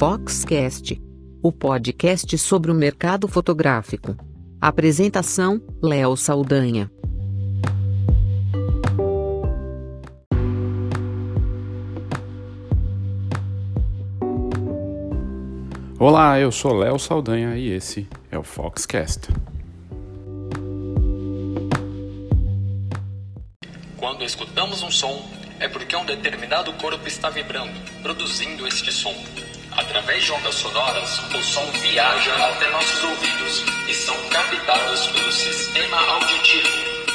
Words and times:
Foxcast, 0.00 0.98
o 1.42 1.52
podcast 1.52 2.38
sobre 2.38 2.70
o 2.70 2.74
mercado 2.74 3.28
fotográfico. 3.28 4.16
Apresentação: 4.58 5.60
Léo 5.82 6.16
Saldanha. 6.16 6.90
Olá, 15.98 16.40
eu 16.40 16.50
sou 16.50 16.72
Léo 16.78 16.98
Saldanha 16.98 17.58
e 17.58 17.68
esse 17.68 18.08
é 18.30 18.38
o 18.38 18.42
Foxcast. 18.42 19.28
Quando 23.98 24.24
escutamos 24.24 24.82
um 24.82 24.90
som, 24.90 25.22
é 25.58 25.68
porque 25.68 25.94
um 25.94 26.06
determinado 26.06 26.72
corpo 26.72 27.06
está 27.06 27.28
vibrando, 27.28 27.78
produzindo 28.02 28.66
este 28.66 28.90
som. 28.90 29.14
Através 29.80 30.22
de 30.22 30.32
ondas 30.32 30.54
sonoras, 30.56 31.18
o 31.34 31.42
som 31.42 31.64
viaja 31.80 32.34
até 32.34 32.68
nossos 32.68 33.02
ouvidos 33.02 33.64
e 33.88 33.94
são 33.94 34.14
captados 34.28 35.06
pelo 35.06 35.32
sistema 35.32 35.96
auditivo, 35.96 36.68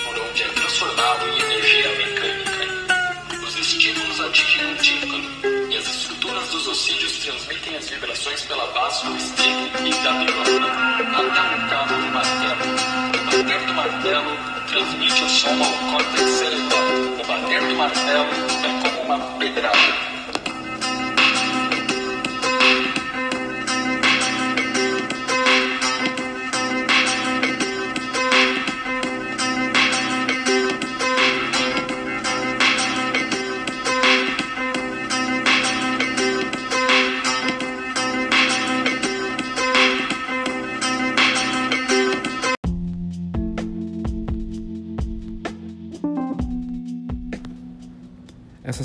por 0.04 0.20
onde 0.20 0.42
é 0.42 0.48
transformado 0.48 1.28
em 1.28 1.42
energia 1.44 1.90
mecânica. 1.90 3.46
Os 3.46 3.56
estímulos 3.56 4.20
atingem 4.20 4.74
o 4.74 4.76
tímpano 4.78 5.72
e 5.72 5.78
as 5.78 5.86
estruturas 5.86 6.50
dos 6.50 6.68
ossídeos 6.68 7.20
transmitem 7.20 7.78
as 7.78 7.88
vibrações 7.88 8.42
pela 8.42 8.66
base 8.72 9.06
do 9.06 9.16
estilo 9.16 9.70
e 9.86 10.04
da 10.04 10.12
bilola 10.14 10.72
até 11.14 11.42
um 11.42 11.70
cabo 11.70 11.94
do 11.94 12.08
martelo. 12.08 12.66
O 13.14 13.44
bater 13.44 13.66
do 13.68 13.74
martelo 13.76 14.38
transmite 14.68 15.24
o 15.24 15.30
som 15.30 15.64
ao 15.64 15.92
córtex 15.92 16.32
cerebral. 16.32 16.88
O 17.22 17.28
bater 17.28 17.62
do 17.62 17.76
martelo 17.76 18.30
é 18.64 18.90
como 18.90 19.02
uma 19.04 19.20
pedrada. 19.38 20.15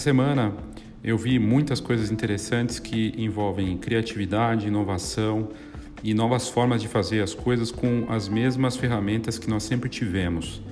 Semana 0.01 0.53
eu 1.05 1.17
vi 1.17 1.39
muitas 1.39 1.79
coisas 1.79 2.11
interessantes 2.11 2.79
que 2.79 3.15
envolvem 3.17 3.77
criatividade, 3.77 4.67
inovação 4.67 5.51
e 6.03 6.15
novas 6.15 6.49
formas 6.49 6.81
de 6.81 6.89
fazer 6.89 7.23
as 7.23 7.35
coisas 7.35 7.71
com 7.71 8.07
as 8.09 8.29
mesmas 8.29 8.77
ferramentas 8.77 9.39
que 9.39 9.49
nós 9.49 9.63
sempre 9.63 9.89
tivemos. 9.89 10.63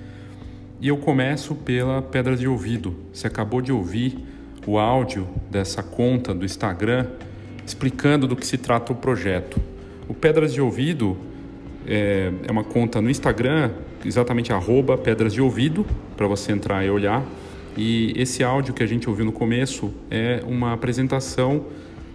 E 0.81 0.89
eu 0.89 0.97
começo 0.97 1.55
pela 1.55 2.01
pedra 2.01 2.37
de 2.37 2.49
ouvido. 2.49 2.97
Você 3.12 3.27
acabou 3.27 3.61
de 3.61 3.71
ouvir 3.71 4.19
o 4.67 4.79
áudio 4.79 5.29
dessa 5.51 5.83
conta 5.83 6.34
do 6.34 6.45
Instagram 6.45 7.06
explicando 7.67 8.27
do 8.27 8.34
que 8.34 8.47
se 8.47 8.56
trata 8.56 8.93
o 8.93 8.97
projeto. 8.97 9.61
O 10.09 10.15
Pedras 10.15 10.55
de 10.55 10.61
Ouvido 10.61 11.19
é, 11.87 12.33
é 12.47 12.51
uma 12.51 12.65
conta 12.65 13.01
no 13.03 13.11
Instagram, 13.11 13.71
exatamente 14.05 14.55
arroba 14.55 14.97
Pedras 14.97 15.34
de 15.34 15.43
Ouvido, 15.43 15.84
para 16.17 16.27
você 16.27 16.51
entrar 16.51 16.83
e 16.84 16.89
olhar. 16.89 17.23
E 17.81 18.12
esse 18.17 18.43
áudio 18.43 18.75
que 18.75 18.83
a 18.83 18.87
gente 18.87 19.09
ouviu 19.09 19.25
no 19.25 19.31
começo 19.31 19.95
é 20.11 20.43
uma 20.45 20.73
apresentação 20.73 21.67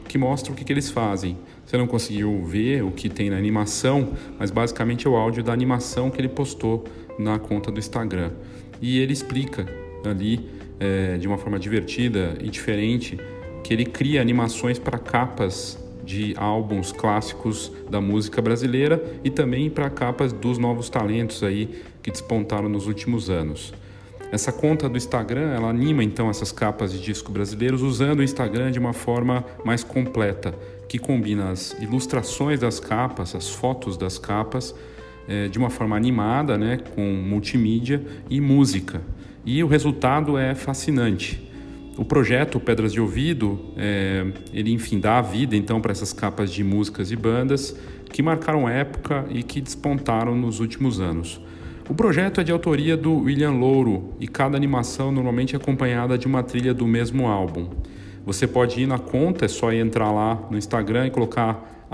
que 0.10 0.18
mostra 0.18 0.52
o 0.52 0.56
que, 0.56 0.66
que 0.66 0.74
eles 0.74 0.92
fazem. 0.92 1.38
Você 1.66 1.78
não 1.78 1.88
conseguiu 1.88 2.44
ver 2.44 2.84
o 2.84 2.92
que 2.92 3.08
tem 3.08 3.30
na 3.30 3.38
animação, 3.38 4.10
mas 4.38 4.52
basicamente 4.52 5.08
é 5.08 5.10
o 5.10 5.16
áudio 5.16 5.42
da 5.42 5.54
animação 5.54 6.12
que 6.12 6.20
ele 6.20 6.28
postou 6.28 6.84
na 7.18 7.40
conta 7.40 7.72
do 7.72 7.80
Instagram. 7.80 8.32
E 8.82 9.00
ele 9.00 9.14
explica 9.14 9.66
ali, 10.06 10.50
é, 10.82 11.16
de 11.18 11.30
uma 11.30 11.38
forma 11.38 11.58
divertida 11.58 12.38
e 12.42 12.50
diferente, 12.50 13.18
que 13.64 13.74
ele 13.74 13.86
cria 13.86 14.20
animações 14.20 14.78
para 14.78 15.00
capas 15.00 15.82
de 16.04 16.34
álbuns 16.36 16.92
clássicos 16.92 17.72
da 17.90 18.02
música 18.02 18.42
brasileira 18.42 19.02
e 19.24 19.30
também 19.30 19.70
para 19.70 19.90
capas 19.90 20.34
dos 20.34 20.58
novos 20.58 20.90
talentos 20.90 21.42
aí 21.42 21.70
que 22.02 22.12
despontaram 22.12 22.68
nos 22.68 22.86
últimos 22.86 23.30
anos. 23.30 23.74
Essa 24.34 24.52
conta 24.52 24.90
do 24.90 24.98
Instagram, 24.98 25.52
ela 25.52 25.70
anima 25.70 26.04
então 26.04 26.28
essas 26.28 26.52
capas 26.52 26.92
de 26.92 27.00
disco 27.00 27.32
brasileiros 27.32 27.84
usando 27.84 28.18
o 28.18 28.24
Instagram 28.24 28.72
de 28.72 28.80
uma 28.80 28.92
forma 28.92 29.46
mais 29.64 29.84
completa, 29.84 30.56
que 30.90 30.98
combina 30.98 31.52
as 31.52 31.74
ilustrações 31.80 32.60
das 32.60 32.80
capas, 32.80 33.36
as 33.36 33.48
fotos 33.48 33.96
das 33.96 34.18
capas, 34.18 34.74
é, 35.28 35.48
de 35.50 35.60
uma 35.60 35.70
forma 35.70 35.96
animada, 35.96 36.58
né, 36.58 36.80
com 36.96 37.04
multimídia 37.04 38.04
e 38.28 38.42
música. 38.42 39.04
E 39.46 39.64
o 39.64 39.68
resultado 39.68 40.36
é 40.36 40.56
fascinante. 40.56 41.40
O 41.96 42.04
projeto 42.04 42.60
Pedras 42.60 42.92
de 42.92 43.00
Ouvido, 43.00 43.60
é, 43.78 44.26
ele 44.52 44.72
enfim 44.72 45.00
dá 45.00 45.22
vida 45.22 45.56
então 45.56 45.80
para 45.80 45.92
essas 45.92 46.12
capas 46.12 46.52
de 46.52 46.64
músicas 46.64 47.12
e 47.12 47.16
bandas 47.16 47.78
que 48.12 48.24
marcaram 48.24 48.68
época 48.68 49.28
e 49.30 49.44
que 49.44 49.62
despontaram 49.62 50.36
nos 50.36 50.60
últimos 50.60 51.00
anos. 51.00 51.40
O 51.90 51.94
projeto 51.94 52.40
é 52.40 52.46
de 52.46 52.52
autoria 52.52 52.96
do 52.96 53.14
William 53.24 53.52
Louro 53.52 54.14
e 54.18 54.26
cada 54.26 54.56
animação 54.56 55.12
normalmente 55.12 55.54
é 55.54 55.58
acompanhada 55.58 56.18
de 56.18 56.26
uma 56.26 56.42
trilha 56.42 56.74
do 56.74 56.88
mesmo 56.88 57.28
álbum. 57.28 57.72
Você 58.26 58.48
pode 58.48 58.82
ir 58.82 58.88
na 58.88 58.98
conta, 58.98 59.44
é 59.44 59.48
só 59.50 59.70
entrar 59.70 60.10
lá 60.10 60.48
no 60.50 60.58
Instagram 60.58 61.08
e 61.08 61.12
colocar 61.12 61.88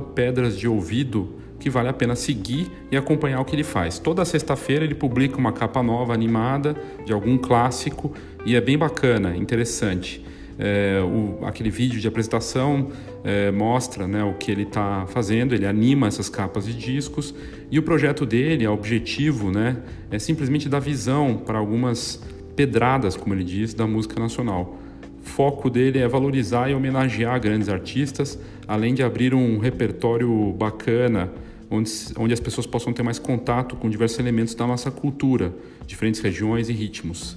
pedras 0.00 0.58
de 0.58 0.66
ouvido, 0.66 1.36
que 1.60 1.70
vale 1.70 1.88
a 1.88 1.92
pena 1.92 2.16
seguir 2.16 2.68
e 2.90 2.96
acompanhar 2.96 3.40
o 3.40 3.44
que 3.44 3.54
ele 3.54 3.62
faz. 3.62 4.00
Toda 4.00 4.24
sexta-feira 4.24 4.84
ele 4.84 4.94
publica 4.94 5.38
uma 5.38 5.52
capa 5.52 5.84
nova 5.84 6.12
animada 6.12 6.76
de 7.06 7.12
algum 7.12 7.38
clássico 7.38 8.12
e 8.44 8.56
é 8.56 8.60
bem 8.60 8.76
bacana, 8.76 9.36
interessante. 9.36 10.24
É, 10.58 11.00
o, 11.00 11.46
aquele 11.46 11.70
vídeo 11.70 12.00
de 12.00 12.08
apresentação 12.08 12.90
é, 13.22 13.50
mostra 13.52 14.08
né, 14.08 14.24
o 14.24 14.34
que 14.34 14.50
ele 14.50 14.64
está 14.64 15.06
fazendo, 15.06 15.54
ele 15.54 15.64
anima 15.64 16.08
essas 16.08 16.28
capas 16.28 16.66
de 16.66 16.74
discos 16.74 17.32
e 17.70 17.78
o 17.78 17.82
projeto 17.82 18.26
dele, 18.26 18.66
o 18.66 18.72
objetivo, 18.72 19.52
né, 19.52 19.76
é 20.10 20.18
simplesmente 20.18 20.68
dar 20.68 20.80
visão 20.80 21.36
para 21.36 21.58
algumas 21.58 22.20
pedradas, 22.56 23.16
como 23.16 23.34
ele 23.34 23.44
diz, 23.44 23.72
da 23.72 23.86
música 23.86 24.18
nacional. 24.18 24.76
O 25.22 25.28
foco 25.28 25.70
dele 25.70 26.00
é 26.00 26.08
valorizar 26.08 26.68
e 26.68 26.74
homenagear 26.74 27.40
grandes 27.40 27.68
artistas, 27.68 28.36
além 28.66 28.94
de 28.94 29.02
abrir 29.04 29.32
um 29.34 29.58
repertório 29.58 30.52
bacana 30.54 31.30
onde, 31.70 31.90
onde 32.16 32.34
as 32.34 32.40
pessoas 32.40 32.66
possam 32.66 32.92
ter 32.92 33.02
mais 33.02 33.18
contato 33.18 33.76
com 33.76 33.88
diversos 33.88 34.18
elementos 34.18 34.54
da 34.54 34.66
nossa 34.66 34.90
cultura, 34.90 35.54
diferentes 35.86 36.20
regiões 36.20 36.68
e 36.68 36.72
ritmos. 36.72 37.36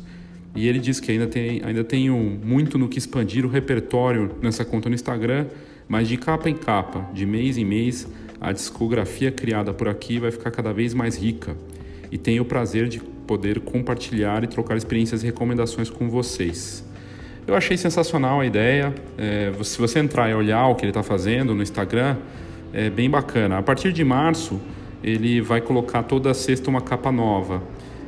E 0.56 0.68
ele 0.68 0.80
diz 0.80 1.00
que 1.00 1.12
ainda 1.12 1.28
tem, 1.28 1.62
ainda 1.64 1.84
tem 1.84 2.10
muito 2.10 2.78
no 2.78 2.90
que 2.90 2.98
expandir 2.98 3.46
o 3.46 3.50
repertório 3.50 4.32
nessa 4.42 4.66
conta 4.66 4.90
no 4.90 4.96
Instagram, 4.96 5.48
mas 5.88 6.08
de 6.08 6.18
capa 6.18 6.50
em 6.50 6.56
capa, 6.56 7.10
de 7.14 7.26
mês 7.26 7.58
em 7.58 7.66
mês, 7.66 8.08
a 8.40 8.52
discografia 8.52 9.32
criada 9.32 9.74
por 9.74 9.88
aqui 9.88 10.20
vai 10.20 10.32
ficar 10.32 10.52
cada 10.52 10.74
vez 10.74 10.94
mais 10.94 11.18
rica. 11.18 11.56
E 12.12 12.18
tenho 12.18 12.44
o 12.44 12.46
prazer 12.46 12.88
de 12.88 13.00
poder 13.00 13.62
compartilhar 13.62 14.44
e 14.44 14.48
trocar 14.48 14.76
experiências 14.76 15.24
e 15.24 15.26
recomendações 15.26 15.90
com 15.90 16.10
vocês. 16.10 16.84
Eu 17.48 17.56
achei 17.56 17.78
sensacional 17.78 18.42
a 18.42 18.46
ideia. 18.46 18.94
É, 19.18 19.52
se 19.64 19.78
você 19.78 20.00
entrar 20.00 20.30
e 20.30 20.34
olhar 20.34 20.68
o 20.68 20.76
que 20.76 20.84
ele 20.84 20.92
está 20.92 21.02
fazendo 21.02 21.56
no 21.56 21.64
Instagram, 21.64 22.18
é 22.74 22.90
bem 22.90 23.10
bacana. 23.10 23.58
A 23.58 23.64
partir 23.64 23.92
de 23.94 24.04
março, 24.04 24.60
ele 25.04 25.42
vai 25.42 25.62
colocar 25.62 26.04
toda 26.04 26.34
sexta 26.34 26.70
uma 26.70 26.82
capa 26.82 27.12
nova. 27.12 27.64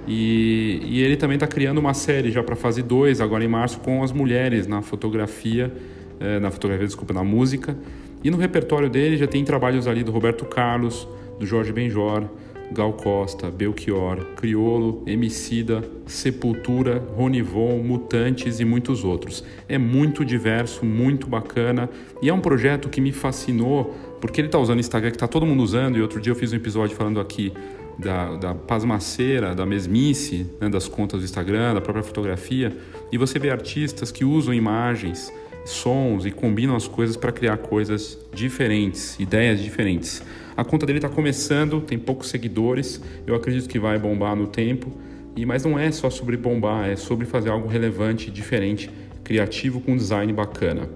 E, 0.07 0.81
e 0.83 1.01
ele 1.01 1.15
também 1.15 1.35
está 1.35 1.47
criando 1.47 1.77
uma 1.77 1.93
série 1.93 2.31
já 2.31 2.43
para 2.43 2.55
fase 2.55 2.81
2, 2.81 3.21
agora 3.21 3.43
em 3.43 3.47
março, 3.47 3.79
com 3.79 4.03
as 4.03 4.11
mulheres 4.11 4.67
na 4.67 4.81
fotografia, 4.81 5.71
eh, 6.19 6.39
na 6.39 6.51
fotografia, 6.51 6.85
desculpa, 6.85 7.13
na 7.13 7.23
música. 7.23 7.77
E 8.23 8.29
no 8.29 8.37
repertório 8.37 8.89
dele 8.89 9.17
já 9.17 9.27
tem 9.27 9.43
trabalhos 9.43 9.87
ali 9.87 10.03
do 10.03 10.11
Roberto 10.11 10.45
Carlos, 10.45 11.07
do 11.39 11.45
Jorge 11.45 11.71
Benjor, 11.71 12.23
Gal 12.71 12.93
Costa, 12.93 13.51
Belchior, 13.51 14.25
Criolo, 14.35 15.03
Emicida, 15.05 15.83
Sepultura, 16.05 17.03
Ronivon, 17.15 17.77
Mutantes 17.83 18.59
e 18.59 18.65
muitos 18.65 19.03
outros. 19.03 19.43
É 19.69 19.77
muito 19.77 20.25
diverso, 20.25 20.85
muito 20.85 21.27
bacana 21.27 21.89
e 22.21 22.29
é 22.29 22.33
um 22.33 22.39
projeto 22.39 22.89
que 22.89 22.99
me 22.99 23.11
fascinou 23.11 23.95
porque 24.19 24.41
ele 24.41 24.47
está 24.47 24.57
usando 24.57 24.77
o 24.77 24.79
Instagram 24.79 25.11
que 25.11 25.17
está 25.17 25.27
todo 25.27 25.45
mundo 25.45 25.61
usando 25.61 25.97
e 25.97 26.01
outro 26.01 26.19
dia 26.19 26.31
eu 26.31 26.35
fiz 26.35 26.51
um 26.53 26.55
episódio 26.55 26.95
falando 26.95 27.19
aqui 27.19 27.53
da, 27.97 28.35
da 28.35 28.53
pasmaceira, 28.53 29.53
da 29.53 29.65
mesmice, 29.65 30.47
né, 30.59 30.69
das 30.69 30.87
contas 30.87 31.19
do 31.19 31.25
Instagram, 31.25 31.73
da 31.73 31.81
própria 31.81 32.03
fotografia, 32.03 32.75
e 33.11 33.17
você 33.17 33.37
vê 33.39 33.49
artistas 33.49 34.11
que 34.11 34.25
usam 34.25 34.53
imagens, 34.53 35.31
sons 35.65 36.25
e 36.25 36.31
combinam 36.31 36.75
as 36.75 36.87
coisas 36.87 37.15
para 37.15 37.31
criar 37.31 37.57
coisas 37.57 38.17
diferentes, 38.33 39.17
ideias 39.19 39.61
diferentes. 39.61 40.21
A 40.55 40.63
conta 40.63 40.85
dele 40.85 40.99
está 40.99 41.09
começando, 41.09 41.81
tem 41.81 41.97
poucos 41.97 42.29
seguidores, 42.29 43.01
eu 43.25 43.35
acredito 43.35 43.69
que 43.69 43.79
vai 43.79 43.97
bombar 43.97 44.35
no 44.35 44.47
tempo, 44.47 44.91
e 45.35 45.45
mas 45.45 45.63
não 45.63 45.79
é 45.79 45.91
só 45.91 46.09
sobre 46.09 46.37
bombar, 46.37 46.89
é 46.89 46.95
sobre 46.95 47.25
fazer 47.25 47.49
algo 47.49 47.67
relevante, 47.67 48.29
diferente, 48.29 48.89
criativo 49.23 49.81
com 49.81 49.95
design 49.95 50.31
bacana. 50.31 50.89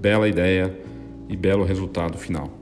Bela 0.00 0.28
ideia, 0.28 0.74
e 1.28 1.36
belo 1.36 1.64
resultado 1.64 2.16
final. 2.16 2.57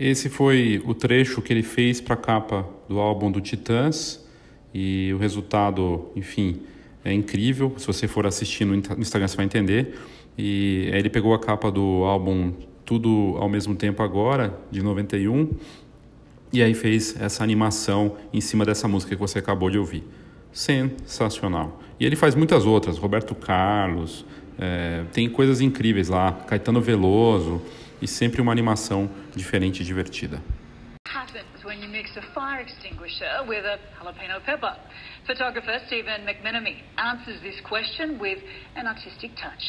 Esse 0.00 0.30
foi 0.30 0.82
o 0.86 0.94
trecho 0.94 1.42
que 1.42 1.52
ele 1.52 1.62
fez 1.62 2.00
para 2.00 2.14
a 2.14 2.16
capa 2.16 2.66
do 2.88 2.98
álbum 2.98 3.30
do 3.30 3.38
Titãs 3.38 4.26
e 4.72 5.12
o 5.12 5.18
resultado, 5.18 6.08
enfim, 6.16 6.62
é 7.04 7.12
incrível. 7.12 7.74
Se 7.76 7.86
você 7.86 8.08
for 8.08 8.26
assistir 8.26 8.64
no 8.64 8.74
Instagram, 8.74 9.28
você 9.28 9.36
vai 9.36 9.44
entender. 9.44 9.98
E 10.38 10.88
aí 10.90 10.98
ele 10.98 11.10
pegou 11.10 11.34
a 11.34 11.38
capa 11.38 11.70
do 11.70 12.04
álbum 12.04 12.54
Tudo 12.82 13.36
ao 13.36 13.46
mesmo 13.46 13.74
tempo 13.74 14.02
agora, 14.02 14.58
de 14.70 14.82
91, 14.82 15.50
e 16.50 16.62
aí 16.62 16.72
fez 16.72 17.14
essa 17.20 17.44
animação 17.44 18.16
em 18.32 18.40
cima 18.40 18.64
dessa 18.64 18.88
música 18.88 19.14
que 19.14 19.20
você 19.20 19.38
acabou 19.38 19.68
de 19.68 19.76
ouvir. 19.78 20.02
Sensacional. 20.50 21.78
E 22.00 22.06
ele 22.06 22.16
faz 22.16 22.34
muitas 22.34 22.64
outras, 22.64 22.96
Roberto 22.96 23.34
Carlos, 23.34 24.24
é, 24.58 25.04
tem 25.12 25.28
coisas 25.28 25.60
incríveis 25.60 26.08
lá, 26.08 26.32
Caetano 26.32 26.80
Veloso 26.80 27.60
e 28.00 28.08
sempre 28.08 28.40
uma 28.40 28.52
animação 28.52 29.10
diferente 29.34 29.82
e 29.82 29.84
divertida. 29.84 30.42
when 31.70 31.80
you 31.82 31.88
mix 31.88 32.10
a 32.16 32.34
fire 32.34 32.60
extinguisher 32.60 33.46
with 33.46 33.64
a 33.64 33.78
jalapeno 33.96 34.42
pepper? 34.44 34.74
Photographer 35.24 35.78
Stephen 35.86 36.26
McMenemy 36.26 36.82
answers 36.98 37.40
this 37.42 37.54
question 37.68 38.18
with 38.18 38.38
an 38.74 38.88
artistic 38.88 39.30
touch. 39.36 39.62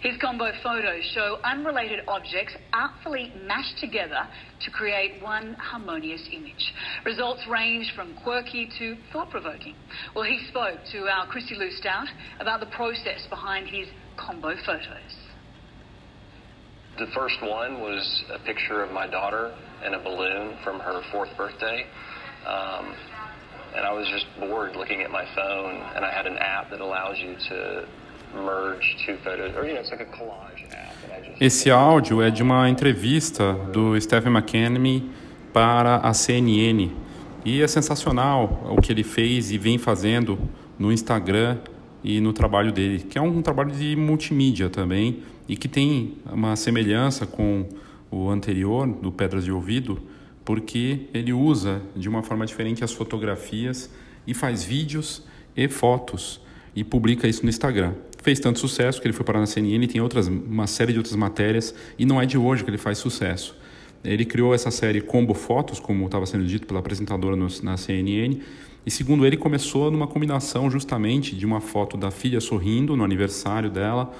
His 0.00 0.16
combo 0.20 0.52
photos 0.62 1.02
show 1.12 1.38
unrelated 1.42 2.00
objects 2.06 2.54
artfully 2.72 3.32
mashed 3.44 3.76
together 3.80 4.22
to 4.60 4.70
create 4.70 5.20
one 5.20 5.54
harmonious 5.54 6.22
image. 6.32 6.72
Results 7.04 7.42
range 7.50 7.92
from 7.96 8.14
quirky 8.22 8.70
to 8.78 8.96
thought-provoking. 9.12 9.74
Well, 10.14 10.24
he 10.24 10.38
spoke 10.48 10.78
to 10.92 11.08
our 11.08 11.26
Chrissy 11.26 11.56
Lou 11.56 11.72
Stout 11.72 12.06
about 12.38 12.60
the 12.60 12.66
process 12.66 13.26
behind 13.28 13.66
his 13.66 13.88
combo 14.16 14.54
photos. 14.64 15.17
The 16.98 17.06
first 17.14 17.40
one 17.42 17.80
was 17.80 18.24
a 18.34 18.40
picture 18.40 18.82
of 18.82 18.90
my 18.90 19.06
daughter 19.06 19.54
in 19.86 19.94
a 19.94 20.00
balloon 20.02 20.56
from 20.64 20.80
her 20.80 21.00
fourth 21.12 21.30
birthday. 21.36 21.86
Um, 22.44 22.92
and 23.76 23.86
I 23.86 23.92
was 23.92 24.08
just 24.08 24.26
bored 24.40 24.74
looking 24.74 25.02
at 25.02 25.10
my 25.10 25.24
phone, 25.34 25.76
and 25.94 26.04
I 26.04 26.10
had 26.10 26.26
an 26.26 26.38
app 26.38 26.70
that 26.70 26.80
allows 26.80 27.16
you 27.18 27.36
to 27.50 27.86
merge 28.34 28.96
two 29.06 29.16
photos, 29.22 29.54
or 29.54 29.64
you 29.64 29.74
know, 29.74 29.80
it's 29.80 29.90
like 29.90 30.00
a 30.00 30.06
collage 30.06 30.64
app. 30.72 30.94
Esse 31.40 31.70
áudio 31.70 32.20
é 32.20 32.30
de 32.30 32.42
uma 32.42 32.68
entrevista 32.68 33.52
do 33.72 33.98
Stephen 34.00 34.32
McKenemy 34.32 35.08
para 35.52 35.96
a 35.96 36.12
CNN 36.12 36.90
e 37.44 37.62
é 37.62 37.66
sensacional 37.68 38.66
o 38.68 38.80
que 38.80 38.90
ele 38.92 39.04
fez 39.04 39.52
e 39.52 39.58
vem 39.58 39.78
fazendo 39.78 40.36
no 40.78 40.92
Instagram 40.92 41.58
e 42.02 42.20
no 42.20 42.32
trabalho 42.32 42.72
dele, 42.72 43.04
que 43.04 43.18
é 43.18 43.20
um 43.22 43.40
trabalho 43.40 43.70
de 43.70 43.94
multimídia 43.94 44.68
também 44.68 45.22
e 45.48 45.56
que 45.56 45.66
tem 45.66 46.14
uma 46.30 46.54
semelhança 46.56 47.26
com 47.26 47.66
o 48.10 48.28
anterior, 48.28 48.86
do 48.86 49.10
Pedras 49.10 49.44
de 49.44 49.52
Ouvido, 49.52 50.00
porque 50.44 51.00
ele 51.12 51.32
usa 51.32 51.82
de 51.96 52.08
uma 52.08 52.22
forma 52.22 52.46
diferente 52.46 52.84
as 52.84 52.92
fotografias 52.92 53.90
e 54.26 54.34
faz 54.34 54.62
vídeos 54.62 55.22
e 55.56 55.68
fotos 55.68 56.40
e 56.74 56.84
publica 56.84 57.26
isso 57.26 57.42
no 57.42 57.48
Instagram. 57.48 57.94
Fez 58.22 58.38
tanto 58.40 58.58
sucesso 58.58 59.00
que 59.00 59.06
ele 59.06 59.14
foi 59.14 59.24
parar 59.24 59.40
na 59.40 59.46
CNN 59.46 59.84
e 59.84 59.88
tem 59.88 60.00
outras, 60.00 60.26
uma 60.28 60.66
série 60.66 60.92
de 60.92 60.98
outras 60.98 61.16
matérias 61.16 61.74
e 61.98 62.04
não 62.04 62.20
é 62.20 62.26
de 62.26 62.36
hoje 62.36 62.64
que 62.64 62.70
ele 62.70 62.78
faz 62.78 62.98
sucesso. 62.98 63.56
Ele 64.04 64.24
criou 64.24 64.54
essa 64.54 64.70
série 64.70 65.00
Combo 65.00 65.34
Fotos, 65.34 65.80
como 65.80 66.04
estava 66.06 66.24
sendo 66.24 66.44
dito 66.44 66.66
pela 66.66 66.80
apresentadora 66.80 67.34
no, 67.34 67.48
na 67.62 67.76
CNN, 67.76 68.40
e 68.86 68.90
segundo 68.90 69.26
ele 69.26 69.36
começou 69.36 69.90
numa 69.90 70.06
combinação 70.06 70.70
justamente 70.70 71.34
de 71.34 71.44
uma 71.44 71.60
foto 71.60 71.96
da 71.96 72.10
filha 72.10 72.40
sorrindo 72.40 72.96
no 72.96 73.04
aniversário 73.04 73.70
dela 73.70 74.14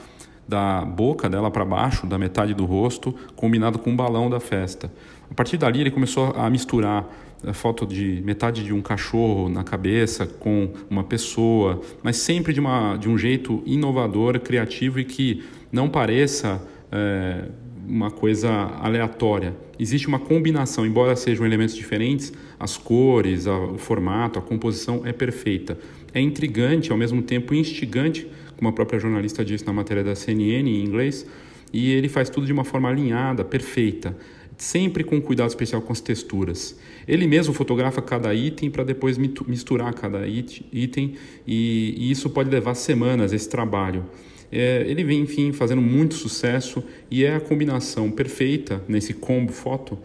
da 0.48 0.82
boca 0.82 1.28
dela 1.28 1.50
para 1.50 1.64
baixo, 1.64 2.06
da 2.06 2.18
metade 2.18 2.54
do 2.54 2.64
rosto, 2.64 3.14
combinado 3.36 3.78
com 3.78 3.92
o 3.92 3.96
balão 3.96 4.30
da 4.30 4.40
festa. 4.40 4.90
A 5.30 5.34
partir 5.34 5.58
dali 5.58 5.82
ele 5.82 5.90
começou 5.90 6.32
a 6.34 6.48
misturar 6.48 7.06
a 7.46 7.52
foto 7.52 7.86
de 7.86 8.22
metade 8.24 8.64
de 8.64 8.72
um 8.72 8.80
cachorro 8.80 9.48
na 9.48 9.62
cabeça 9.62 10.26
com 10.26 10.72
uma 10.90 11.04
pessoa, 11.04 11.80
mas 12.02 12.16
sempre 12.16 12.52
de, 12.52 12.60
uma, 12.60 12.96
de 12.96 13.08
um 13.08 13.16
jeito 13.16 13.62
inovador, 13.66 14.40
criativo 14.40 14.98
e 14.98 15.04
que 15.04 15.44
não 15.70 15.88
pareça 15.88 16.60
é, 16.90 17.44
uma 17.86 18.10
coisa 18.10 18.50
aleatória. 18.80 19.54
Existe 19.78 20.08
uma 20.08 20.18
combinação, 20.18 20.84
embora 20.84 21.14
sejam 21.14 21.46
elementos 21.46 21.74
diferentes, 21.74 22.32
as 22.58 22.76
cores, 22.76 23.46
a, 23.46 23.56
o 23.56 23.78
formato, 23.78 24.38
a 24.38 24.42
composição 24.42 25.02
é 25.04 25.12
perfeita. 25.12 25.78
É 26.12 26.20
intrigante, 26.20 26.90
ao 26.90 26.98
mesmo 26.98 27.22
tempo 27.22 27.54
instigante 27.54 28.26
como 28.58 28.68
a 28.68 28.72
própria 28.72 28.98
jornalista 28.98 29.44
disse 29.44 29.64
na 29.64 29.72
matéria 29.72 30.02
da 30.02 30.16
CNN 30.16 30.68
em 30.68 30.84
inglês, 30.84 31.24
e 31.72 31.92
ele 31.92 32.08
faz 32.08 32.28
tudo 32.28 32.44
de 32.44 32.52
uma 32.52 32.64
forma 32.64 32.88
alinhada, 32.88 33.44
perfeita, 33.44 34.16
sempre 34.56 35.04
com 35.04 35.20
cuidado 35.20 35.48
especial 35.48 35.80
com 35.80 35.92
as 35.92 36.00
texturas. 36.00 36.76
Ele 37.06 37.28
mesmo 37.28 37.54
fotografa 37.54 38.02
cada 38.02 38.34
item 38.34 38.68
para 38.68 38.82
depois 38.82 39.16
misturar 39.16 39.94
cada 39.94 40.26
item, 40.26 41.14
e, 41.46 41.94
e, 41.96 42.10
isso 42.10 42.28
pode 42.30 42.50
levar 42.50 42.74
semanas 42.74 43.32
esse 43.32 43.48
trabalho. 43.48 44.04
É, 44.50 44.84
ele 44.88 45.04
vem, 45.04 45.20
enfim, 45.20 45.52
fazendo 45.52 45.80
muito 45.80 46.14
sucesso 46.14 46.82
e 47.10 47.24
é 47.24 47.36
a 47.36 47.40
combinação 47.40 48.10
perfeita 48.10 48.82
nesse 48.88 49.14
combo 49.14 49.52
foto 49.52 49.98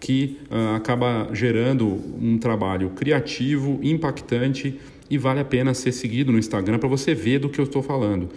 que 0.00 0.38
uh, 0.50 0.76
acaba 0.76 1.28
gerando 1.32 1.86
um 2.20 2.38
trabalho 2.38 2.90
criativo, 2.90 3.80
impactante 3.82 4.78
e 5.10 5.16
vale 5.18 5.40
a 5.40 5.44
pena 5.44 5.74
ser 5.74 5.92
seguido 5.92 6.32
no 6.32 6.38
Instagram 6.38 6.78
para 6.78 6.88
você 6.88 7.14
ver 7.14 7.38
do 7.38 7.48
que 7.48 7.60
eu 7.60 7.64
estou 7.64 7.82
falando. 7.82 8.28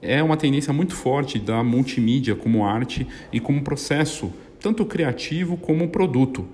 É 0.00 0.22
uma 0.22 0.36
tendência 0.36 0.72
muito 0.72 0.94
forte 0.94 1.38
da 1.38 1.62
multimídia 1.64 2.34
como 2.34 2.64
arte 2.64 3.06
e 3.32 3.40
como 3.40 3.62
processo, 3.62 4.32
tanto 4.60 4.84
criativo 4.84 5.56
como 5.56 5.88
produto. 5.88 6.46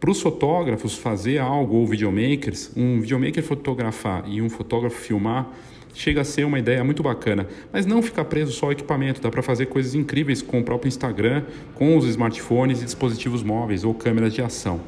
Para 0.00 0.10
os 0.10 0.20
fotógrafos 0.20 0.96
fazer 0.96 1.38
algo, 1.38 1.76
ou 1.76 1.86
videomakers, 1.86 2.70
um 2.76 3.00
videomaker 3.00 3.42
fotografar 3.42 4.24
e 4.28 4.40
um 4.40 4.48
fotógrafo 4.48 4.96
filmar, 4.96 5.48
chega 5.92 6.20
a 6.20 6.24
ser 6.24 6.44
uma 6.44 6.58
ideia 6.58 6.84
muito 6.84 7.02
bacana. 7.02 7.48
Mas 7.72 7.84
não 7.84 8.00
ficar 8.00 8.24
preso 8.24 8.52
só 8.52 8.66
ao 8.66 8.72
equipamento, 8.72 9.20
dá 9.20 9.30
para 9.30 9.42
fazer 9.42 9.66
coisas 9.66 9.94
incríveis 9.94 10.40
com 10.40 10.60
o 10.60 10.64
próprio 10.64 10.88
Instagram, 10.88 11.44
com 11.74 11.96
os 11.96 12.04
smartphones 12.06 12.80
e 12.80 12.84
dispositivos 12.84 13.42
móveis 13.42 13.84
ou 13.84 13.92
câmeras 13.92 14.32
de 14.32 14.40
ação. 14.40 14.80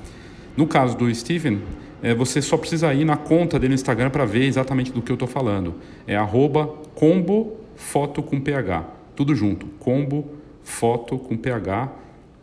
No 0.57 0.67
caso 0.67 0.97
do 0.97 1.13
Steven, 1.13 1.61
é, 2.03 2.15
você 2.15 2.41
só 2.41 2.57
precisa 2.57 2.93
ir 2.95 3.05
na 3.05 3.17
conta 3.17 3.59
dele 3.59 3.71
no 3.71 3.75
Instagram 3.75 4.11
para 4.11 4.25
ver 4.25 4.45
exatamente 4.45 4.93
do 4.93 5.03
que 5.03 5.11
eu 5.13 5.15
estou 5.15 5.29
falando. 5.29 5.75
É 6.07 6.17
arroba 6.17 6.67
combo 6.95 7.57
foto 7.77 8.23
com 8.23 8.41
ph, 8.41 8.85
tudo 9.15 9.35
junto, 9.35 9.67
combo 9.79 10.29
foto 10.63 11.19
com 11.19 11.37
ph, 11.37 11.91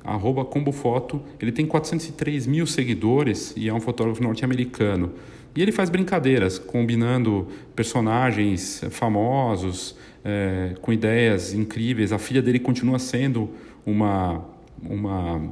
arroba 0.04 0.46
combo 0.46 0.72
foto. 0.72 1.22
Ele 1.40 1.52
tem 1.52 1.66
403 1.66 2.48
mil 2.48 2.66
seguidores 2.66 3.54
e 3.58 3.68
é 3.68 3.74
um 3.74 3.80
fotógrafo 3.80 4.24
norte-americano. 4.24 5.12
E 5.56 5.62
ele 5.62 5.72
faz 5.72 5.90
brincadeiras, 5.90 6.60
combinando 6.60 7.48
personagens 7.76 8.84
famosos, 8.92 9.98
é, 10.24 10.76
com 10.82 10.94
ideias 10.94 11.54
incríveis. 11.54 12.12
A 12.12 12.20
filha 12.20 12.44
dele 12.44 12.60
continua 12.60 13.00
sendo 13.00 13.50
uma, 13.84 14.46
uma 14.84 15.52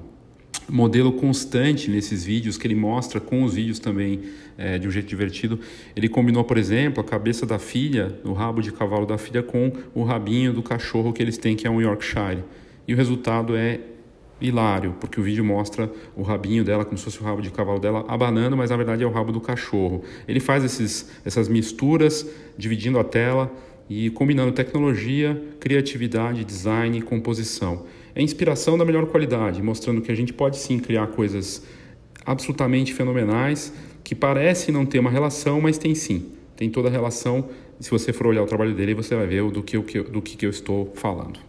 modelo 0.70 1.12
constante 1.14 1.90
nesses 1.90 2.24
vídeos 2.24 2.58
que 2.58 2.68
ele 2.68 2.76
mostra 2.76 3.20
com 3.20 3.44
os 3.44 3.54
vídeos 3.54 3.80
também 3.80 4.22
é, 4.58 4.78
de 4.78 4.88
um 4.88 4.92
jeito 4.92 5.08
divertido. 5.08 5.60
Ele 5.96 6.10
combinou, 6.10 6.44
por 6.44 6.58
exemplo, 6.58 7.02
a 7.02 7.04
cabeça 7.04 7.46
da 7.46 7.60
filha, 7.60 8.20
o 8.24 8.34
rabo 8.34 8.62
de 8.62 8.72
cavalo 8.72 9.06
da 9.06 9.18
filha, 9.18 9.44
com 9.44 9.72
o 9.94 10.04
rabinho 10.04 10.54
do 10.54 10.64
cachorro 10.64 11.14
que 11.14 11.22
eles 11.22 11.38
têm, 11.38 11.56
que 11.56 11.68
é 11.68 11.70
um 11.70 11.82
Yorkshire. 11.82 12.44
E 12.88 12.94
o 12.94 12.98
resultado 12.98 13.56
é 13.56 13.80
hilário, 14.40 14.96
porque 15.00 15.20
o 15.20 15.24
vídeo 15.24 15.46
mostra 15.46 15.90
o 16.16 16.22
rabinho 16.22 16.64
dela 16.64 16.84
como 16.84 16.98
se 16.98 17.06
fosse 17.06 17.22
o 17.22 17.24
rabo 17.24 17.42
de 17.42 17.50
cavalo 17.52 17.80
dela 17.80 18.04
abanando, 18.08 18.58
mas 18.58 18.70
na 18.70 18.78
verdade 18.78 19.04
é 19.04 19.08
o 19.08 19.12
rabo 19.12 19.32
do 19.32 19.40
cachorro. 19.40 20.04
Ele 20.28 20.40
faz 20.40 20.64
esses, 20.64 21.10
essas 21.24 21.48
misturas, 21.48 22.28
dividindo 22.58 23.00
a 23.00 23.04
tela 23.04 23.52
e 23.90 24.10
combinando 24.10 24.52
tecnologia, 24.52 25.42
criatividade, 25.60 26.44
design 26.44 26.98
e 26.98 27.02
composição 27.02 27.86
é 28.16 28.22
inspiração 28.22 28.78
da 28.78 28.86
melhor 28.86 29.06
qualidade, 29.08 29.62
mostrando 29.62 30.02
que 30.02 30.12
a 30.12 30.16
gente 30.16 30.32
pode 30.32 30.58
sim 30.58 30.80
criar 30.80 31.08
coisas 31.08 31.62
absolutamente 32.26 32.94
fenomenais 32.94 33.74
que 34.04 34.16
parecem 34.16 34.74
não 34.74 34.86
ter 34.86 35.00
uma 35.00 35.12
relação, 35.12 35.60
mas 35.60 35.78
tem 35.78 35.94
sim. 35.94 36.32
Tem 36.56 36.70
toda 36.70 36.88
a 36.88 36.92
relação. 36.92 37.50
Se 37.80 37.92
você 37.92 38.14
for 38.14 38.28
olhar 38.28 38.42
o 38.42 38.46
trabalho 38.46 38.74
dele, 38.74 38.94
você 38.94 39.16
vai 39.16 39.28
ver 39.28 39.44
do 39.52 39.62
que, 39.62 39.78
do 39.78 40.22
que 40.22 40.46
eu 40.46 40.50
estou 40.50 40.94
falando. 40.96 41.40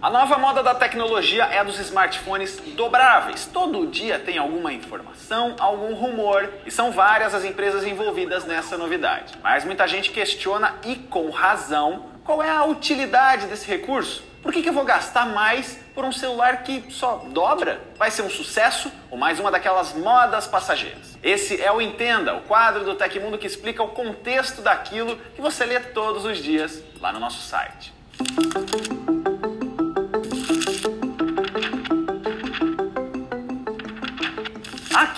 A 0.00 0.10
nova 0.10 0.38
moda 0.38 0.62
da 0.62 0.74
tecnologia 0.74 1.44
é 1.44 1.58
a 1.58 1.64
dos 1.64 1.78
smartphones 1.78 2.60
dobráveis. 2.76 3.48
Todo 3.52 3.86
dia 3.86 4.18
tem 4.18 4.38
alguma 4.38 4.72
informação, 4.72 5.56
algum 5.58 5.92
rumor, 5.94 6.48
e 6.64 6.70
são 6.70 6.92
várias 6.92 7.34
as 7.34 7.44
empresas 7.44 7.84
envolvidas 7.84 8.44
nessa 8.44 8.78
novidade. 8.78 9.34
Mas 9.42 9.64
muita 9.64 9.86
gente 9.86 10.10
questiona, 10.10 10.76
e 10.86 10.96
com 10.96 11.30
razão, 11.30 12.06
qual 12.24 12.42
é 12.42 12.50
a 12.50 12.64
utilidade 12.64 13.46
desse 13.46 13.68
recurso. 13.68 14.27
Por 14.42 14.52
que, 14.52 14.62
que 14.62 14.68
eu 14.68 14.72
vou 14.72 14.84
gastar 14.84 15.26
mais 15.26 15.78
por 15.94 16.04
um 16.04 16.12
celular 16.12 16.62
que 16.62 16.84
só 16.90 17.24
dobra? 17.32 17.80
Vai 17.96 18.10
ser 18.10 18.22
um 18.22 18.30
sucesso 18.30 18.90
ou 19.10 19.18
mais 19.18 19.40
uma 19.40 19.50
daquelas 19.50 19.92
modas 19.94 20.46
passageiras? 20.46 21.18
Esse 21.22 21.60
é 21.60 21.70
o 21.72 21.80
Entenda, 21.80 22.34
o 22.34 22.42
quadro 22.42 22.84
do 22.84 22.94
Tecmundo 22.94 23.36
que 23.36 23.46
explica 23.46 23.82
o 23.82 23.88
contexto 23.88 24.62
daquilo 24.62 25.16
que 25.34 25.40
você 25.40 25.64
lê 25.64 25.80
todos 25.80 26.24
os 26.24 26.38
dias 26.38 26.82
lá 27.00 27.12
no 27.12 27.18
nosso 27.18 27.42
site. 27.42 27.92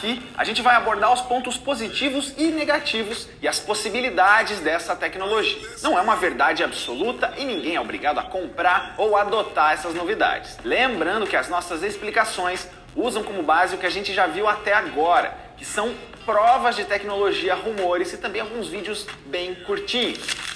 Aqui 0.00 0.22
a 0.34 0.44
gente 0.44 0.62
vai 0.62 0.76
abordar 0.76 1.12
os 1.12 1.20
pontos 1.20 1.58
positivos 1.58 2.32
e 2.38 2.46
negativos 2.46 3.28
e 3.42 3.46
as 3.46 3.58
possibilidades 3.58 4.58
dessa 4.60 4.96
tecnologia. 4.96 5.60
Não 5.82 5.98
é 5.98 6.00
uma 6.00 6.16
verdade 6.16 6.64
absoluta 6.64 7.34
e 7.36 7.44
ninguém 7.44 7.76
é 7.76 7.80
obrigado 7.80 8.18
a 8.18 8.22
comprar 8.22 8.94
ou 8.96 9.14
adotar 9.14 9.74
essas 9.74 9.94
novidades. 9.94 10.56
Lembrando 10.64 11.26
que 11.26 11.36
as 11.36 11.50
nossas 11.50 11.82
explicações 11.82 12.66
usam 12.96 13.22
como 13.22 13.42
base 13.42 13.74
o 13.74 13.78
que 13.78 13.84
a 13.84 13.90
gente 13.90 14.14
já 14.14 14.26
viu 14.26 14.48
até 14.48 14.72
agora, 14.72 15.36
que 15.58 15.66
são 15.66 15.94
provas 16.24 16.76
de 16.76 16.86
tecnologia, 16.86 17.54
rumores 17.54 18.10
e 18.14 18.16
também 18.16 18.40
alguns 18.40 18.68
vídeos 18.68 19.06
bem 19.26 19.54
curtinhos. 19.54 20.49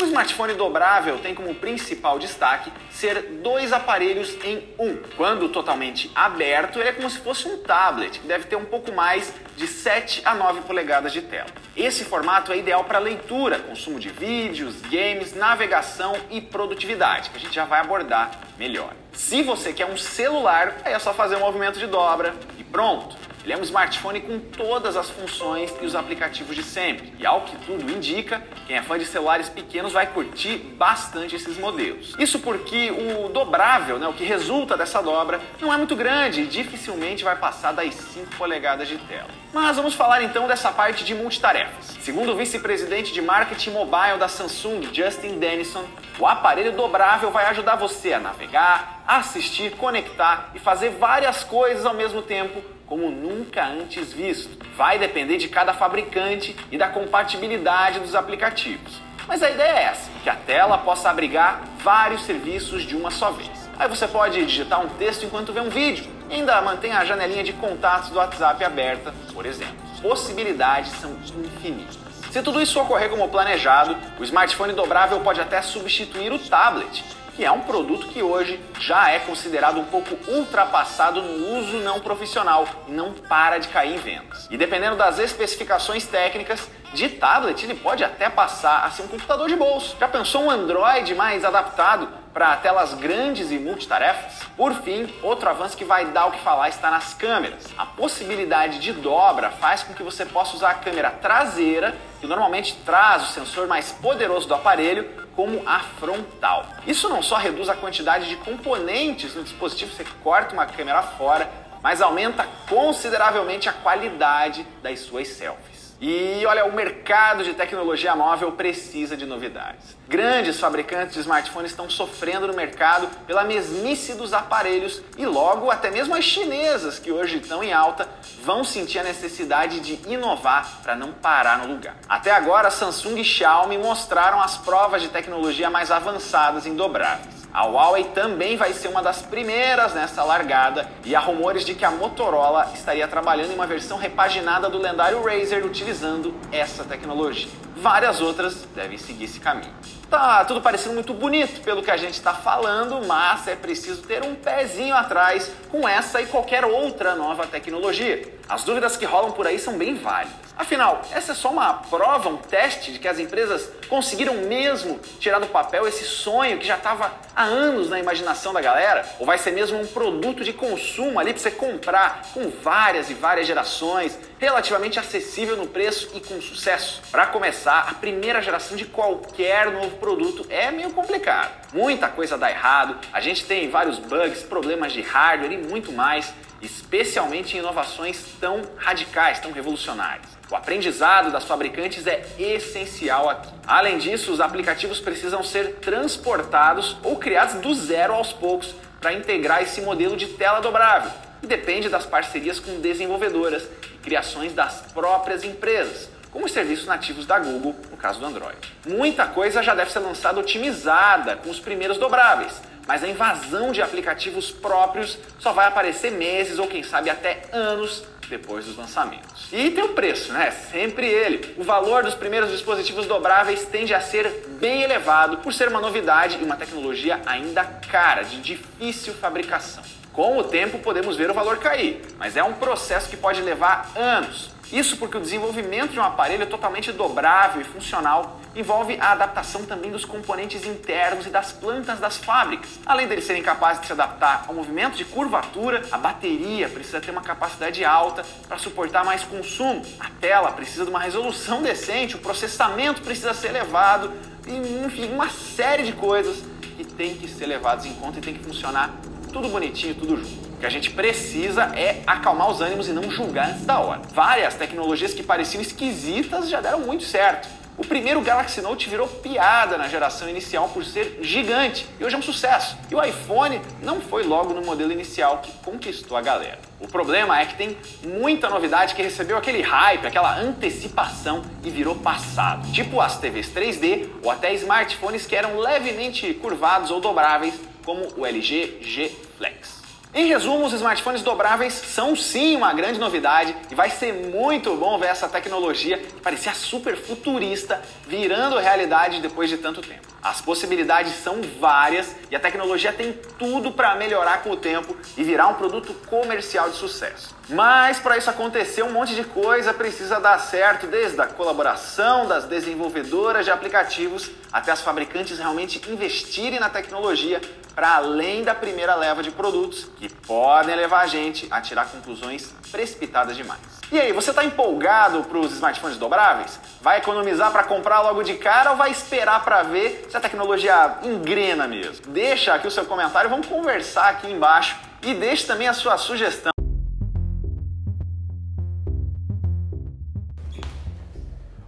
O 0.00 0.04
smartphone 0.04 0.54
dobrável 0.54 1.18
tem 1.18 1.34
como 1.34 1.54
principal 1.54 2.18
destaque 2.18 2.72
ser 2.90 3.20
dois 3.42 3.70
aparelhos 3.70 4.34
em 4.42 4.66
um. 4.78 4.96
Quando 5.14 5.50
totalmente 5.50 6.10
aberto, 6.14 6.78
ele 6.78 6.88
é 6.88 6.92
como 6.92 7.10
se 7.10 7.18
fosse 7.18 7.46
um 7.46 7.58
tablet, 7.58 8.18
que 8.18 8.26
deve 8.26 8.44
ter 8.44 8.56
um 8.56 8.64
pouco 8.64 8.90
mais 8.92 9.30
de 9.58 9.66
7 9.66 10.22
a 10.24 10.34
9 10.34 10.62
polegadas 10.62 11.12
de 11.12 11.20
tela. 11.20 11.50
Esse 11.76 12.02
formato 12.02 12.50
é 12.50 12.56
ideal 12.56 12.84
para 12.84 12.98
leitura, 12.98 13.58
consumo 13.58 14.00
de 14.00 14.08
vídeos, 14.08 14.80
games, 14.80 15.34
navegação 15.34 16.16
e 16.30 16.40
produtividade, 16.40 17.28
que 17.28 17.36
a 17.36 17.40
gente 17.40 17.54
já 17.54 17.66
vai 17.66 17.80
abordar 17.80 18.30
melhor. 18.56 18.94
Se 19.12 19.42
você 19.42 19.70
quer 19.70 19.84
um 19.84 19.98
celular, 19.98 20.78
aí 20.82 20.94
é 20.94 20.98
só 20.98 21.12
fazer 21.12 21.36
um 21.36 21.40
movimento 21.40 21.78
de 21.78 21.86
dobra 21.86 22.34
e 22.58 22.64
pronto. 22.64 23.16
Ele 23.50 23.56
é 23.56 23.60
um 23.60 23.64
smartphone 23.64 24.20
com 24.20 24.38
todas 24.38 24.96
as 24.96 25.10
funções 25.10 25.74
e 25.82 25.84
os 25.84 25.96
aplicativos 25.96 26.54
de 26.54 26.62
sempre. 26.62 27.12
E 27.18 27.26
ao 27.26 27.40
que 27.40 27.56
tudo 27.66 27.90
indica, 27.90 28.40
quem 28.64 28.76
é 28.76 28.82
fã 28.82 28.96
de 28.96 29.04
celulares 29.04 29.48
pequenos 29.48 29.92
vai 29.92 30.06
curtir 30.06 30.58
bastante 30.78 31.34
esses 31.34 31.58
modelos. 31.58 32.14
Isso 32.16 32.38
porque 32.38 32.92
o 32.92 33.28
dobrável, 33.28 33.98
né, 33.98 34.06
o 34.06 34.12
que 34.12 34.22
resulta 34.22 34.76
dessa 34.76 35.02
dobra, 35.02 35.40
não 35.60 35.74
é 35.74 35.76
muito 35.76 35.96
grande 35.96 36.42
e 36.42 36.46
dificilmente 36.46 37.24
vai 37.24 37.34
passar 37.34 37.72
das 37.72 37.92
5 37.92 38.36
polegadas 38.36 38.86
de 38.86 38.98
tela. 38.98 39.26
Mas 39.52 39.76
vamos 39.76 39.94
falar 39.94 40.22
então 40.22 40.46
dessa 40.46 40.70
parte 40.70 41.02
de 41.02 41.12
multitarefas. 41.12 41.96
Segundo 42.02 42.30
o 42.30 42.36
vice-presidente 42.36 43.12
de 43.12 43.20
marketing 43.20 43.70
mobile 43.70 44.16
da 44.16 44.28
Samsung, 44.28 44.94
Justin 44.94 45.40
Dennison, 45.40 45.84
o 46.20 46.26
aparelho 46.28 46.70
dobrável 46.70 47.32
vai 47.32 47.46
ajudar 47.46 47.74
você 47.74 48.12
a 48.12 48.20
navegar, 48.20 49.02
assistir, 49.08 49.72
conectar 49.72 50.52
e 50.54 50.60
fazer 50.60 50.90
várias 50.90 51.42
coisas 51.42 51.84
ao 51.84 51.94
mesmo 51.94 52.22
tempo 52.22 52.62
como 52.90 53.08
nunca 53.08 53.64
antes 53.64 54.12
visto. 54.12 54.50
Vai 54.76 54.98
depender 54.98 55.36
de 55.36 55.46
cada 55.46 55.72
fabricante 55.72 56.56
e 56.72 56.76
da 56.76 56.88
compatibilidade 56.88 58.00
dos 58.00 58.16
aplicativos. 58.16 59.00
Mas 59.28 59.44
a 59.44 59.48
ideia 59.48 59.78
é 59.78 59.82
essa, 59.84 60.10
que 60.24 60.28
a 60.28 60.34
tela 60.34 60.76
possa 60.76 61.08
abrigar 61.08 61.62
vários 61.84 62.24
serviços 62.24 62.82
de 62.82 62.96
uma 62.96 63.12
só 63.12 63.30
vez. 63.30 63.48
Aí 63.78 63.88
você 63.88 64.08
pode 64.08 64.44
digitar 64.44 64.84
um 64.84 64.88
texto 64.88 65.24
enquanto 65.24 65.52
vê 65.52 65.60
um 65.60 65.70
vídeo 65.70 66.04
e 66.28 66.34
ainda 66.34 66.60
mantém 66.62 66.90
a 66.92 67.04
janelinha 67.04 67.44
de 67.44 67.52
contatos 67.52 68.10
do 68.10 68.16
WhatsApp 68.16 68.64
aberta, 68.64 69.14
por 69.32 69.46
exemplo. 69.46 69.76
Possibilidades 70.02 70.90
são 70.94 71.12
infinitas. 71.12 71.96
Se 72.32 72.42
tudo 72.42 72.60
isso 72.60 72.80
ocorrer 72.80 73.08
como 73.08 73.28
planejado, 73.28 73.96
o 74.18 74.24
smartphone 74.24 74.72
dobrável 74.72 75.20
pode 75.20 75.40
até 75.40 75.62
substituir 75.62 76.32
o 76.32 76.38
tablet 76.38 77.04
que 77.36 77.44
é 77.44 77.50
um 77.50 77.60
produto 77.60 78.08
que 78.08 78.22
hoje 78.22 78.60
já 78.78 79.10
é 79.10 79.18
considerado 79.20 79.78
um 79.78 79.84
pouco 79.84 80.16
ultrapassado 80.28 81.22
no 81.22 81.58
uso 81.58 81.78
não 81.78 82.00
profissional 82.00 82.66
e 82.88 82.92
não 82.92 83.12
para 83.12 83.58
de 83.58 83.68
cair 83.68 83.94
em 83.94 83.98
vendas. 83.98 84.48
E 84.50 84.56
dependendo 84.56 84.96
das 84.96 85.18
especificações 85.18 86.06
técnicas, 86.06 86.68
de 86.92 87.08
tablet 87.08 87.62
ele 87.62 87.74
pode 87.74 88.02
até 88.02 88.28
passar 88.28 88.84
a 88.84 88.90
ser 88.90 89.02
um 89.02 89.08
computador 89.08 89.48
de 89.48 89.56
bolso. 89.56 89.96
Já 89.98 90.08
pensou 90.08 90.44
um 90.44 90.50
Android 90.50 91.14
mais 91.14 91.44
adaptado 91.44 92.19
para 92.32 92.56
telas 92.56 92.94
grandes 92.94 93.50
e 93.50 93.58
multitarefas? 93.58 94.44
Por 94.56 94.74
fim, 94.82 95.12
outro 95.22 95.48
avanço 95.48 95.76
que 95.76 95.84
vai 95.84 96.06
dar 96.06 96.26
o 96.26 96.32
que 96.32 96.40
falar 96.40 96.68
está 96.68 96.90
nas 96.90 97.14
câmeras. 97.14 97.66
A 97.76 97.86
possibilidade 97.86 98.78
de 98.78 98.92
dobra 98.92 99.50
faz 99.50 99.82
com 99.82 99.94
que 99.94 100.02
você 100.02 100.24
possa 100.24 100.56
usar 100.56 100.70
a 100.70 100.74
câmera 100.74 101.10
traseira, 101.10 101.96
que 102.20 102.26
normalmente 102.26 102.76
traz 102.84 103.22
o 103.24 103.32
sensor 103.32 103.66
mais 103.66 103.92
poderoso 103.92 104.46
do 104.46 104.54
aparelho, 104.54 105.20
como 105.34 105.62
a 105.66 105.80
frontal. 105.80 106.66
Isso 106.86 107.08
não 107.08 107.22
só 107.22 107.36
reduz 107.36 107.68
a 107.68 107.74
quantidade 107.74 108.28
de 108.28 108.36
componentes 108.36 109.34
no 109.34 109.42
dispositivo, 109.42 109.92
você 109.92 110.04
corta 110.22 110.52
uma 110.52 110.66
câmera 110.66 111.02
fora, 111.02 111.50
mas 111.82 112.02
aumenta 112.02 112.46
consideravelmente 112.68 113.68
a 113.68 113.72
qualidade 113.72 114.66
das 114.82 115.00
suas 115.00 115.28
selfies. 115.28 115.69
E 116.00 116.42
olha, 116.46 116.64
o 116.64 116.72
mercado 116.72 117.44
de 117.44 117.52
tecnologia 117.52 118.16
móvel 118.16 118.52
precisa 118.52 119.14
de 119.18 119.26
novidades. 119.26 119.94
Grandes 120.08 120.58
fabricantes 120.58 121.12
de 121.12 121.20
smartphones 121.20 121.72
estão 121.72 121.90
sofrendo 121.90 122.46
no 122.46 122.54
mercado 122.54 123.06
pela 123.26 123.44
mesmice 123.44 124.14
dos 124.14 124.32
aparelhos 124.32 125.02
e 125.18 125.26
logo 125.26 125.70
até 125.70 125.90
mesmo 125.90 126.14
as 126.14 126.24
chinesas, 126.24 126.98
que 126.98 127.12
hoje 127.12 127.36
estão 127.36 127.62
em 127.62 127.74
alta, 127.74 128.08
vão 128.42 128.64
sentir 128.64 128.98
a 128.98 129.04
necessidade 129.04 129.80
de 129.80 130.00
inovar 130.10 130.80
para 130.82 130.96
não 130.96 131.12
parar 131.12 131.58
no 131.58 131.74
lugar. 131.74 131.96
Até 132.08 132.30
agora, 132.30 132.70
Samsung 132.70 133.18
e 133.20 133.24
Xiaomi 133.24 133.76
mostraram 133.76 134.40
as 134.40 134.56
provas 134.56 135.02
de 135.02 135.08
tecnologia 135.08 135.68
mais 135.68 135.90
avançadas 135.90 136.64
em 136.64 136.74
dobráveis. 136.74 137.39
A 137.52 137.64
Huawei 137.66 138.04
também 138.04 138.56
vai 138.56 138.72
ser 138.72 138.88
uma 138.88 139.02
das 139.02 139.22
primeiras 139.22 139.92
nessa 139.92 140.22
largada 140.22 140.88
e 141.04 141.16
há 141.16 141.20
rumores 141.20 141.64
de 141.64 141.74
que 141.74 141.84
a 141.84 141.90
Motorola 141.90 142.70
estaria 142.74 143.08
trabalhando 143.08 143.50
em 143.50 143.54
uma 143.54 143.66
versão 143.66 143.98
repaginada 143.98 144.70
do 144.70 144.78
lendário 144.78 145.20
Razer 145.22 145.64
utilizando 145.66 146.32
essa 146.52 146.84
tecnologia. 146.84 147.50
Várias 147.76 148.20
outras 148.20 148.68
devem 148.74 148.96
seguir 148.96 149.24
esse 149.24 149.40
caminho. 149.40 149.74
Tá 150.10 150.44
tudo 150.44 150.60
parecendo 150.60 150.96
muito 150.96 151.14
bonito 151.14 151.60
pelo 151.60 151.84
que 151.84 151.90
a 151.90 151.96
gente 151.96 152.14
está 152.14 152.34
falando, 152.34 153.00
mas 153.06 153.46
é 153.46 153.54
preciso 153.54 154.02
ter 154.02 154.24
um 154.24 154.34
pezinho 154.34 154.92
atrás 154.92 155.48
com 155.70 155.88
essa 155.88 156.20
e 156.20 156.26
qualquer 156.26 156.64
outra 156.64 157.14
nova 157.14 157.46
tecnologia. 157.46 158.28
As 158.48 158.64
dúvidas 158.64 158.96
que 158.96 159.04
rolam 159.04 159.30
por 159.30 159.46
aí 159.46 159.56
são 159.56 159.78
bem 159.78 159.94
válidas. 159.94 160.34
Afinal, 160.58 161.00
essa 161.12 161.30
é 161.30 161.34
só 161.34 161.50
uma 161.50 161.74
prova, 161.74 162.28
um 162.28 162.36
teste 162.36 162.92
de 162.92 162.98
que 162.98 163.06
as 163.06 163.20
empresas 163.20 163.70
conseguiram 163.88 164.34
mesmo 164.34 164.98
tirar 165.20 165.38
do 165.38 165.46
papel 165.46 165.86
esse 165.86 166.04
sonho 166.04 166.58
que 166.58 166.66
já 166.66 166.76
estava 166.76 167.12
há 167.34 167.44
anos 167.44 167.88
na 167.88 168.00
imaginação 168.00 168.52
da 168.52 168.60
galera? 168.60 169.08
Ou 169.20 169.24
vai 169.24 169.38
ser 169.38 169.52
mesmo 169.52 169.80
um 169.80 169.86
produto 169.86 170.42
de 170.42 170.52
consumo 170.52 171.20
ali 171.20 171.32
para 171.32 171.40
você 171.40 171.52
comprar 171.52 172.22
com 172.34 172.50
várias 172.62 173.08
e 173.08 173.14
várias 173.14 173.46
gerações, 173.46 174.18
relativamente 174.40 174.98
acessível 174.98 175.54
no 175.54 175.66
preço 175.66 176.10
e 176.14 176.20
com 176.20 176.40
sucesso? 176.40 177.02
Para 177.10 177.26
começar, 177.26 177.80
a 177.80 177.94
primeira 177.94 178.40
geração 178.40 178.74
de 178.74 178.86
qualquer 178.86 179.70
novo 179.70 179.98
produto 179.98 180.46
é 180.48 180.70
meio 180.70 180.90
complicado. 180.90 181.52
Muita 181.74 182.08
coisa 182.08 182.38
dá 182.38 182.50
errado, 182.50 182.96
a 183.12 183.20
gente 183.20 183.44
tem 183.44 183.68
vários 183.68 183.98
bugs, 183.98 184.42
problemas 184.42 184.92
de 184.92 185.02
hardware 185.02 185.52
e 185.52 185.58
muito 185.58 185.92
mais, 185.92 186.32
especialmente 186.62 187.54
em 187.54 187.60
inovações 187.60 188.24
tão 188.40 188.62
radicais, 188.78 189.38
tão 189.38 189.52
revolucionárias. 189.52 190.26
O 190.50 190.56
aprendizado 190.56 191.30
das 191.30 191.44
fabricantes 191.44 192.06
é 192.06 192.26
essencial 192.38 193.28
aqui. 193.28 193.50
Além 193.66 193.98
disso, 193.98 194.32
os 194.32 194.40
aplicativos 194.40 194.98
precisam 195.00 195.44
ser 195.44 195.76
transportados 195.76 196.96
ou 197.04 197.16
criados 197.16 197.56
do 197.60 197.74
zero 197.74 198.14
aos 198.14 198.32
poucos 198.32 198.74
para 199.00 199.12
integrar 199.12 199.62
esse 199.62 199.80
modelo 199.82 200.16
de 200.16 200.26
tela 200.26 200.60
dobrável. 200.60 201.29
Depende 201.50 201.88
das 201.88 202.06
parcerias 202.06 202.60
com 202.60 202.80
desenvolvedoras 202.80 203.68
e 203.92 203.98
criações 203.98 204.52
das 204.52 204.82
próprias 204.92 205.42
empresas, 205.42 206.08
como 206.30 206.44
os 206.44 206.52
serviços 206.52 206.86
nativos 206.86 207.26
da 207.26 207.40
Google, 207.40 207.74
no 207.90 207.96
caso 207.96 208.20
do 208.20 208.26
Android. 208.26 208.56
Muita 208.86 209.26
coisa 209.26 209.60
já 209.60 209.74
deve 209.74 209.90
ser 209.90 209.98
lançada 209.98 210.38
otimizada 210.38 211.34
com 211.34 211.50
os 211.50 211.58
primeiros 211.58 211.98
dobráveis, 211.98 212.62
mas 212.86 213.02
a 213.02 213.08
invasão 213.08 213.72
de 213.72 213.82
aplicativos 213.82 214.52
próprios 214.52 215.18
só 215.40 215.52
vai 215.52 215.66
aparecer 215.66 216.12
meses 216.12 216.60
ou 216.60 216.68
quem 216.68 216.84
sabe 216.84 217.10
até 217.10 217.42
anos 217.50 218.04
depois 218.28 218.66
dos 218.66 218.76
lançamentos. 218.76 219.48
E 219.50 219.72
tem 219.72 219.82
o 219.82 219.88
preço, 219.88 220.32
né? 220.32 220.52
Sempre 220.52 221.08
ele. 221.08 221.52
O 221.58 221.64
valor 221.64 222.04
dos 222.04 222.14
primeiros 222.14 222.52
dispositivos 222.52 223.06
dobráveis 223.06 223.64
tende 223.64 223.92
a 223.92 224.00
ser 224.00 224.46
bem 224.60 224.82
elevado 224.82 225.38
por 225.38 225.52
ser 225.52 225.66
uma 225.66 225.80
novidade 225.80 226.38
e 226.40 226.44
uma 226.44 226.54
tecnologia 226.54 227.20
ainda 227.26 227.64
cara, 227.64 228.22
de 228.22 228.40
difícil 228.40 229.12
fabricação. 229.14 229.82
Com 230.12 230.38
o 230.38 230.44
tempo 230.44 230.78
podemos 230.78 231.16
ver 231.16 231.30
o 231.30 231.34
valor 231.34 231.58
cair, 231.58 232.02
mas 232.18 232.36
é 232.36 232.42
um 232.42 232.54
processo 232.54 233.08
que 233.08 233.16
pode 233.16 233.40
levar 233.42 233.90
anos. 233.94 234.50
Isso 234.72 234.96
porque 234.96 235.16
o 235.16 235.20
desenvolvimento 235.20 235.92
de 235.92 235.98
um 235.98 236.02
aparelho 236.02 236.46
totalmente 236.46 236.92
dobrável 236.92 237.60
e 237.60 237.64
funcional 237.64 238.40
envolve 238.54 238.96
a 239.00 239.12
adaptação 239.12 239.64
também 239.64 239.90
dos 239.90 240.04
componentes 240.04 240.64
internos 240.64 241.26
e 241.26 241.30
das 241.30 241.52
plantas 241.52 241.98
das 241.98 242.16
fábricas. 242.16 242.78
Além 242.86 243.06
deles 243.06 243.24
serem 243.24 243.42
capazes 243.42 243.80
de 243.80 243.86
se 243.86 243.92
adaptar 243.92 244.44
ao 244.46 244.54
movimento 244.54 244.96
de 244.96 245.04
curvatura, 245.04 245.82
a 245.90 245.98
bateria 245.98 246.68
precisa 246.68 247.00
ter 247.00 247.10
uma 247.10 247.22
capacidade 247.22 247.84
alta 247.84 248.24
para 248.46 248.58
suportar 248.58 249.04
mais 249.04 249.24
consumo. 249.24 249.84
A 249.98 250.08
tela 250.20 250.52
precisa 250.52 250.84
de 250.84 250.90
uma 250.90 251.00
resolução 251.00 251.62
decente, 251.64 252.16
o 252.16 252.20
processamento 252.20 253.00
precisa 253.02 253.34
ser 253.34 253.48
elevado, 253.48 254.12
e, 254.46 254.84
enfim, 254.84 255.12
uma 255.12 255.28
série 255.28 255.84
de 255.84 255.92
coisas 255.92 256.42
que 256.76 256.84
tem 256.84 257.16
que 257.16 257.28
ser 257.28 257.46
levadas 257.46 257.86
em 257.86 257.94
conta 257.94 258.18
e 258.18 258.22
tem 258.22 258.34
que 258.34 258.42
funcionar 258.42 258.90
tudo 259.30 259.48
bonitinho, 259.48 259.94
tudo 259.94 260.16
junto. 260.16 260.50
O 260.56 260.60
que 260.60 260.66
a 260.66 260.70
gente 260.70 260.90
precisa 260.90 261.64
é 261.76 262.02
acalmar 262.06 262.50
os 262.50 262.60
ânimos 262.60 262.88
e 262.88 262.92
não 262.92 263.10
julgar 263.10 263.50
antes 263.50 263.64
da 263.64 263.78
hora. 263.78 264.02
Várias 264.12 264.54
tecnologias 264.54 265.14
que 265.14 265.22
pareciam 265.22 265.62
esquisitas 265.62 266.48
já 266.48 266.60
deram 266.60 266.80
muito 266.80 267.04
certo. 267.04 267.48
O 267.78 267.86
primeiro 267.86 268.20
Galaxy 268.20 268.60
Note 268.60 268.90
virou 268.90 269.08
piada 269.08 269.78
na 269.78 269.88
geração 269.88 270.28
inicial 270.28 270.68
por 270.68 270.84
ser 270.84 271.20
gigante 271.22 271.86
e 271.98 272.04
hoje 272.04 272.14
é 272.14 272.18
um 272.18 272.22
sucesso. 272.22 272.76
E 272.90 272.94
o 272.94 273.02
iPhone 273.02 273.58
não 273.82 274.02
foi 274.02 274.22
logo 274.22 274.52
no 274.52 274.60
modelo 274.60 274.92
inicial 274.92 275.38
que 275.38 275.50
conquistou 275.64 276.14
a 276.14 276.20
galera. 276.20 276.58
O 276.78 276.86
problema 276.86 277.40
é 277.40 277.46
que 277.46 277.54
tem 277.54 277.78
muita 278.04 278.50
novidade 278.50 278.94
que 278.94 279.00
recebeu 279.00 279.38
aquele 279.38 279.62
hype, 279.62 280.06
aquela 280.06 280.38
antecipação 280.38 281.42
e 281.64 281.70
virou 281.70 281.94
passado. 281.94 282.70
Tipo 282.70 283.00
as 283.00 283.16
TVs 283.16 283.48
3D 283.48 284.10
ou 284.22 284.30
até 284.30 284.52
smartphones 284.52 285.24
que 285.24 285.34
eram 285.34 285.58
levemente 285.58 286.34
curvados 286.34 286.90
ou 286.90 287.00
dobráveis, 287.00 287.54
como 287.84 288.06
o 288.16 288.26
LG 288.26 288.78
G 288.80 289.10
Flex. 289.36 289.80
Em 290.12 290.26
resumo, 290.26 290.66
os 290.66 290.72
smartphones 290.72 291.22
dobráveis 291.22 291.72
são 291.72 292.16
sim 292.16 292.56
uma 292.56 292.74
grande 292.74 292.98
novidade 292.98 293.54
e 293.70 293.74
vai 293.76 293.90
ser 293.90 294.12
muito 294.12 294.74
bom 294.74 294.98
ver 294.98 295.06
essa 295.06 295.28
tecnologia 295.28 295.98
que 295.98 296.20
parecia 296.20 296.52
super 296.52 296.96
futurista 296.96 297.80
virando 298.08 298.58
realidade 298.58 299.20
depois 299.20 299.48
de 299.48 299.56
tanto 299.58 299.80
tempo. 299.80 300.09
As 300.22 300.40
possibilidades 300.40 301.14
são 301.14 301.40
várias 301.58 302.14
e 302.30 302.36
a 302.36 302.40
tecnologia 302.40 302.92
tem 302.92 303.12
tudo 303.38 303.72
para 303.72 303.94
melhorar 303.94 304.42
com 304.42 304.50
o 304.50 304.56
tempo 304.56 304.94
e 305.16 305.24
virar 305.24 305.48
um 305.48 305.54
produto 305.54 305.94
comercial 306.06 306.68
de 306.68 306.76
sucesso. 306.76 307.34
Mas 307.48 307.98
para 307.98 308.18
isso 308.18 308.28
acontecer, 308.28 308.82
um 308.82 308.92
monte 308.92 309.14
de 309.14 309.24
coisa 309.24 309.72
precisa 309.72 310.20
dar 310.20 310.38
certo, 310.38 310.86
desde 310.86 311.20
a 311.20 311.26
colaboração 311.26 312.28
das 312.28 312.44
desenvolvedoras 312.44 313.44
de 313.44 313.50
aplicativos 313.50 314.30
até 314.52 314.70
as 314.70 314.82
fabricantes 314.82 315.38
realmente 315.38 315.80
investirem 315.90 316.60
na 316.60 316.68
tecnologia 316.68 317.40
para 317.74 317.96
além 317.96 318.44
da 318.44 318.54
primeira 318.54 318.94
leva 318.94 319.22
de 319.22 319.30
produtos 319.30 319.88
que 319.96 320.12
podem 320.26 320.76
levar 320.76 321.00
a 321.00 321.06
gente 321.06 321.48
a 321.50 321.62
tirar 321.62 321.86
conclusões 321.86 322.52
precipitadas 322.70 323.36
demais. 323.36 323.79
E 323.92 323.98
aí, 323.98 324.12
você 324.12 324.30
está 324.30 324.44
empolgado 324.44 325.24
para 325.24 325.36
os 325.36 325.52
smartphones 325.52 325.98
dobráveis? 325.98 326.60
Vai 326.80 326.98
economizar 326.98 327.50
para 327.50 327.64
comprar 327.64 328.02
logo 328.02 328.22
de 328.22 328.34
cara 328.34 328.70
ou 328.70 328.76
vai 328.76 328.92
esperar 328.92 329.42
para 329.44 329.64
ver 329.64 330.06
se 330.08 330.16
a 330.16 330.20
tecnologia 330.20 330.98
engrena 331.02 331.66
mesmo? 331.66 332.06
Deixa 332.06 332.54
aqui 332.54 332.68
o 332.68 332.70
seu 332.70 332.84
comentário, 332.84 333.28
vamos 333.28 333.48
conversar 333.48 334.10
aqui 334.10 334.30
embaixo 334.30 334.78
e 335.02 335.12
deixe 335.12 335.44
também 335.44 335.66
a 335.66 335.72
sua 335.72 335.98
sugestão. 335.98 336.52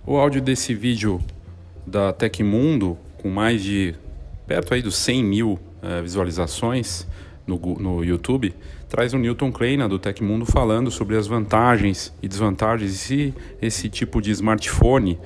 O 0.06 0.16
áudio 0.16 0.40
desse 0.40 0.74
vídeo 0.74 1.20
da 1.84 2.12
Tecmundo, 2.12 2.96
com 3.20 3.30
mais 3.30 3.60
de 3.60 3.96
perto 4.46 4.74
aí 4.74 4.80
dos 4.80 4.94
100 4.94 5.24
mil 5.24 5.58
uh, 5.82 6.00
visualizações 6.00 7.04
no, 7.44 7.58
no 7.58 8.04
YouTube, 8.04 8.54
traz 8.92 9.14
o 9.14 9.18
Newton 9.18 9.50
Kleina 9.50 9.88
do 9.88 9.98
Tecmundo 9.98 10.44
falando 10.44 10.90
sobre 10.90 11.16
as 11.16 11.26
vantagens 11.26 12.12
e 12.22 12.28
desvantagens 12.28 12.92
se 12.92 13.32
esse 13.60 13.88
tipo 13.88 14.20
de 14.20 14.30
smartphone 14.32 15.18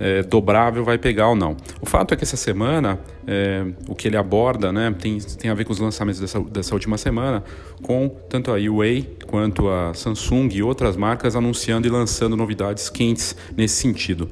é, 0.00 0.24
dobrável 0.24 0.84
vai 0.84 0.98
pegar 0.98 1.28
ou 1.28 1.36
não. 1.36 1.56
O 1.80 1.86
fato 1.86 2.12
é 2.12 2.16
que 2.16 2.24
essa 2.24 2.36
semana 2.36 2.98
é, 3.24 3.64
o 3.86 3.94
que 3.94 4.08
ele 4.08 4.16
aborda 4.16 4.72
né, 4.72 4.92
tem, 4.98 5.18
tem 5.18 5.48
a 5.52 5.54
ver 5.54 5.64
com 5.64 5.72
os 5.72 5.78
lançamentos 5.78 6.20
dessa, 6.20 6.40
dessa 6.40 6.74
última 6.74 6.98
semana, 6.98 7.44
com 7.80 8.08
tanto 8.28 8.50
a 8.50 8.56
Huawei 8.56 9.16
quanto 9.28 9.68
a 9.68 9.94
Samsung 9.94 10.48
e 10.52 10.60
outras 10.60 10.96
marcas 10.96 11.36
anunciando 11.36 11.86
e 11.86 11.90
lançando 11.92 12.36
novidades 12.36 12.90
quentes 12.90 13.36
nesse 13.56 13.76
sentido. 13.76 14.28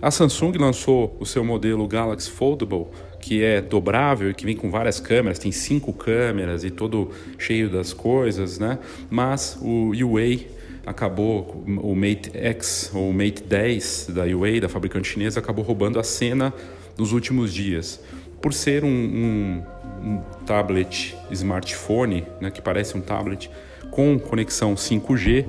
A 0.00 0.10
Samsung 0.10 0.56
lançou 0.56 1.14
o 1.20 1.26
seu 1.26 1.44
modelo 1.44 1.86
Galaxy 1.86 2.30
Foldable 2.30 2.86
que 3.20 3.42
é 3.44 3.60
dobrável 3.60 4.30
e 4.30 4.34
que 4.34 4.44
vem 4.44 4.56
com 4.56 4.70
várias 4.70 4.98
câmeras, 4.98 5.38
tem 5.38 5.52
cinco 5.52 5.92
câmeras 5.92 6.64
e 6.64 6.70
todo 6.70 7.10
cheio 7.38 7.68
das 7.68 7.92
coisas, 7.92 8.58
né? 8.58 8.78
Mas 9.10 9.58
o 9.60 9.92
Huawei 9.92 10.48
acabou, 10.86 11.64
o 11.82 11.94
Mate 11.94 12.30
X 12.34 12.90
ou 12.94 13.10
o 13.10 13.12
Mate 13.12 13.42
10 13.42 14.10
da 14.10 14.24
Huawei, 14.24 14.60
da 14.60 14.68
fabricante 14.68 15.08
chinesa, 15.08 15.40
acabou 15.40 15.64
roubando 15.64 16.00
a 16.00 16.02
cena 16.02 16.52
nos 16.96 17.12
últimos 17.12 17.52
dias. 17.52 18.00
Por 18.40 18.52
ser 18.54 18.84
um, 18.84 18.88
um, 18.88 19.62
um 20.02 20.22
tablet 20.46 21.16
smartphone, 21.30 22.26
né, 22.40 22.50
que 22.50 22.62
parece 22.62 22.96
um 22.96 23.00
tablet, 23.00 23.50
com 23.90 24.18
conexão 24.18 24.74
5G, 24.74 25.46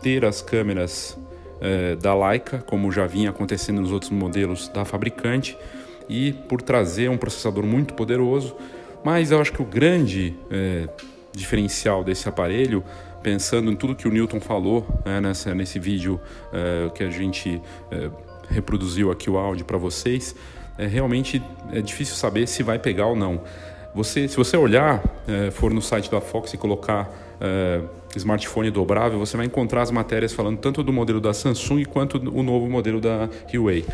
ter 0.00 0.24
as 0.24 0.40
câmeras 0.40 1.18
eh, 1.60 1.96
da 1.96 2.14
Leica, 2.14 2.58
como 2.58 2.90
já 2.90 3.06
vinha 3.06 3.30
acontecendo 3.30 3.80
nos 3.80 3.92
outros 3.92 4.10
modelos 4.10 4.68
da 4.68 4.84
fabricante, 4.84 5.56
e 6.10 6.32
por 6.32 6.60
trazer 6.60 7.08
um 7.08 7.16
processador 7.16 7.64
muito 7.64 7.94
poderoso. 7.94 8.56
Mas 9.04 9.30
eu 9.30 9.40
acho 9.40 9.52
que 9.52 9.62
o 9.62 9.64
grande 9.64 10.36
é, 10.50 10.88
diferencial 11.32 12.02
desse 12.02 12.28
aparelho, 12.28 12.84
pensando 13.22 13.70
em 13.70 13.76
tudo 13.76 13.94
que 13.94 14.08
o 14.08 14.10
Newton 14.10 14.40
falou 14.40 14.86
né, 15.06 15.20
nessa, 15.20 15.54
nesse 15.54 15.78
vídeo 15.78 16.20
é, 16.52 16.90
que 16.90 17.04
a 17.04 17.10
gente 17.10 17.62
é, 17.90 18.10
reproduziu 18.48 19.10
aqui 19.10 19.30
o 19.30 19.38
áudio 19.38 19.64
para 19.64 19.78
vocês, 19.78 20.34
é 20.76 20.86
realmente 20.86 21.42
é 21.72 21.80
difícil 21.80 22.16
saber 22.16 22.46
se 22.46 22.62
vai 22.62 22.78
pegar 22.78 23.06
ou 23.06 23.16
não. 23.16 23.42
Você, 23.94 24.28
se 24.28 24.36
você 24.36 24.56
olhar, 24.56 25.02
é, 25.26 25.50
for 25.50 25.72
no 25.72 25.82
site 25.82 26.10
da 26.10 26.20
Fox 26.20 26.52
e 26.54 26.56
colocar 26.56 27.10
é, 27.40 27.80
smartphone 28.16 28.70
dobrável, 28.70 29.18
você 29.18 29.36
vai 29.36 29.46
encontrar 29.46 29.82
as 29.82 29.90
matérias 29.90 30.32
falando 30.32 30.58
tanto 30.58 30.82
do 30.82 30.92
modelo 30.92 31.20
da 31.20 31.32
Samsung 31.32 31.84
quanto 31.84 32.16
o 32.18 32.42
novo 32.42 32.68
modelo 32.68 33.00
da 33.00 33.28
Huawei. 33.52 33.84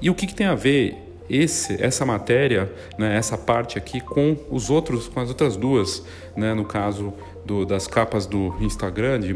E 0.00 0.08
o 0.08 0.14
que, 0.14 0.26
que 0.26 0.34
tem 0.34 0.46
a 0.46 0.54
ver 0.54 1.11
esse, 1.28 1.82
essa 1.82 2.04
matéria, 2.04 2.70
né, 2.98 3.16
essa 3.16 3.38
parte 3.38 3.78
aqui 3.78 4.00
com 4.00 4.36
os 4.50 4.70
outros, 4.70 5.08
com 5.08 5.20
as 5.20 5.28
outras 5.28 5.56
duas, 5.56 6.04
né, 6.36 6.54
no 6.54 6.64
caso 6.64 7.12
do, 7.44 7.64
das 7.64 7.86
capas 7.86 8.26
do 8.26 8.54
Instagram 8.60 9.20
de, 9.20 9.32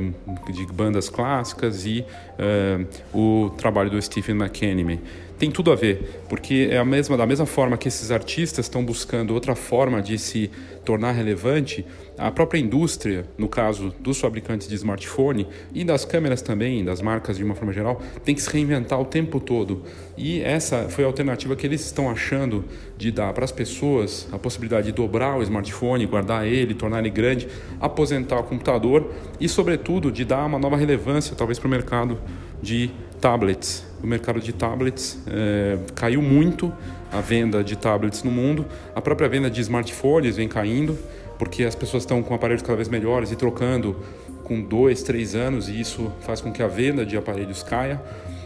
de 0.53 0.67
bandas 0.73 1.09
clássicas 1.09 1.85
e 1.87 2.05
uh, 2.39 2.87
o 3.13 3.51
trabalho 3.51 3.91
do 3.91 4.01
Stephen 4.01 4.37
McKennie 4.37 5.01
tem 5.39 5.51
tudo 5.51 5.71
a 5.71 5.75
ver, 5.75 6.23
porque 6.29 6.69
é 6.71 6.79
a 6.79 6.85
mesma, 6.85 7.17
da 7.17 7.27
mesma 7.27 7.47
forma 7.47 7.77
que 7.77 7.89
esses 7.89 8.11
artistas 8.11 8.65
estão 8.65 8.85
buscando 8.85 9.35
outra 9.35 9.55
forma 9.55 10.01
de 10.01 10.19
se 10.19 10.51
tornar 10.85 11.13
relevante, 11.13 11.85
a 12.17 12.31
própria 12.31 12.59
indústria, 12.59 13.27
no 13.37 13.49
caso 13.49 13.93
dos 14.01 14.19
fabricantes 14.19 14.67
de 14.67 14.75
smartphone 14.77 15.47
e 15.75 15.85
das 15.85 16.05
câmeras 16.05 16.41
também, 16.41 16.83
das 16.83 17.03
marcas 17.03 17.37
de 17.37 17.45
uma 17.45 17.55
forma 17.55 17.73
geral, 17.73 18.01
tem 18.25 18.35
que 18.35 18.41
se 18.41 18.49
reinventar 18.49 18.99
o 18.99 19.05
tempo 19.05 19.39
todo. 19.39 19.83
E 20.17 20.41
essa 20.41 20.89
foi 20.89 21.05
a 21.05 21.07
alternativa 21.07 21.55
que 21.55 21.67
eles 21.67 21.85
estão 21.85 22.09
achando 22.09 22.65
de 22.97 23.11
dar 23.11 23.35
para 23.35 23.45
as 23.45 23.53
pessoas 23.53 24.27
a 24.33 24.39
possibilidade 24.39 24.87
de 24.87 24.93
dobrar 24.93 25.37
o 25.37 25.43
smartphone, 25.43 26.07
guardar 26.07 26.47
ele, 26.47 26.73
tornar 26.73 27.01
ele 27.01 27.11
grande, 27.11 27.49
aposentar 27.79 28.39
o 28.39 28.45
computador 28.45 29.13
e, 29.39 29.47
sobretudo, 29.49 30.11
de 30.11 30.25
dar 30.25 30.47
uma 30.47 30.59
nova 30.59 30.77
relevância, 30.77 31.37
talvez, 31.37 31.59
para 31.59 31.67
o 31.67 31.71
mercado 31.71 32.19
de 32.63 32.91
tablets. 33.21 33.85
O 34.07 34.09
mercado 34.09 34.39
de 34.39 34.53
tablets 34.53 35.19
é, 35.27 35.77
caiu 35.97 36.23
muito 36.23 36.73
a 37.11 37.21
venda 37.21 37.65
de 37.65 37.75
tablets 37.75 38.23
no 38.23 38.31
mundo, 38.31 38.65
a 38.95 39.03
própria 39.03 39.29
venda 39.29 39.51
de 39.51 39.61
smartphones 39.61 40.37
vem 40.37 40.47
caindo, 40.47 40.97
porque 41.37 41.65
as 41.65 41.75
pessoas 41.75 42.05
estão 42.05 42.23
com 42.23 42.33
aparelhos 42.33 42.63
cada 42.63 42.77
vez 42.77 42.89
melhores 42.89 43.33
e 43.33 43.37
trocando 43.37 43.97
com 44.45 44.63
dois, 44.63 45.03
três 45.03 45.35
anos, 45.35 45.69
e 45.69 45.81
isso 45.81 46.13
faz 46.21 46.41
com 46.41 46.53
que 46.53 46.63
a 46.63 46.69
venda 46.69 47.05
de 47.05 47.17
aparelhos 47.17 47.65
caia. 47.65 48.01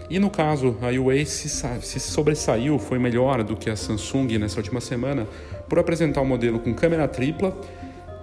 E 0.09 0.19
no 0.19 0.31
caso, 0.31 0.79
a 0.81 0.87
Huawei 0.87 1.27
se, 1.27 1.47
se 1.51 2.01
sobressaiu, 2.01 2.79
foi 2.79 2.99
melhor 2.99 3.43
do 3.45 3.55
que 3.55 3.69
a 3.69 3.77
Samsung 3.77 4.39
nessa 4.39 4.57
última 4.57 4.81
semana, 4.81 5.27
por 5.69 5.79
apresentar 5.79 6.23
um 6.23 6.27
modelo 6.27 6.59
com 6.59 6.73
câmera 6.73 7.07
tripla, 7.07 7.55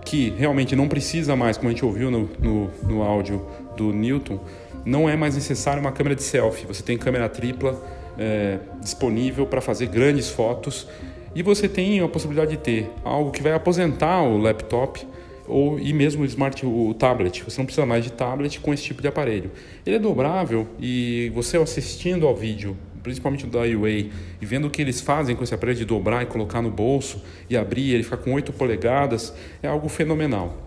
que 0.04 0.34
realmente 0.40 0.76
não 0.76 0.88
precisa 0.88 1.36
mais, 1.36 1.56
como 1.56 1.70
a 1.70 1.72
gente 1.72 1.86
ouviu 1.86 2.10
no, 2.10 2.28
no, 2.40 2.72
no 2.82 3.04
áudio 3.04 3.46
do 3.76 3.94
Newton, 3.94 4.40
não 4.86 5.10
é 5.10 5.16
mais 5.16 5.36
necessário 5.36 5.82
uma 5.82 5.92
câmera 5.92 6.16
de 6.16 6.24
selfie. 6.24 6.66
Você 6.66 6.84
tem 6.84 6.98
câmera 6.98 7.28
tripla 7.28 7.82
é, 8.18 8.60
disponível 8.82 9.46
para 9.46 9.62
fazer 9.62 9.88
grandes 9.88 10.30
fotos 10.30 10.88
e 11.36 11.44
você 11.44 11.68
tem 11.68 12.00
a 12.00 12.08
possibilidade 12.08 12.52
de 12.52 12.58
ter 12.58 12.92
algo 13.04 13.32
que 13.32 13.44
vai 13.44 13.54
aposentar 13.54 14.24
o 14.24 14.38
laptop 14.38 15.06
ou 15.48 15.80
e 15.80 15.94
mesmo 15.94 16.24
o 16.24 16.26
smart 16.26 16.66
o 16.66 16.94
tablet. 16.94 17.44
Você 17.44 17.60
não 17.60 17.66
precisa 17.66 17.86
mais 17.86 18.04
de 18.04 18.12
tablet 18.12 18.60
com 18.60 18.74
esse 18.74 18.84
tipo 18.84 19.02
de 19.02 19.08
aparelho. 19.08 19.52
Ele 19.86 19.96
é 19.96 20.00
dobrável 20.00 20.68
e 20.80 21.32
você 21.34 21.58
assistindo 21.58 22.28
ao 22.28 22.36
vídeo, 22.36 22.76
principalmente 23.02 23.46
da 23.46 23.60
Huawei, 23.60 24.12
e 24.42 24.46
vendo 24.46 24.68
o 24.68 24.70
que 24.70 24.82
eles 24.82 25.00
fazem 25.00 25.36
com 25.36 25.44
esse 25.44 25.54
aparelho 25.54 25.78
de 25.78 25.86
dobrar 25.86 26.24
e 26.24 26.26
colocar 26.26 26.62
no 26.62 26.70
bolso 26.70 27.24
e 27.50 27.56
abrir, 27.56 27.94
ele 27.94 28.04
ficar 28.04 28.18
com 28.18 28.34
8 28.34 28.52
polegadas, 28.54 29.34
é 29.64 29.68
algo 29.68 29.88
fenomenal. 29.88 30.67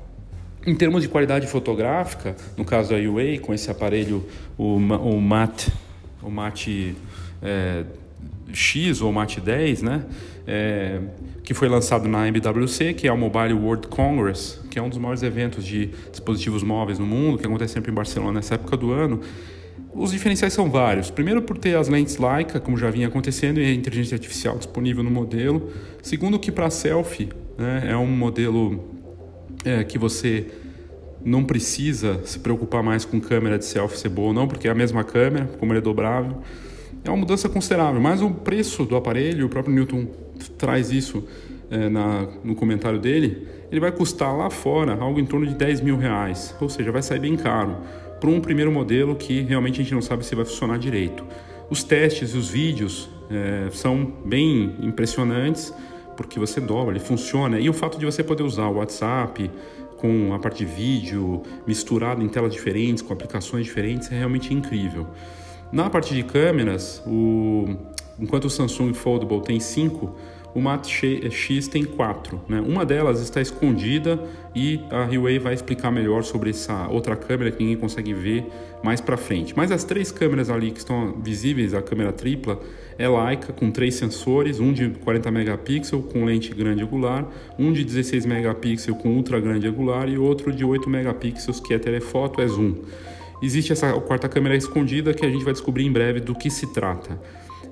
Em 0.67 0.75
termos 0.75 1.03
de 1.03 1.09
qualidade 1.09 1.47
fotográfica, 1.47 2.37
no 2.57 2.65
caso 2.65 2.91
da 2.91 2.97
UA, 2.97 3.39
com 3.41 3.55
esse 3.55 3.71
aparelho, 3.71 4.27
o, 4.59 4.77
o 4.77 5.21
MAT, 5.21 5.69
o 6.23 6.31
é, 7.43 7.85
X 8.53 9.01
ou 9.01 9.11
MAT 9.11 9.41
10, 9.41 9.83
né? 9.83 10.05
É, 10.47 11.01
que 11.43 11.55
foi 11.55 11.69
lançado 11.69 12.09
na 12.09 12.29
MWC, 12.29 12.95
que 12.95 13.09
é 13.09 13.13
o 13.13 13.17
Mobile 13.17 13.55
World 13.55 13.89
Congress, 13.89 14.61
que 14.71 14.79
é 14.79 14.83
um 14.83 14.89
dos 14.89 14.99
maiores 14.99 15.23
eventos 15.23 15.65
de 15.65 15.91
dispositivos 16.11 16.63
móveis 16.63 16.99
no 16.99 17.07
mundo, 17.07 17.39
que 17.39 17.47
acontece 17.47 17.73
sempre 17.73 17.91
em 17.91 17.95
Barcelona 17.95 18.35
nessa 18.35 18.55
época 18.55 18.77
do 18.77 18.93
ano. 18.93 19.21
Os 19.93 20.13
diferenciais 20.13 20.53
são 20.53 20.71
vários. 20.71 21.11
Primeiro, 21.11 21.43
por 21.43 21.59
ter 21.59 21.77
as 21.77 21.89
lentes 21.89 22.19
Leica, 22.19 22.61
como 22.61 22.77
já 22.77 22.91
vinha 22.91 23.09
acontecendo, 23.09 23.61
e 23.61 23.65
a 23.65 23.73
inteligência 23.73 24.15
artificial 24.15 24.59
disponível 24.59 25.03
no 25.03 25.11
modelo. 25.11 25.73
Segundo, 26.03 26.39
que 26.39 26.53
para 26.53 26.71
selfie 26.71 27.31
né, 27.59 27.89
é 27.89 27.97
um 27.97 28.07
modelo 28.07 29.00
é, 29.65 29.85
que 29.85 29.99
você 29.99 30.47
não 31.25 31.45
precisa 31.45 32.21
se 32.25 32.39
preocupar 32.39 32.83
mais 32.83 33.05
com 33.05 33.21
câmera 33.21 33.59
de 33.59 33.65
selfie 33.65 33.99
ser 33.99 34.09
boa 34.09 34.29
ou 34.29 34.35
não, 34.35 34.49
porque 34.49 34.69
é 34.69 34.71
a 34.71 34.75
mesma 34.75 35.05
câmera, 35.05 35.47
como 35.59 35.73
ele 35.73 35.79
é 35.79 35.83
dobrável. 35.83 36.39
É 37.05 37.11
uma 37.11 37.19
mudança 37.19 37.49
considerável, 37.49 38.01
mas 38.01 38.23
o 38.23 38.31
preço 38.31 38.85
do 38.85 38.97
aparelho, 38.97 39.47
o 39.47 39.49
próprio 39.49 39.75
Newton 39.75 40.07
traz 40.59 40.91
isso 40.91 41.25
é, 41.71 41.89
na, 41.89 42.27
no 42.43 42.55
comentário 42.55 42.99
dele, 42.99 43.47
ele 43.71 43.81
vai 43.81 43.93
custar 43.93 44.37
lá 44.37 44.51
fora 44.51 44.95
algo 44.95 45.21
em 45.21 45.25
torno 45.25 45.47
de 45.47 45.55
10 45.55 45.81
mil 45.81 45.97
reais, 45.97 46.55
ou 46.61 46.69
seja, 46.69 46.91
vai 46.91 47.03
sair 47.03 47.21
bem 47.21 47.37
caro 47.37 47.77
para 48.21 48.29
um 48.29 48.41
primeiro 48.41 48.71
modelo 48.71 49.15
que 49.15 49.41
realmente 49.43 49.81
a 49.81 49.83
gente 49.83 49.95
não 49.95 50.03
sabe 50.03 50.27
se 50.27 50.35
vai 50.35 50.45
funcionar 50.45 50.79
direito. 50.79 51.25
Os 51.71 51.83
testes 51.83 52.35
e 52.35 52.37
os 52.37 52.49
vídeos 52.49 53.09
é, 53.31 53.71
são 53.71 54.13
bem 54.25 54.77
impressionantes 54.83 55.73
porque 56.21 56.39
você 56.39 56.61
dobra, 56.61 56.93
ele 56.93 57.03
funciona 57.03 57.59
e 57.59 57.71
o 57.71 57.73
fato 57.73 57.99
de 57.99 58.05
você 58.05 58.23
poder 58.23 58.43
usar 58.43 58.69
o 58.69 58.75
WhatsApp 58.75 59.51
com 59.97 60.35
a 60.35 60.39
parte 60.39 60.67
de 60.67 60.71
vídeo 60.71 61.43
misturado 61.67 62.23
em 62.23 62.29
telas 62.29 62.53
diferentes, 62.53 63.03
com 63.03 63.11
aplicações 63.11 63.65
diferentes, 63.65 64.13
é 64.13 64.19
realmente 64.19 64.53
incrível. 64.53 65.07
Na 65.73 65.89
parte 65.89 66.15
de 66.15 66.23
câmeras, 66.23 67.03
o... 67.07 67.75
enquanto 68.19 68.45
o 68.45 68.51
Samsung 68.51 68.93
Foldable 68.93 69.41
tem 69.41 69.59
5, 69.59 70.15
o 70.55 70.61
Mat 70.61 70.87
X 70.87 71.69
tem 71.69 71.85
quatro. 71.85 72.39
Né? 72.47 72.61
Uma 72.61 72.85
delas 72.85 73.23
está 73.23 73.41
escondida 73.41 74.23
e 74.55 74.79
a 74.91 75.05
Huawei 75.05 75.39
vai 75.39 75.55
explicar 75.55 75.91
melhor 75.91 76.23
sobre 76.23 76.51
essa 76.51 76.87
outra 76.89 77.17
câmera 77.17 77.51
que 77.51 77.63
ninguém 77.63 77.79
consegue 77.79 78.13
ver 78.13 78.47
mais 78.83 79.01
para 79.01 79.17
frente. 79.17 79.55
Mas 79.57 79.73
as 79.73 79.85
três 79.85 80.13
câmeras 80.13 80.51
ali 80.51 80.71
que 80.71 80.81
estão 80.81 81.15
visíveis, 81.23 81.73
a 81.73 81.81
câmera 81.81 82.13
tripla, 82.13 82.61
é 83.01 83.09
Leica 83.09 83.51
com 83.51 83.71
três 83.71 83.95
sensores, 83.95 84.61
um 84.61 84.75
de 84.75 84.91
40 84.91 85.31
megapixels 85.31 86.05
com 86.13 86.23
lente 86.23 86.55
grande 86.55 86.83
angular, 86.83 87.27
um 87.59 87.73
de 87.73 87.83
16 87.83 88.27
megapixels 88.27 89.01
com 89.01 89.09
ultra 89.17 89.41
grande 89.41 89.67
angular 89.67 90.07
e 90.07 90.19
outro 90.19 90.53
de 90.53 90.67
8 90.67 90.89
megapixels 90.91 91.61
que 91.61 91.73
é 91.73 91.79
telefoto, 91.79 92.43
é 92.43 92.47
zoom. 92.47 92.75
Existe 93.43 93.73
essa 93.73 93.91
quarta 94.03 94.29
câmera 94.29 94.55
escondida 94.55 95.15
que 95.15 95.25
a 95.25 95.31
gente 95.31 95.43
vai 95.43 95.55
descobrir 95.55 95.87
em 95.87 95.91
breve 95.91 96.21
do 96.21 96.35
que 96.35 96.51
se 96.51 96.75
trata. 96.75 97.19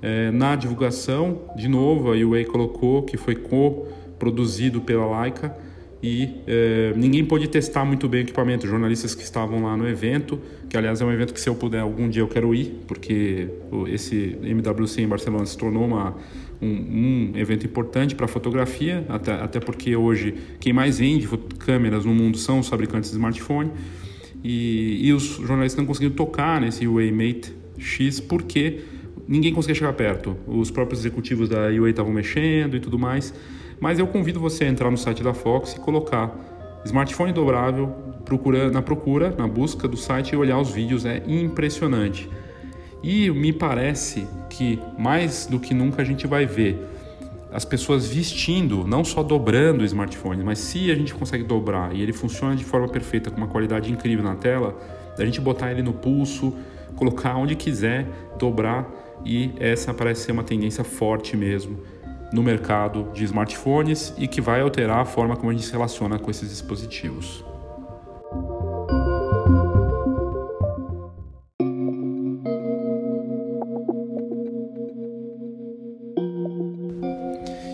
É, 0.01 0.31
na 0.31 0.57
divulgação, 0.57 1.43
de 1.55 1.69
novo, 1.69 2.11
a 2.11 2.17
UA 2.17 2.47
colocou 2.47 3.03
que 3.03 3.19
foi 3.19 3.35
co-produzido 3.35 4.81
pela 4.81 5.21
Leica 5.21 5.55
e 6.03 6.31
é, 6.47 6.93
ninguém 6.97 7.25
pôde 7.25 7.49
testar 7.49 7.85
muito 7.85 8.09
bem 8.09 8.21
o 8.21 8.25
equipamento. 8.25 8.67
Jornalistas 8.67 9.15
que 9.15 9.23
estavam 9.23 9.65
lá 9.65 9.77
no 9.77 9.89
evento, 9.89 10.41
que 10.69 10.77
aliás 10.77 11.01
é 11.01 11.05
um 11.05 11.13
evento 11.13 11.35
que 11.35 11.41
se 11.41 11.49
eu 11.49 11.55
puder 11.55 11.81
algum 11.81 12.09
dia 12.09 12.23
eu 12.23 12.29
quero 12.29 12.55
ir, 12.55 12.83
porque 12.87 13.49
esse 13.89 14.37
MWC 14.43 15.03
em 15.03 15.09
Barcelona 15.09 15.45
se 15.45 15.59
tornou 15.59 15.85
uma, 15.85 16.15
um, 16.63 16.69
um 16.69 17.33
evento 17.35 17.67
importante 17.67 18.15
para 18.15 18.29
fotografia, 18.29 19.05
até, 19.09 19.33
até 19.33 19.61
porque 19.61 19.97
hoje 19.97 20.35
quem 20.61 20.73
mais 20.73 20.99
vende 20.99 21.29
câmeras 21.59 22.05
no 22.05 22.15
mundo 22.15 22.39
são 22.39 22.61
os 22.61 22.69
fabricantes 22.69 23.11
de 23.11 23.17
smartphone. 23.17 23.71
E, 24.45 25.09
e 25.09 25.13
os 25.13 25.25
jornalistas 25.25 25.79
não 25.79 25.87
conseguiram 25.87 26.15
tocar 26.15 26.61
nesse 26.61 26.87
UA 26.87 27.11
Mate 27.11 27.53
X 27.77 28.21
porque 28.21 28.81
ninguém 29.27 29.53
conseguia 29.53 29.75
chegar 29.75 29.93
perto. 29.95 30.37
Os 30.47 30.71
próprios 30.71 31.01
executivos 31.01 31.49
da 31.49 31.67
UA 31.69 31.91
estavam 31.91 32.13
mexendo 32.13 32.77
e 32.77 32.81
tudo 32.81 32.99
mais. 32.99 33.35
Mas 33.81 33.99
eu 33.99 34.07
convido 34.07 34.41
você 34.41 34.65
a 34.65 34.69
entrar 34.69 34.91
no 34.91 34.99
site 34.99 35.23
da 35.23 35.33
Fox 35.33 35.75
e 35.75 35.81
colocar 35.81 36.35
smartphone 36.85 37.33
dobrável 37.33 37.89
procura, 38.25 38.71
na 38.71 38.83
procura, 38.83 39.35
na 39.37 39.47
busca 39.47 39.89
do 39.89 39.97
site 39.97 40.33
e 40.33 40.37
olhar 40.37 40.59
os 40.59 40.71
vídeos. 40.71 41.05
É 41.05 41.23
impressionante. 41.27 42.29
E 43.03 43.31
me 43.31 43.53
parece 43.53 44.27
que 44.51 44.79
mais 44.99 45.47
do 45.47 45.59
que 45.59 45.73
nunca 45.73 46.03
a 46.03 46.05
gente 46.05 46.27
vai 46.27 46.45
ver 46.45 46.79
as 47.51 47.65
pessoas 47.65 48.09
vestindo, 48.09 48.87
não 48.87 49.03
só 49.03 49.23
dobrando 49.23 49.81
o 49.81 49.85
smartphone, 49.85 50.45
mas 50.45 50.59
se 50.59 50.91
a 50.91 50.95
gente 50.95 51.15
consegue 51.15 51.45
dobrar 51.45 51.95
e 51.95 52.03
ele 52.03 52.13
funciona 52.13 52.55
de 52.55 52.65
forma 52.65 52.89
perfeita, 52.89 53.31
com 53.31 53.39
uma 53.39 53.47
qualidade 53.47 53.91
incrível 53.91 54.23
na 54.23 54.35
tela, 54.35 54.77
a 55.17 55.25
gente 55.25 55.41
botar 55.41 55.71
ele 55.71 55.83
no 55.83 55.95
pulso, 55.95 56.55
colocar 56.95 57.37
onde 57.37 57.57
quiser, 57.57 58.07
dobrar 58.39 58.87
e 59.25 59.53
essa 59.59 59.95
parece 59.95 60.25
ser 60.25 60.33
uma 60.33 60.45
tendência 60.45 60.85
forte 60.85 61.37
mesmo 61.37 61.79
no 62.33 62.43
mercado 62.43 63.11
de 63.13 63.25
smartphones 63.25 64.13
e 64.19 64.29
que 64.29 64.41
vai 64.41 64.61
alterar 64.61 65.01
a 65.01 65.05
forma 65.05 65.37
como 65.37 65.51
a 65.51 65.53
gente 65.53 65.65
se 65.65 65.73
relaciona 65.73 66.19
com 66.19 66.31
esses 66.31 66.49
dispositivos. 66.49 67.45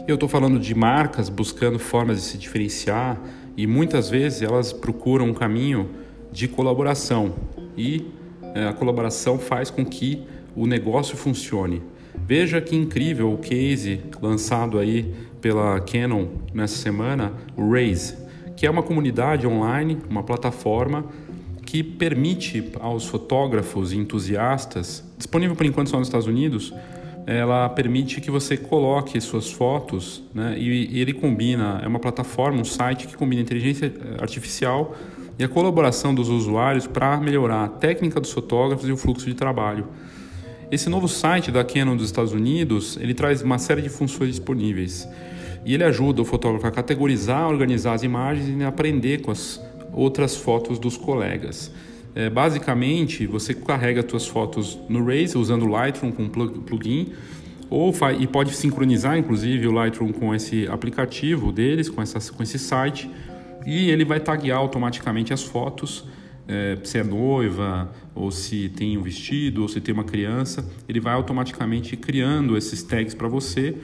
Eu 0.06 0.16
estou 0.16 0.28
falando 0.28 0.60
de 0.60 0.74
marcas 0.74 1.28
buscando 1.28 1.78
formas 1.78 2.18
de 2.18 2.22
se 2.22 2.38
diferenciar 2.38 3.20
e 3.56 3.66
muitas 3.66 4.10
vezes 4.10 4.42
elas 4.42 4.72
procuram 4.72 5.26
um 5.26 5.34
caminho 5.34 5.90
de 6.30 6.46
colaboração 6.46 7.34
e 7.76 8.12
é, 8.54 8.68
a 8.68 8.72
colaboração 8.72 9.38
faz 9.38 9.70
com 9.70 9.84
que 9.84 10.22
o 10.54 10.66
negócio 10.66 11.16
funcione. 11.16 11.82
Veja 12.26 12.58
que 12.58 12.74
incrível 12.74 13.30
o 13.30 13.36
case 13.36 14.00
lançado 14.22 14.78
aí 14.78 15.14
pela 15.42 15.78
Canon 15.80 16.26
nessa 16.54 16.76
semana, 16.76 17.34
o 17.54 17.70
Raise, 17.70 18.16
que 18.56 18.66
é 18.66 18.70
uma 18.70 18.82
comunidade 18.82 19.46
online, 19.46 19.98
uma 20.08 20.22
plataforma 20.22 21.04
que 21.66 21.82
permite 21.82 22.72
aos 22.80 23.06
fotógrafos 23.06 23.92
e 23.92 23.98
entusiastas, 23.98 25.04
disponível 25.18 25.54
por 25.54 25.66
enquanto 25.66 25.90
só 25.90 25.98
nos 25.98 26.08
Estados 26.08 26.26
Unidos, 26.26 26.72
ela 27.26 27.68
permite 27.68 28.22
que 28.22 28.30
você 28.30 28.56
coloque 28.56 29.20
suas 29.20 29.52
fotos, 29.52 30.22
né? 30.34 30.56
E, 30.58 30.96
e 30.96 31.00
ele 31.00 31.12
combina, 31.12 31.80
é 31.84 31.86
uma 31.86 31.98
plataforma, 31.98 32.58
um 32.58 32.64
site 32.64 33.06
que 33.06 33.16
combina 33.16 33.42
inteligência 33.42 33.92
artificial 34.18 34.96
e 35.38 35.44
a 35.44 35.48
colaboração 35.48 36.14
dos 36.14 36.30
usuários 36.30 36.86
para 36.86 37.18
melhorar 37.18 37.64
a 37.64 37.68
técnica 37.68 38.18
dos 38.18 38.32
fotógrafos 38.32 38.88
e 38.88 38.92
o 38.92 38.96
fluxo 38.96 39.26
de 39.26 39.34
trabalho. 39.34 39.86
Esse 40.74 40.90
novo 40.90 41.06
site 41.06 41.52
da 41.52 41.62
Canon 41.62 41.96
dos 41.96 42.06
Estados 42.06 42.32
Unidos, 42.32 42.98
ele 43.00 43.14
traz 43.14 43.42
uma 43.42 43.58
série 43.58 43.80
de 43.80 43.88
funções 43.88 44.30
disponíveis. 44.30 45.08
E 45.64 45.72
ele 45.72 45.84
ajuda 45.84 46.20
o 46.20 46.24
fotógrafo 46.24 46.66
a 46.66 46.70
categorizar, 46.72 47.48
organizar 47.48 47.92
as 47.94 48.02
imagens 48.02 48.48
e 48.48 48.64
aprender 48.64 49.20
com 49.20 49.30
as 49.30 49.60
outras 49.92 50.34
fotos 50.34 50.80
dos 50.80 50.96
colegas. 50.96 51.70
É, 52.12 52.28
basicamente, 52.28 53.24
você 53.24 53.54
carrega 53.54 54.00
as 54.00 54.10
suas 54.10 54.26
fotos 54.26 54.76
no 54.88 55.04
Razer 55.04 55.38
usando 55.38 55.62
o 55.62 55.68
Lightroom 55.68 56.10
com 56.10 56.28
plugin 56.28 57.12
ou 57.70 57.94
e 58.18 58.26
pode 58.26 58.52
sincronizar 58.52 59.16
inclusive 59.16 59.68
o 59.68 59.70
Lightroom 59.70 60.12
com 60.12 60.34
esse 60.34 60.66
aplicativo 60.66 61.52
deles, 61.52 61.88
com, 61.88 62.02
essa, 62.02 62.32
com 62.32 62.42
esse 62.42 62.58
site, 62.58 63.08
e 63.64 63.90
ele 63.90 64.04
vai 64.04 64.18
taguear 64.18 64.58
automaticamente 64.58 65.32
as 65.32 65.44
fotos 65.44 66.04
é, 66.46 66.78
se 66.84 66.98
é 66.98 67.04
noiva, 67.04 67.90
ou 68.14 68.30
se 68.30 68.68
tem 68.68 68.98
um 68.98 69.02
vestido, 69.02 69.62
ou 69.62 69.68
se 69.68 69.80
tem 69.80 69.94
uma 69.94 70.04
criança, 70.04 70.68
ele 70.88 71.00
vai 71.00 71.14
automaticamente 71.14 71.96
criando 71.96 72.56
esses 72.56 72.82
tags 72.82 73.14
para 73.14 73.28
você, 73.28 73.76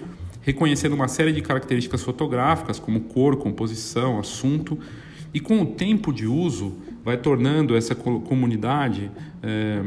reconhecendo 0.42 0.94
uma 0.94 1.09
série 1.09 1.33
de 1.33 1.40
características 1.40 2.03
fotográficas, 2.03 2.79
como 2.79 3.01
cor, 3.01 3.37
composição, 3.37 4.18
assunto, 4.18 4.79
e 5.33 5.40
com 5.40 5.61
o 5.61 5.66
tempo 5.66 6.12
de 6.12 6.27
uso 6.27 6.75
vai 7.05 7.16
tornando 7.16 7.77
essa 7.77 7.94
comunidade 7.94 9.11
é, 9.42 9.83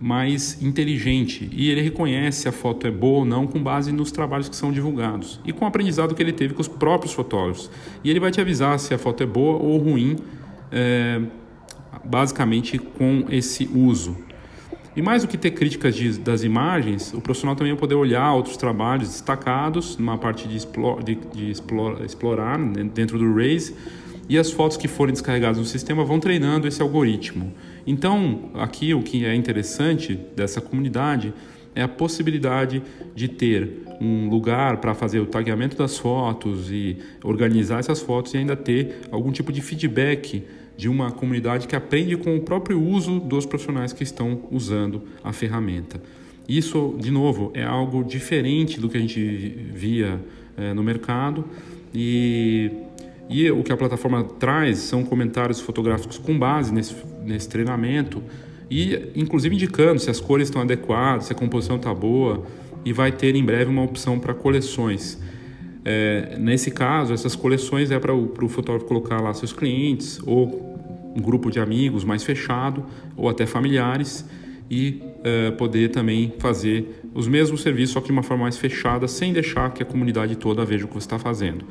mais 0.00 0.62
inteligente 0.62 1.48
e 1.52 1.70
ele 1.70 1.80
reconhece 1.80 2.42
se 2.42 2.48
a 2.48 2.52
foto 2.52 2.86
é 2.86 2.90
boa 2.90 3.20
ou 3.20 3.24
não 3.24 3.46
com 3.46 3.62
base 3.62 3.90
nos 3.92 4.12
trabalhos 4.12 4.48
que 4.48 4.54
são 4.54 4.70
divulgados 4.70 5.40
e 5.44 5.52
com 5.52 5.64
o 5.64 5.68
aprendizado 5.68 6.14
que 6.14 6.22
ele 6.22 6.32
teve 6.32 6.54
com 6.54 6.60
os 6.60 6.68
próprios 6.68 7.12
fotógrafos. 7.12 7.70
E 8.04 8.10
ele 8.10 8.20
vai 8.20 8.30
te 8.30 8.40
avisar 8.40 8.78
se 8.78 8.92
a 8.94 8.98
foto 8.98 9.22
é 9.22 9.26
boa 9.26 9.56
ou 9.56 9.78
ruim. 9.78 10.16
É, 10.70 11.20
basicamente 12.04 12.78
com 12.78 13.26
esse 13.28 13.68
uso. 13.74 14.16
E 14.96 15.02
mais 15.02 15.22
do 15.22 15.28
que 15.28 15.36
ter 15.36 15.50
críticas 15.50 15.94
de, 15.94 16.18
das 16.18 16.42
imagens, 16.42 17.12
o 17.12 17.20
profissional 17.20 17.54
também 17.54 17.72
vai 17.72 17.78
poder 17.78 17.94
olhar 17.94 18.32
outros 18.32 18.56
trabalhos 18.56 19.10
destacados, 19.10 19.98
numa 19.98 20.16
parte 20.16 20.48
de, 20.48 20.56
explore, 20.56 21.04
de, 21.04 21.14
de 21.34 21.50
explore, 21.50 22.02
explorar 22.02 22.58
né, 22.58 22.82
dentro 22.82 23.18
do 23.18 23.34
Raise, 23.34 23.74
e 24.26 24.38
as 24.38 24.50
fotos 24.50 24.78
que 24.78 24.88
forem 24.88 25.12
descarregadas 25.12 25.58
no 25.58 25.66
sistema 25.66 26.02
vão 26.02 26.18
treinando 26.18 26.66
esse 26.66 26.80
algoritmo. 26.80 27.52
Então, 27.86 28.50
aqui 28.54 28.94
o 28.94 29.02
que 29.02 29.26
é 29.26 29.34
interessante 29.34 30.18
dessa 30.34 30.62
comunidade 30.62 31.32
é 31.74 31.82
a 31.82 31.88
possibilidade 31.88 32.82
de 33.14 33.28
ter 33.28 33.82
um 34.00 34.30
lugar 34.30 34.78
para 34.78 34.94
fazer 34.94 35.20
o 35.20 35.26
tagueamento 35.26 35.76
das 35.76 35.98
fotos 35.98 36.70
e 36.70 36.96
organizar 37.22 37.80
essas 37.80 38.00
fotos 38.00 38.32
e 38.32 38.38
ainda 38.38 38.56
ter 38.56 39.00
algum 39.10 39.30
tipo 39.30 39.52
de 39.52 39.60
feedback 39.60 40.42
de 40.76 40.88
uma 40.88 41.10
comunidade 41.10 41.66
que 41.66 41.74
aprende 41.74 42.16
com 42.16 42.36
o 42.36 42.40
próprio 42.40 42.80
uso 42.80 43.18
dos 43.18 43.46
profissionais 43.46 43.92
que 43.92 44.02
estão 44.02 44.40
usando 44.50 45.02
a 45.24 45.32
ferramenta. 45.32 46.00
Isso, 46.48 46.94
de 46.98 47.10
novo, 47.10 47.50
é 47.54 47.64
algo 47.64 48.04
diferente 48.04 48.78
do 48.78 48.88
que 48.88 48.96
a 48.96 49.00
gente 49.00 49.20
via 49.72 50.20
é, 50.56 50.72
no 50.72 50.82
mercado 50.82 51.44
e, 51.92 52.70
e 53.28 53.50
o 53.50 53.62
que 53.62 53.72
a 53.72 53.76
plataforma 53.76 54.22
traz 54.22 54.78
são 54.78 55.04
comentários 55.04 55.60
fotográficos 55.60 56.18
com 56.18 56.38
base 56.38 56.72
nesse, 56.72 56.94
nesse 57.24 57.48
treinamento 57.48 58.22
e, 58.70 59.10
inclusive, 59.14 59.54
indicando 59.54 59.98
se 59.98 60.10
as 60.10 60.20
cores 60.20 60.48
estão 60.48 60.62
adequadas, 60.62 61.26
se 61.26 61.32
a 61.32 61.36
composição 61.36 61.76
está 61.76 61.92
boa 61.92 62.44
e 62.84 62.92
vai 62.92 63.10
ter 63.10 63.34
em 63.34 63.44
breve 63.44 63.70
uma 63.70 63.82
opção 63.82 64.18
para 64.18 64.32
coleções. 64.32 65.18
É, 65.88 66.36
nesse 66.36 66.72
caso, 66.72 67.14
essas 67.14 67.36
coleções 67.36 67.92
é 67.92 67.98
para 68.00 68.12
o 68.12 68.48
fotógrafo 68.48 68.86
colocar 68.86 69.20
lá 69.20 69.32
seus 69.32 69.52
clientes 69.52 70.18
ou 70.26 70.74
um 71.14 71.20
grupo 71.20 71.48
de 71.48 71.60
amigos 71.60 72.02
mais 72.02 72.24
fechado 72.24 72.84
ou 73.16 73.28
até 73.28 73.46
familiares 73.46 74.28
e 74.68 75.00
é, 75.22 75.52
poder 75.52 75.90
também 75.92 76.34
fazer 76.40 77.02
os 77.14 77.28
mesmos 77.28 77.62
serviços, 77.62 77.92
só 77.92 78.00
que 78.00 78.06
de 78.06 78.12
uma 78.12 78.24
forma 78.24 78.42
mais 78.42 78.58
fechada, 78.58 79.06
sem 79.06 79.32
deixar 79.32 79.72
que 79.72 79.80
a 79.80 79.86
comunidade 79.86 80.34
toda 80.34 80.64
veja 80.64 80.86
o 80.86 80.88
que 80.88 80.94
você 80.94 81.06
está 81.06 81.20
fazendo. 81.20 81.64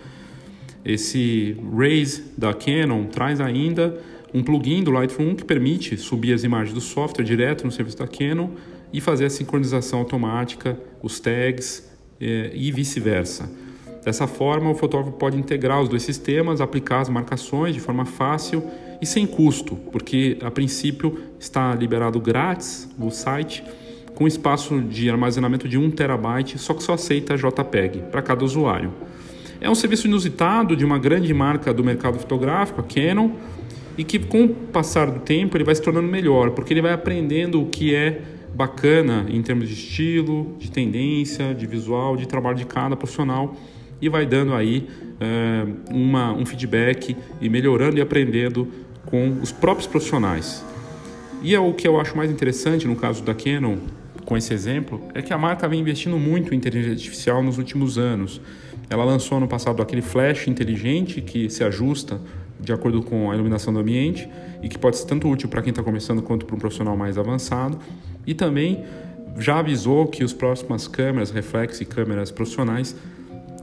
Esse 0.86 1.58
Raise 1.78 2.24
da 2.38 2.54
Canon 2.54 3.08
traz 3.08 3.42
ainda 3.42 4.00
um 4.34 4.42
plugin 4.42 4.82
do 4.82 4.92
Lightroom 4.92 5.36
que 5.36 5.44
permite 5.44 5.98
subir 5.98 6.32
as 6.32 6.46
imagens 6.46 6.74
do 6.74 6.80
software 6.80 7.26
direto 7.26 7.66
no 7.66 7.72
serviço 7.72 7.98
da 7.98 8.08
Canon 8.08 8.52
e 8.94 9.02
fazer 9.02 9.26
a 9.26 9.30
sincronização 9.30 10.00
automática, 10.00 10.80
os 11.04 11.20
tags 11.20 11.86
é, 12.18 12.52
e 12.56 12.72
vice-versa. 12.72 13.65
Dessa 14.06 14.28
forma, 14.28 14.70
o 14.70 14.76
fotógrafo 14.76 15.18
pode 15.18 15.36
integrar 15.36 15.82
os 15.82 15.90
dois 15.90 16.04
sistemas, 16.04 16.62
aplicar 16.62 17.02
as 17.02 17.10
marcações 17.10 17.74
de 17.74 17.80
forma 17.80 18.06
fácil 18.06 18.64
e 19.02 19.06
sem 19.06 19.26
custo, 19.26 19.76
porque 19.92 20.38
a 20.44 20.52
princípio 20.52 21.20
está 21.40 21.74
liberado 21.74 22.20
grátis 22.20 22.88
o 23.00 23.10
site 23.10 23.64
com 24.14 24.28
espaço 24.28 24.80
de 24.80 25.10
armazenamento 25.10 25.68
de 25.68 25.80
1 25.80 25.90
terabyte, 25.90 26.60
só 26.60 26.76
que 26.76 26.84
só 26.84 26.94
aceita 26.94 27.36
JPEG 27.36 28.04
para 28.12 28.22
cada 28.22 28.46
usuário. 28.46 28.94
É 29.60 29.68
um 29.68 29.76
serviço 29.76 30.06
inusitado 30.06 30.76
de 30.76 30.86
uma 30.86 31.00
grande 31.00 31.34
marca 31.34 31.74
do 31.74 31.84
mercado 31.84 32.20
fotográfico, 32.20 32.82
a 32.82 32.84
Canon, 32.84 33.32
e 33.98 34.04
que 34.04 34.20
com 34.20 34.46
o 34.46 34.50
passar 34.50 35.10
do 35.10 35.22
tempo 35.22 35.58
ele 35.58 35.64
vai 35.64 35.74
se 35.74 35.82
tornando 35.82 36.08
melhor, 36.08 36.52
porque 36.52 36.72
ele 36.72 36.82
vai 36.82 36.94
aprendendo 36.94 37.60
o 37.60 37.66
que 37.66 37.96
é 37.96 38.22
bacana 38.54 39.26
em 39.30 39.42
termos 39.42 39.68
de 39.68 39.74
estilo, 39.74 40.56
de 40.60 40.70
tendência, 40.70 41.56
de 41.56 41.66
visual, 41.66 42.16
de 42.16 42.28
trabalho 42.28 42.56
de 42.56 42.66
cada 42.66 42.96
profissional 42.96 43.56
e 44.02 44.10
vai 44.10 44.26
dando 44.26 44.54
aí 44.54 44.88
é, 45.20 45.66
uma, 45.90 46.34
um 46.34 46.46
feedback 46.46 47.16
e 47.42 47.50
melhorando 47.50 47.98
e 47.98 48.02
aprendendo 48.02 48.68
com 49.06 49.38
os 49.42 49.52
próprios 49.52 49.88
profissionais. 49.88 50.64
E 51.42 51.54
é 51.54 51.60
o 51.60 51.74
que 51.74 51.88
eu 51.88 52.00
acho 52.00 52.18
mais 52.18 52.32
interessante 52.32 52.88
no 52.88 52.96
caso 52.96 53.24
da 53.24 53.34
Canon, 53.34 53.78
com 54.26 54.36
esse 54.36 54.54
exemplo, 54.54 55.02
é 55.14 55.22
que 55.22 55.32
a 55.32 55.38
marca 55.38 55.68
vem 55.68 55.80
investindo 55.80 56.18
muito 56.18 56.54
em 56.54 56.58
inteligência 56.58 56.94
artificial 56.94 57.44
nos 57.44 57.58
últimos 57.58 57.98
anos. 57.98 58.42
Ela 58.90 59.04
lançou 59.04 59.40
no 59.40 59.48
passado 59.48 59.82
aquele 59.82 60.02
flash 60.02 60.48
inteligente 60.48 61.22
que 61.22 61.50
se 61.50 61.64
ajusta 61.64 62.20
de 62.60 62.74
acordo 62.74 63.04
com 63.04 63.30
a 63.30 63.36
iluminação 63.36 63.74
do 63.74 63.80
ambiente 63.80 64.28
e 64.64 64.70
que 64.70 64.78
pode 64.78 64.98
ser 64.98 65.06
tanto 65.06 65.30
útil 65.30 65.48
para 65.50 65.62
quem 65.62 65.70
está 65.70 65.84
começando 65.84 66.22
quanto 66.22 66.46
para 66.46 66.56
um 66.56 66.60
profissional 66.60 66.98
mais 66.98 67.18
avançado. 67.18 67.78
E 68.26 68.34
também 68.34 68.84
já 69.38 69.60
avisou 69.60 70.08
que 70.08 70.24
as 70.24 70.34
próximas 70.34 70.88
câmeras 70.88 71.30
reflex 71.30 71.82
e 71.82 71.86
câmeras 71.86 72.32
profissionais 72.32 72.96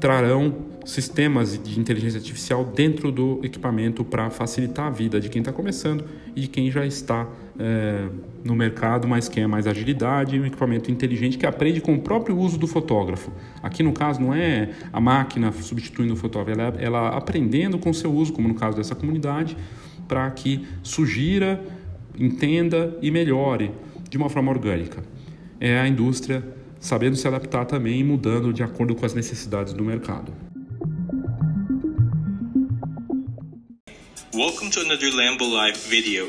trarão 0.02 0.52
sistemas 0.84 1.56
de 1.56 1.78
inteligência 1.78 2.18
artificial 2.18 2.64
dentro 2.64 3.12
do 3.12 3.38
equipamento 3.44 4.04
para 4.04 4.30
facilitar 4.30 4.88
a 4.88 4.90
vida 4.90 5.20
de 5.20 5.28
quem 5.28 5.38
está 5.38 5.52
começando 5.52 6.04
e 6.34 6.40
de 6.40 6.48
quem 6.48 6.68
já 6.72 6.84
está 6.84 7.28
é, 7.56 8.08
no 8.42 8.56
mercado, 8.56 9.06
mas 9.06 9.28
quer 9.28 9.46
mais 9.46 9.64
agilidade, 9.64 10.40
um 10.40 10.44
equipamento 10.44 10.90
inteligente 10.90 11.38
que 11.38 11.46
aprende 11.46 11.80
com 11.80 11.94
o 11.94 12.00
próprio 12.00 12.36
uso 12.36 12.58
do 12.58 12.66
fotógrafo. 12.66 13.30
Aqui 13.62 13.84
no 13.84 13.92
caso 13.92 14.20
não 14.20 14.34
é 14.34 14.70
a 14.92 15.00
máquina 15.00 15.52
substituindo 15.52 16.14
o 16.14 16.16
fotógrafo, 16.16 16.60
ela, 16.60 16.74
ela 16.80 17.08
aprendendo 17.16 17.78
com 17.78 17.92
seu 17.92 18.12
uso, 18.12 18.32
como 18.32 18.48
no 18.48 18.56
caso 18.56 18.76
dessa 18.76 18.96
comunidade, 18.96 19.56
para 20.08 20.28
que 20.32 20.66
sugira, 20.82 21.64
entenda 22.18 22.98
e 23.00 23.08
melhore 23.08 23.70
de 24.10 24.18
uma 24.18 24.28
forma 24.28 24.50
orgânica. 24.50 25.00
É 25.60 25.78
a 25.78 25.86
indústria 25.86 26.42
sabendo 26.82 27.16
se 27.16 27.28
adaptar 27.28 27.64
também 27.64 28.00
e 28.00 28.04
mudando 28.04 28.52
de 28.52 28.62
acordo 28.62 28.94
com 28.96 29.06
as 29.06 29.14
necessidades 29.14 29.72
do 29.72 29.84
mercado. 29.84 30.34
Welcome 34.34 34.70
to 34.70 34.80
another 34.80 35.10
Lambo 35.12 35.44
Live 35.44 35.78
video. 35.88 36.28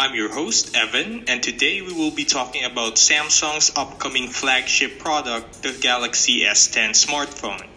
I'm 0.00 0.16
your 0.16 0.32
host, 0.32 0.74
Evan, 0.74 1.24
and 1.28 1.42
today 1.42 1.82
we 1.82 1.92
will 1.92 2.10
be 2.10 2.24
talking 2.24 2.64
about 2.64 2.96
Samsung's 2.96 3.70
upcoming 3.76 4.28
flagship 4.28 4.98
product, 4.98 5.62
the 5.62 5.72
Galaxy 5.80 6.44
S10 6.44 6.94
smartphone. 6.94 7.68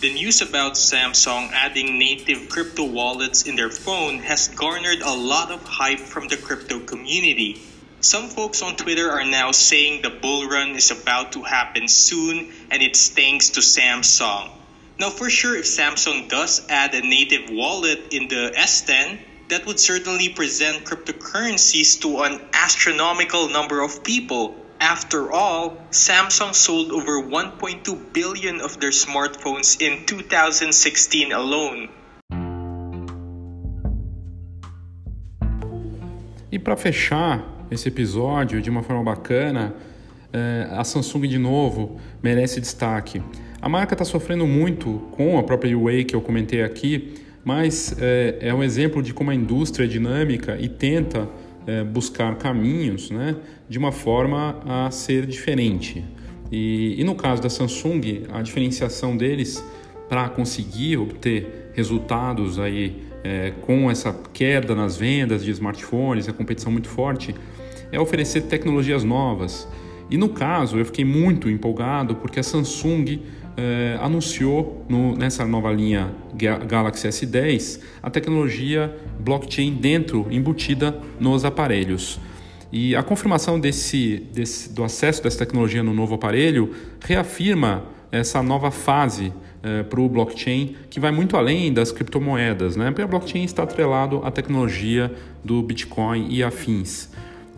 The 0.00 0.14
news 0.14 0.40
about 0.40 0.74
Samsung 0.74 1.52
adding 1.52 1.98
native 1.98 2.48
crypto 2.48 2.84
wallets 2.84 3.42
in 3.42 3.56
their 3.56 3.70
phone 3.70 4.20
has 4.20 4.48
garnered 4.48 5.02
a 5.02 5.12
lot 5.12 5.50
of 5.50 5.62
hype 5.64 6.00
from 6.00 6.28
the 6.28 6.36
crypto 6.36 6.80
community. 6.80 7.60
Some 8.00 8.28
folks 8.28 8.62
on 8.62 8.76
Twitter 8.76 9.10
are 9.10 9.24
now 9.24 9.50
saying 9.50 10.02
the 10.02 10.10
bull 10.10 10.48
run 10.48 10.76
is 10.76 10.92
about 10.92 11.32
to 11.32 11.42
happen 11.42 11.88
soon 11.88 12.52
and 12.70 12.80
it's 12.80 13.08
thanks 13.08 13.50
to 13.50 13.60
Samsung. 13.60 14.50
Now, 15.00 15.10
for 15.10 15.28
sure, 15.28 15.56
if 15.56 15.64
Samsung 15.64 16.28
does 16.28 16.64
add 16.68 16.94
a 16.94 17.00
native 17.00 17.50
wallet 17.50 18.12
in 18.12 18.28
the 18.28 18.52
S10, 18.54 19.18
that 19.48 19.66
would 19.66 19.80
certainly 19.80 20.28
present 20.28 20.84
cryptocurrencies 20.84 22.00
to 22.02 22.22
an 22.22 22.40
astronomical 22.52 23.48
number 23.48 23.82
of 23.82 24.04
people. 24.04 24.54
After 24.78 25.32
all, 25.32 25.76
Samsung 25.90 26.54
sold 26.54 26.92
over 26.92 27.20
1.2 27.20 28.12
billion 28.12 28.60
of 28.60 28.78
their 28.78 28.90
smartphones 28.90 29.82
in 29.82 30.06
2016 30.06 31.32
alone. 31.32 31.88
E 36.50 36.58
para 36.58 36.76
fechar, 36.76 37.57
esse 37.70 37.88
episódio 37.88 38.60
de 38.60 38.70
uma 38.70 38.82
forma 38.82 39.02
bacana, 39.02 39.74
é, 40.32 40.68
a 40.70 40.84
Samsung 40.84 41.26
de 41.26 41.38
novo 41.38 41.98
merece 42.22 42.60
destaque. 42.60 43.22
A 43.60 43.68
marca 43.68 43.94
está 43.94 44.04
sofrendo 44.04 44.46
muito 44.46 45.08
com 45.12 45.38
a 45.38 45.42
própria 45.42 45.76
UA 45.76 46.04
que 46.04 46.14
eu 46.14 46.20
comentei 46.20 46.62
aqui, 46.62 47.14
mas 47.44 47.96
é, 47.98 48.38
é, 48.40 48.54
um 48.54 48.62
exemplo 48.62 49.02
de 49.02 49.12
como 49.12 49.30
a 49.30 49.34
indústria 49.34 49.84
é 49.84 49.88
dinâmica 49.88 50.56
e 50.60 50.68
tenta 50.68 51.28
é, 51.66 51.82
buscar 51.82 52.36
caminhos 52.36 53.10
né, 53.10 53.36
de 53.68 53.78
uma 53.78 53.92
forma 53.92 54.60
a 54.66 54.90
ser 54.90 55.26
diferente. 55.26 56.04
E, 56.50 56.94
e 56.98 57.04
no 57.04 57.14
caso 57.14 57.42
da 57.42 57.50
Samsung, 57.50 58.24
a 58.32 58.42
diferenciação 58.42 59.16
deles 59.16 59.62
para 60.08 60.28
conseguir 60.28 60.96
obter 60.96 61.70
resultados 61.74 62.58
aí 62.58 63.02
é, 63.22 63.52
com 63.60 63.90
essa 63.90 64.12
queda 64.32 64.74
nas 64.74 64.96
vendas 64.96 65.44
de 65.44 65.50
smartphones, 65.50 66.28
a 66.28 66.32
competição 66.32 66.72
muito 66.72 66.88
forte, 66.88 67.34
é 67.90 67.98
oferecer 67.98 68.42
tecnologias 68.42 69.04
novas. 69.04 69.68
E 70.10 70.16
no 70.16 70.28
caso, 70.28 70.78
eu 70.78 70.84
fiquei 70.84 71.04
muito 71.04 71.50
empolgado 71.50 72.16
porque 72.16 72.40
a 72.40 72.42
Samsung 72.42 73.20
eh, 73.56 73.98
anunciou 74.00 74.84
no, 74.88 75.14
nessa 75.16 75.44
nova 75.44 75.70
linha 75.72 76.12
Galaxy 76.66 77.08
S10 77.08 77.80
a 78.02 78.08
tecnologia 78.08 78.96
blockchain 79.18 79.74
dentro, 79.74 80.26
embutida 80.30 80.98
nos 81.18 81.44
aparelhos. 81.44 82.20
E 82.70 82.94
a 82.94 83.02
confirmação 83.02 83.58
desse, 83.58 84.26
desse, 84.32 84.72
do 84.72 84.84
acesso 84.84 85.22
dessa 85.22 85.38
tecnologia 85.38 85.82
no 85.82 85.92
novo 85.92 86.14
aparelho 86.14 86.72
reafirma 87.00 87.84
essa 88.12 88.42
nova 88.42 88.70
fase 88.70 89.32
eh, 89.62 89.82
para 89.82 90.00
o 90.00 90.08
blockchain 90.08 90.76
que 90.88 91.00
vai 91.00 91.10
muito 91.10 91.36
além 91.36 91.72
das 91.72 91.90
criptomoedas, 91.90 92.76
né? 92.76 92.86
Porque 92.86 93.02
a 93.02 93.06
blockchain 93.06 93.44
está 93.44 93.64
atrelado 93.64 94.22
à 94.24 94.30
tecnologia 94.30 95.12
do 95.44 95.60
Bitcoin 95.62 96.28
e 96.30 96.42
afins. 96.42 97.10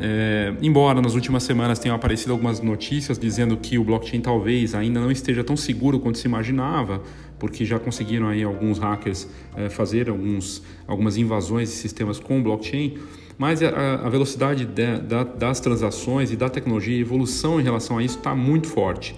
É, 0.02 0.54
embora 0.62 1.02
nas 1.02 1.14
últimas 1.14 1.42
semanas 1.42 1.78
tenham 1.78 1.94
aparecido 1.94 2.32
algumas 2.32 2.58
notícias 2.62 3.18
dizendo 3.18 3.54
que 3.58 3.78
o 3.78 3.84
blockchain 3.84 4.22
talvez 4.22 4.74
ainda 4.74 4.98
não 4.98 5.10
esteja 5.10 5.44
tão 5.44 5.58
seguro 5.58 6.00
quanto 6.00 6.16
se 6.16 6.26
imaginava, 6.26 7.02
porque 7.38 7.66
já 7.66 7.78
conseguiram 7.78 8.26
aí 8.26 8.42
alguns 8.42 8.78
hackers 8.78 9.28
é, 9.54 9.68
fazer 9.68 10.08
alguns, 10.08 10.62
algumas 10.86 11.18
invasões 11.18 11.68
de 11.68 11.74
sistemas 11.74 12.18
com 12.18 12.40
o 12.40 12.42
blockchain, 12.42 12.96
mas 13.36 13.62
a, 13.62 14.06
a 14.06 14.08
velocidade 14.08 14.64
de, 14.64 14.98
da, 15.00 15.22
das 15.22 15.60
transações 15.60 16.32
e 16.32 16.36
da 16.36 16.48
tecnologia, 16.48 16.96
a 16.96 17.00
evolução 17.00 17.60
em 17.60 17.62
relação 17.62 17.98
a 17.98 18.02
isso 18.02 18.16
está 18.16 18.34
muito 18.34 18.68
forte. 18.68 19.14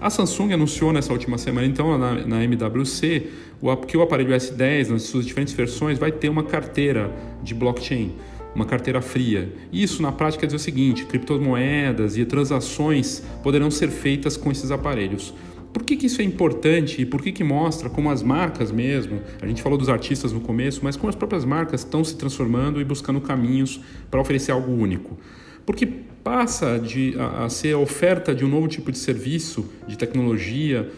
A 0.00 0.10
Samsung 0.10 0.52
anunciou 0.52 0.92
nessa 0.92 1.12
última 1.12 1.38
semana, 1.38 1.66
então, 1.66 1.96
na, 1.96 2.26
na 2.26 2.44
MWC, 2.44 3.28
o, 3.60 3.76
que 3.76 3.96
o 3.96 4.02
aparelho 4.02 4.34
S10, 4.34 4.88
nas 4.88 5.02
suas 5.02 5.24
diferentes 5.24 5.54
versões, 5.54 5.96
vai 5.96 6.10
ter 6.10 6.28
uma 6.28 6.42
carteira 6.42 7.10
de 7.42 7.54
blockchain 7.54 8.12
uma 8.54 8.64
carteira 8.64 9.00
fria. 9.00 9.52
Isso, 9.72 10.00
na 10.00 10.12
prática, 10.12 10.46
dizer 10.46 10.56
o 10.56 10.60
seguinte: 10.60 11.04
criptomoedas 11.04 12.16
e 12.16 12.24
transações 12.24 13.22
poderão 13.42 13.70
ser 13.70 13.88
feitas 13.88 14.36
com 14.36 14.50
esses 14.50 14.70
aparelhos. 14.70 15.34
Por 15.72 15.82
que, 15.82 15.96
que 15.96 16.06
isso 16.06 16.20
é 16.20 16.24
importante 16.24 17.02
e 17.02 17.04
por 17.04 17.20
que, 17.20 17.32
que 17.32 17.42
mostra 17.42 17.90
como 17.90 18.08
as 18.08 18.22
marcas 18.22 18.70
mesmo, 18.70 19.20
a 19.42 19.46
gente 19.46 19.60
falou 19.60 19.76
dos 19.76 19.88
artistas 19.88 20.32
no 20.32 20.40
começo, 20.40 20.80
mas 20.84 20.94
como 20.94 21.08
as 21.08 21.16
próprias 21.16 21.44
marcas 21.44 21.80
estão 21.80 22.04
se 22.04 22.16
transformando 22.16 22.80
e 22.80 22.84
buscando 22.84 23.20
caminhos 23.20 23.80
para 24.08 24.20
oferecer 24.20 24.52
algo 24.52 24.70
único? 24.70 25.18
Porque 25.66 25.84
passa 25.84 26.78
de, 26.78 27.16
a, 27.18 27.46
a, 27.46 27.48
ser 27.48 27.74
a 27.74 27.78
oferta 27.78 28.32
de 28.32 28.44
um 28.44 28.48
novo 28.48 28.68
tipo 28.68 28.92
de 28.92 28.98
serviço, 28.98 29.68
de 29.88 29.98
tecnologia 29.98 30.88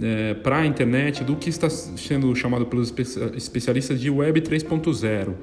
é, 0.00 0.34
para 0.34 0.58
a 0.58 0.66
internet, 0.66 1.24
do 1.24 1.34
que 1.36 1.48
está 1.48 1.70
sendo 1.70 2.34
chamado 2.36 2.66
pelos 2.66 2.92
especialistas 3.34 3.98
de 3.98 4.10
Web 4.10 4.42
3.0, 4.42 5.34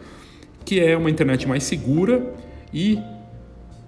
que 0.65 0.79
é 0.79 0.97
uma 0.97 1.09
internet 1.09 1.47
mais 1.47 1.63
segura 1.63 2.33
e 2.73 2.99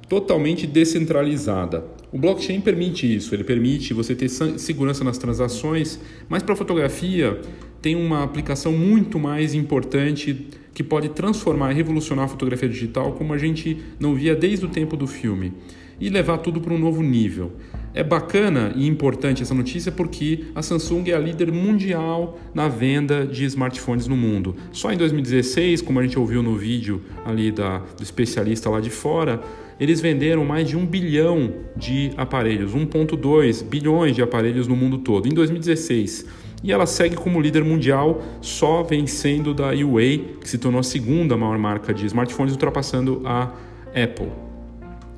totalmente 0.07 0.67
descentralizada. 0.67 1.83
O 2.11 2.17
blockchain 2.17 2.61
permite 2.61 3.13
isso, 3.13 3.35
ele 3.35 3.43
permite 3.43 3.93
você 3.93 4.15
ter 4.15 4.29
segurança 4.29 5.03
nas 5.03 5.17
transações, 5.17 5.99
mas 6.29 6.43
para 6.43 6.55
fotografia 6.55 7.41
tem 7.81 7.95
uma 7.95 8.23
aplicação 8.23 8.71
muito 8.71 9.19
mais 9.19 9.53
importante 9.53 10.47
que 10.73 10.83
pode 10.83 11.09
transformar 11.09 11.71
e 11.71 11.75
revolucionar 11.75 12.25
a 12.25 12.27
fotografia 12.27 12.69
digital 12.69 13.13
como 13.13 13.33
a 13.33 13.37
gente 13.37 13.77
não 13.99 14.15
via 14.15 14.35
desde 14.35 14.65
o 14.65 14.69
tempo 14.69 14.95
do 14.95 15.07
filme 15.07 15.53
e 15.99 16.09
levar 16.09 16.37
tudo 16.39 16.59
para 16.59 16.73
um 16.73 16.79
novo 16.79 17.01
nível. 17.01 17.53
É 17.95 18.03
bacana 18.03 18.73
e 18.75 18.85
importante 18.85 19.41
essa 19.41 19.53
notícia 19.53 19.89
porque 19.89 20.47
a 20.53 20.61
Samsung 20.61 21.09
é 21.11 21.13
a 21.13 21.17
líder 21.17 21.49
mundial 21.49 22.37
na 22.53 22.67
venda 22.67 23.25
de 23.25 23.45
smartphones 23.45 24.05
no 24.05 24.17
mundo. 24.17 24.53
Só 24.73 24.91
em 24.91 24.97
2016, 24.97 25.81
como 25.81 26.01
a 26.01 26.03
gente 26.03 26.19
ouviu 26.19 26.43
no 26.43 26.57
vídeo 26.57 27.01
ali 27.25 27.53
da, 27.53 27.77
do 27.77 28.03
especialista 28.03 28.69
lá 28.69 28.81
de 28.81 28.89
fora, 28.89 29.39
eles 29.79 30.01
venderam 30.01 30.43
mais 30.43 30.67
de 30.67 30.75
um 30.75 30.85
bilhão 30.85 31.53
de 31.73 32.11
aparelhos, 32.17 32.73
1,2 32.73 33.63
bilhões 33.63 34.13
de 34.13 34.21
aparelhos 34.21 34.67
no 34.67 34.75
mundo 34.75 34.97
todo, 34.97 35.29
em 35.29 35.33
2016. 35.33 36.25
E 36.65 36.73
ela 36.73 36.85
segue 36.85 37.15
como 37.15 37.39
líder 37.39 37.63
mundial, 37.63 38.21
só 38.41 38.83
vencendo 38.83 39.53
da 39.53 39.71
Huawei, 39.71 40.35
que 40.41 40.49
se 40.49 40.57
tornou 40.57 40.81
a 40.81 40.83
segunda 40.83 41.37
maior 41.37 41.57
marca 41.57 41.93
de 41.93 42.05
smartphones, 42.05 42.51
ultrapassando 42.51 43.21
a 43.23 43.53
Apple. 43.87 44.31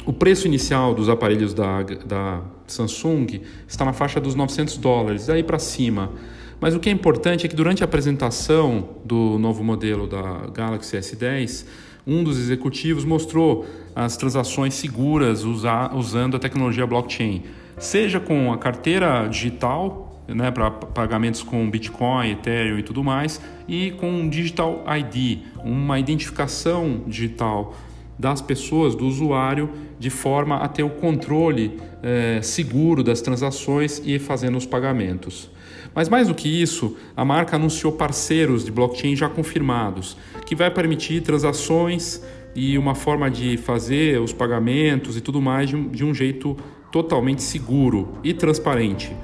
O 0.05 0.13
preço 0.13 0.45
inicial 0.45 0.93
dos 0.93 1.09
aparelhos 1.09 1.55
da, 1.55 1.81
da 1.81 2.56
Samsung 2.67 3.41
está 3.67 3.83
na 3.85 3.93
faixa 3.93 4.19
dos 4.19 4.35
900 4.35 4.77
dólares, 4.77 5.27
daí 5.27 5.43
para 5.43 5.59
cima. 5.59 6.11
Mas 6.59 6.73
o 6.73 6.79
que 6.79 6.89
é 6.89 6.91
importante 6.91 7.45
é 7.45 7.49
que 7.49 7.55
durante 7.55 7.83
a 7.83 7.85
apresentação 7.85 8.89
do 9.05 9.37
novo 9.37 9.63
modelo 9.63 10.07
da 10.07 10.47
Galaxy 10.53 10.97
S10, 10.97 11.65
um 12.05 12.23
dos 12.23 12.39
executivos 12.39 13.05
mostrou 13.05 13.65
as 13.95 14.17
transações 14.17 14.73
seguras 14.73 15.43
usando 15.43 16.37
a 16.37 16.39
tecnologia 16.39 16.87
blockchain, 16.87 17.43
seja 17.77 18.19
com 18.19 18.51
a 18.51 18.57
carteira 18.57 19.27
digital, 19.27 20.23
né, 20.27 20.51
para 20.51 20.71
pagamentos 20.71 21.43
com 21.43 21.69
Bitcoin, 21.69 22.31
Ethereum 22.31 22.79
e 22.79 22.83
tudo 22.83 23.03
mais, 23.03 23.41
e 23.67 23.91
com 23.91 24.09
um 24.09 24.29
Digital 24.29 24.83
ID, 24.97 25.39
uma 25.63 25.99
identificação 25.99 27.03
digital 27.07 27.75
das 28.17 28.41
pessoas, 28.41 28.95
do 28.95 29.05
usuário, 29.05 29.69
de 29.99 30.09
forma 30.09 30.57
a 30.57 30.67
ter 30.67 30.83
o 30.83 30.89
controle 30.89 31.79
é, 32.01 32.39
seguro 32.41 33.03
das 33.03 33.21
transações 33.21 34.01
e 34.05 34.17
fazendo 34.19 34.57
os 34.57 34.65
pagamentos. 34.65 35.49
Mas 35.93 36.09
mais 36.09 36.27
do 36.27 36.35
que 36.35 36.47
isso, 36.47 36.95
a 37.15 37.25
marca 37.25 37.55
anunciou 37.55 37.93
parceiros 37.93 38.63
de 38.63 38.71
blockchain 38.71 39.15
já 39.15 39.29
confirmados, 39.29 40.17
que 40.45 40.55
vai 40.55 40.69
permitir 40.69 41.21
transações 41.21 42.21
e 42.55 42.77
uma 42.77 42.95
forma 42.95 43.29
de 43.29 43.57
fazer 43.57 44.19
os 44.19 44.33
pagamentos 44.33 45.17
e 45.17 45.21
tudo 45.21 45.41
mais 45.41 45.69
de 45.69 45.75
um, 45.75 45.89
de 45.89 46.05
um 46.05 46.13
jeito 46.13 46.55
totalmente 46.91 47.43
seguro 47.43 48.09
e 48.23 48.33
transparente, 48.33 49.15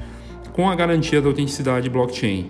com 0.51 0.69
a 0.69 0.75
garantia 0.75 1.21
da 1.21 1.27
autenticidade 1.27 1.89
blockchain. 1.89 2.49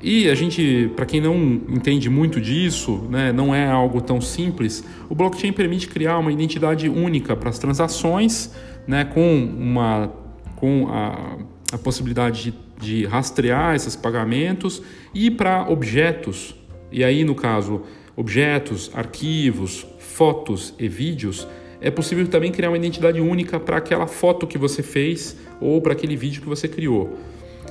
E 0.00 0.30
a 0.30 0.34
gente, 0.34 0.90
para 0.94 1.04
quem 1.04 1.20
não 1.20 1.36
entende 1.36 2.08
muito 2.08 2.40
disso, 2.40 3.04
né, 3.10 3.32
não 3.32 3.52
é 3.52 3.68
algo 3.68 4.00
tão 4.00 4.20
simples, 4.20 4.84
o 5.08 5.14
blockchain 5.14 5.52
permite 5.52 5.88
criar 5.88 6.18
uma 6.18 6.30
identidade 6.30 6.88
única 6.88 7.34
para 7.34 7.50
as 7.50 7.58
transações, 7.58 8.54
né, 8.86 9.04
com, 9.04 9.44
uma, 9.58 10.12
com 10.54 10.86
a, 10.88 11.36
a 11.72 11.78
possibilidade 11.78 12.52
de, 12.80 13.00
de 13.00 13.06
rastrear 13.06 13.74
esses 13.74 13.96
pagamentos 13.96 14.80
e 15.12 15.30
para 15.32 15.68
objetos, 15.68 16.54
e 16.92 17.02
aí 17.02 17.24
no 17.24 17.34
caso, 17.34 17.82
objetos, 18.16 18.92
arquivos, 18.94 19.84
fotos 19.98 20.74
e 20.78 20.86
vídeos, 20.86 21.46
é 21.80 21.90
possível 21.90 22.26
também 22.28 22.52
criar 22.52 22.70
uma 22.70 22.76
identidade 22.76 23.20
única 23.20 23.58
para 23.58 23.76
aquela 23.76 24.06
foto 24.06 24.46
que 24.46 24.58
você 24.58 24.82
fez 24.82 25.36
ou 25.60 25.80
para 25.80 25.92
aquele 25.92 26.16
vídeo 26.16 26.42
que 26.42 26.48
você 26.48 26.66
criou. 26.68 27.16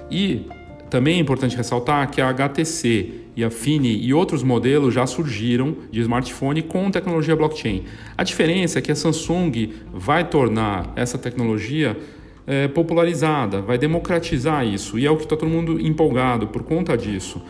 E 0.10 0.46
também 0.90 1.18
é 1.18 1.20
importante 1.20 1.56
ressaltar 1.58 2.10
que 2.10 2.22
a 2.22 2.30
HTC 2.30 3.12
e 3.36 3.44
a 3.44 3.50
Fini 3.50 3.98
e 4.04 4.14
outros 4.14 4.42
modelos 4.42 4.94
já 4.94 5.06
surgiram 5.06 5.76
de 5.92 6.00
smartphone 6.00 6.62
com 6.62 6.90
tecnologia 6.90 7.36
blockchain. 7.36 7.84
A 8.18 8.24
diferença 8.24 8.80
é 8.80 8.82
que 8.82 8.92
a 8.92 8.96
Samsung 8.96 9.74
vai 9.94 10.28
tornar 10.28 10.94
essa 10.96 11.18
tecnologia 11.18 11.98
é, 12.48 12.68
popularizada, 12.68 13.62
vai 13.62 13.78
democratizar 13.78 14.66
isso 14.66 14.98
e 14.98 15.06
é 15.06 15.12
o 15.12 15.18
que 15.18 15.24
está 15.24 15.36
todo 15.36 15.50
mundo 15.50 15.80
empolgado 15.80 16.48
por 16.48 16.64
conta 16.64 16.98
disso. 16.98 17.42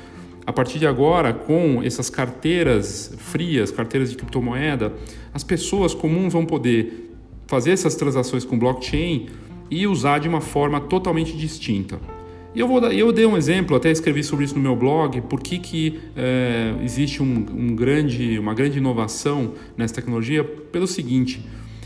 A 0.45 0.52
partir 0.52 0.80
de 0.80 0.88
agora, 0.88 1.34
com 1.34 1.84
essas 1.84 2.10
carteiras 2.10 3.13
frias, 3.17 3.69
carteiras 3.69 4.10
de 4.10 4.17
criptomoeda, 4.17 4.93
as 5.34 5.43
pessoas 5.43 5.93
comuns 5.93 6.34
vão 6.34 6.45
poder 6.45 7.12
fazer 7.45 7.71
essas 7.71 7.95
transações 7.95 8.43
com 8.43 8.58
blockchain 8.58 9.28
e 9.69 9.86
usar 9.86 10.19
de 10.19 10.28
uma 10.28 10.41
forma 10.41 10.80
totalmente 10.80 11.36
distinta. 11.38 12.16
E 12.58 12.60
eu, 12.60 12.67
vou 12.67 12.82
dar, 12.82 12.91
eu 12.91 13.12
dei 13.12 13.24
um 13.24 13.38
exemplo, 13.38 13.78
até 13.78 13.91
escrevi 13.91 14.24
sobre 14.24 14.43
isso 14.43 14.56
no 14.56 14.62
meu 14.62 14.76
blog, 14.76 15.22
por 15.22 15.39
que, 15.39 15.60
que 15.60 16.00
é, 16.15 16.74
existe 16.84 17.22
um, 17.22 17.46
um, 17.56 17.76
grande, 17.76 18.39
uma 18.39 18.56
grande 18.56 18.80
inovação 18.80 19.54
nessa 19.78 19.93
tecnologia, 19.93 20.43
pelo 20.43 20.88
seguinte, 20.88 21.39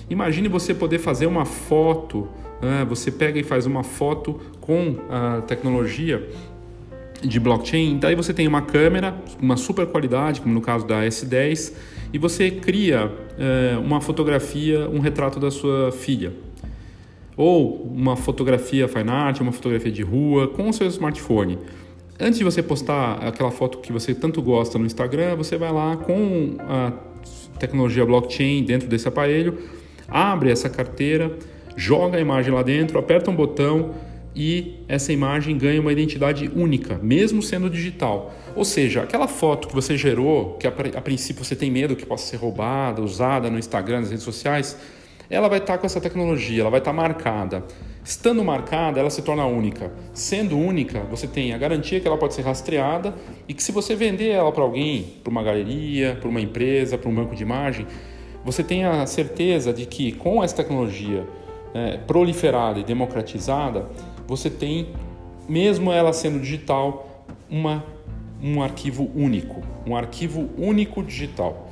imagine 0.09 0.47
você 0.47 0.73
poder 0.73 0.99
fazer 0.99 1.25
uma 1.25 1.43
foto, 1.43 2.25
é, 2.61 2.85
você 2.85 3.11
pega 3.11 3.37
e 3.37 3.43
faz 3.43 3.65
uma 3.65 3.83
foto 3.83 4.39
com 4.61 4.95
a 5.09 5.41
tecnologia 5.41 6.25
de 7.21 7.37
blockchain, 7.37 7.99
daí 7.99 8.15
você 8.15 8.33
tem 8.33 8.47
uma 8.47 8.61
câmera, 8.61 9.21
uma 9.41 9.57
super 9.57 9.85
qualidade, 9.87 10.39
como 10.39 10.53
no 10.53 10.61
caso 10.61 10.87
da 10.87 11.01
S10, 11.01 11.73
e 12.13 12.17
você 12.17 12.49
cria 12.49 13.11
é, 13.37 13.77
uma 13.77 13.99
fotografia, 13.99 14.87
um 14.87 14.99
retrato 14.99 15.37
da 15.37 15.51
sua 15.51 15.91
filha 15.91 16.31
ou 17.37 17.83
uma 17.83 18.15
fotografia 18.15 18.87
fine 18.87 19.09
art, 19.09 19.39
uma 19.39 19.51
fotografia 19.51 19.91
de 19.91 20.01
rua 20.01 20.47
com 20.47 20.69
o 20.69 20.73
seu 20.73 20.87
smartphone. 20.87 21.57
Antes 22.19 22.37
de 22.37 22.43
você 22.43 22.61
postar 22.61 23.13
aquela 23.25 23.49
foto 23.49 23.79
que 23.79 23.91
você 23.91 24.13
tanto 24.13 24.41
gosta 24.41 24.77
no 24.77 24.85
Instagram, 24.85 25.35
você 25.35 25.57
vai 25.57 25.71
lá 25.71 25.97
com 25.97 26.55
a 26.59 26.93
tecnologia 27.57 28.05
blockchain 28.05 28.63
dentro 28.63 28.87
desse 28.87 29.07
aparelho, 29.07 29.57
abre 30.07 30.51
essa 30.51 30.69
carteira, 30.69 31.35
joga 31.75 32.17
a 32.17 32.21
imagem 32.21 32.53
lá 32.53 32.61
dentro, 32.61 32.99
aperta 32.99 33.31
um 33.31 33.35
botão 33.35 33.91
e 34.35 34.79
essa 34.87 35.11
imagem 35.11 35.57
ganha 35.57 35.81
uma 35.81 35.91
identidade 35.91 36.49
única, 36.55 36.99
mesmo 37.01 37.41
sendo 37.41 37.69
digital. 37.69 38.33
Ou 38.55 38.63
seja, 38.63 39.01
aquela 39.01 39.27
foto 39.27 39.67
que 39.67 39.75
você 39.75 39.97
gerou, 39.97 40.57
que 40.57 40.67
a, 40.67 40.71
princípio 40.71 41.43
você 41.43 41.55
tem 41.55 41.69
medo 41.69 41.95
que 41.95 42.05
possa 42.05 42.25
ser 42.27 42.37
roubada, 42.37 43.01
usada 43.01 43.49
no 43.49 43.59
Instagram, 43.59 44.01
nas 44.01 44.09
redes 44.09 44.23
sociais, 44.23 44.77
ela 45.31 45.47
vai 45.47 45.59
estar 45.59 45.77
com 45.77 45.85
essa 45.85 46.01
tecnologia, 46.01 46.61
ela 46.61 46.69
vai 46.69 46.79
estar 46.79 46.91
marcada. 46.91 47.63
Estando 48.03 48.43
marcada, 48.43 48.99
ela 48.99 49.09
se 49.09 49.21
torna 49.21 49.45
única. 49.45 49.89
Sendo 50.13 50.57
única, 50.57 50.99
você 51.09 51.25
tem 51.25 51.53
a 51.53 51.57
garantia 51.57 52.01
que 52.01 52.07
ela 52.07 52.17
pode 52.17 52.33
ser 52.33 52.41
rastreada 52.41 53.15
e 53.47 53.53
que 53.53 53.63
se 53.63 53.71
você 53.71 53.95
vender 53.95 54.29
ela 54.29 54.51
para 54.51 54.61
alguém, 54.61 55.19
para 55.23 55.31
uma 55.31 55.41
galeria, 55.41 56.17
para 56.19 56.27
uma 56.27 56.41
empresa, 56.41 56.97
para 56.97 57.09
um 57.09 57.15
banco 57.15 57.33
de 57.33 57.43
imagem, 57.43 57.87
você 58.43 58.61
tem 58.61 58.83
a 58.83 59.05
certeza 59.05 59.71
de 59.71 59.85
que 59.85 60.11
com 60.11 60.43
essa 60.43 60.57
tecnologia 60.57 61.25
é, 61.73 61.97
proliferada 61.99 62.79
e 62.79 62.83
democratizada, 62.83 63.87
você 64.27 64.49
tem, 64.49 64.89
mesmo 65.47 65.93
ela 65.93 66.11
sendo 66.11 66.41
digital, 66.41 67.25
uma, 67.49 67.85
um 68.43 68.61
arquivo 68.61 69.09
único, 69.15 69.61
um 69.87 69.95
arquivo 69.95 70.49
único 70.57 71.01
digital 71.01 71.70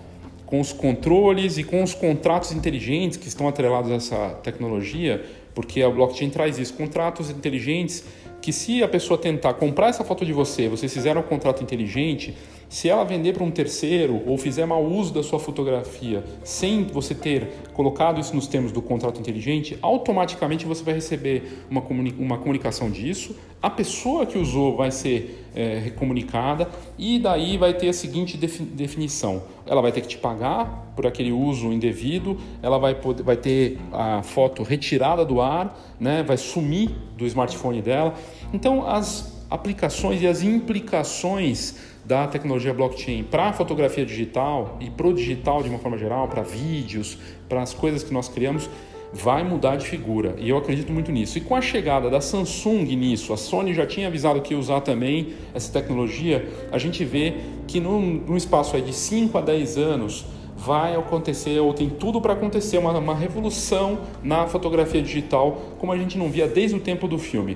com 0.50 0.60
os 0.60 0.74
controles 0.74 1.60
e 1.60 1.64
com 1.64 1.84
os 1.84 1.94
contratos 1.94 2.52
inteligentes 2.52 3.20
que 3.20 3.28
estão 3.28 3.48
atrelados 3.48 3.92
a 3.92 3.94
essa 3.94 4.30
tecnologia, 4.42 5.24
porque 5.54 5.80
a 5.84 5.90
blockchain 5.92 6.32
traz 6.32 6.58
isso, 6.58 6.74
contratos 6.74 7.30
inteligentes 7.30 8.04
que 8.42 8.52
se 8.52 8.82
a 8.82 8.88
pessoa 8.88 9.16
tentar 9.16 9.54
comprar 9.54 9.90
essa 9.90 10.04
foto 10.04 10.26
de 10.26 10.34
você, 10.34 10.68
vocês 10.68 10.92
fizeram 10.92 11.22
um 11.22 11.24
contrato 11.24 11.62
inteligente, 11.62 12.36
Se 12.70 12.88
ela 12.88 13.04
vender 13.04 13.34
para 13.34 13.44
um 13.44 13.50
terceiro 13.50 14.22
ou 14.28 14.38
fizer 14.38 14.64
mau 14.64 14.86
uso 14.86 15.12
da 15.12 15.24
sua 15.24 15.40
fotografia 15.40 16.24
sem 16.44 16.84
você 16.84 17.16
ter 17.16 17.48
colocado 17.74 18.22
isso 18.22 18.36
nos 18.36 18.46
termos 18.46 18.72
do 18.72 18.80
contrato 18.80 19.20
inteligente, 19.20 19.76
automaticamente 19.82 20.68
você 20.68 20.84
vai 20.84 20.94
receber 20.94 21.66
uma, 21.68 21.82
comuni 21.82 22.14
uma 22.20 22.38
comunicação 22.38 22.92
disso, 22.92 23.36
a 23.60 23.72
pessoa 23.72 24.24
que 24.24 24.38
usou 24.38 24.78
vai 24.78 24.92
ser 24.92 25.48
é, 25.56 25.90
comunicada 25.98 26.70
e 26.96 27.18
daí 27.18 27.58
vai 27.58 27.74
ter 27.74 27.90
a 27.90 27.94
seguinte 27.94 28.38
definição: 28.38 29.42
ela 29.66 29.82
vai 29.82 29.92
ter 29.92 30.02
que 30.02 30.08
te 30.08 30.18
pagar 30.20 30.94
por 30.96 31.08
aquele 31.08 31.32
uso 31.32 31.74
indevido, 31.74 32.38
ela 32.62 32.78
vai, 32.78 32.94
poder, 32.94 33.24
vai 33.24 33.36
ter 33.36 33.80
a 33.92 34.22
foto 34.22 34.62
retirada 34.62 35.26
do 35.26 35.42
ar, 35.42 35.76
né, 36.00 36.22
vai 36.22 36.38
sumir 36.38 36.92
do 37.18 37.26
smartphone 37.26 37.82
dela. 37.82 38.14
Então, 38.54 38.88
as 38.88 39.40
aplicações 39.50 40.22
e 40.22 40.28
as 40.28 40.44
implicações 40.44 41.89
da 42.10 42.26
tecnologia 42.26 42.74
blockchain 42.74 43.22
para 43.22 43.50
a 43.50 43.54
fotografia 43.54 44.04
digital 44.04 44.78
e 44.80 44.90
para 44.90 45.06
o 45.06 45.14
digital 45.14 45.62
de 45.62 45.70
uma 45.70 45.78
forma 45.78 45.96
geral, 45.96 46.28
para 46.28 46.42
vídeos, 46.42 47.20
para 47.48 47.62
as 47.62 47.72
coisas 47.72 48.02
que 48.02 48.12
nós 48.12 48.28
criamos, 48.28 48.68
vai 49.14 49.44
mudar 49.44 49.76
de 49.76 49.86
figura. 49.86 50.34
E 50.40 50.50
eu 50.50 50.58
acredito 50.58 50.92
muito 50.92 51.12
nisso. 51.12 51.38
E 51.38 51.42
com 51.42 51.56
a 51.56 51.62
chegada 51.62 52.10
da 52.10 52.20
Samsung 52.20 52.96
nisso, 52.96 53.32
a 53.32 53.38
Sony 53.38 53.76
já 53.76 53.86
tinha 53.86 54.08
avisado 54.08 54.42
que 54.42 54.56
ia 54.56 54.60
usar 54.60 54.82
também 54.82 55.36
essa 55.54 55.72
tecnologia, 55.72 56.50
a 56.72 56.80
gente 56.80 57.06
vê 57.06 57.36
que 57.68 57.80
num, 57.80 58.02
num 58.02 58.36
espaço 58.36 58.82
de 58.82 58.92
5 58.92 59.38
a 59.38 59.42
10 59.42 59.78
anos 59.78 60.26
vai 60.58 60.96
acontecer, 60.96 61.60
ou 61.60 61.76
tem 61.76 61.90
tudo 61.92 62.20
para 62.20 62.34
acontecer, 62.34 62.80
uma, 62.80 62.98
uma 62.98 63.14
revolução 63.14 64.00
na 64.24 64.48
fotografia 64.48 65.04
digital, 65.04 65.76
como 65.78 65.92
a 65.92 65.98
gente 65.98 66.18
não 66.18 66.28
via 66.28 66.48
desde 66.48 66.76
o 66.76 66.80
tempo 66.80 67.08
do 67.08 67.20
filme. 67.20 67.56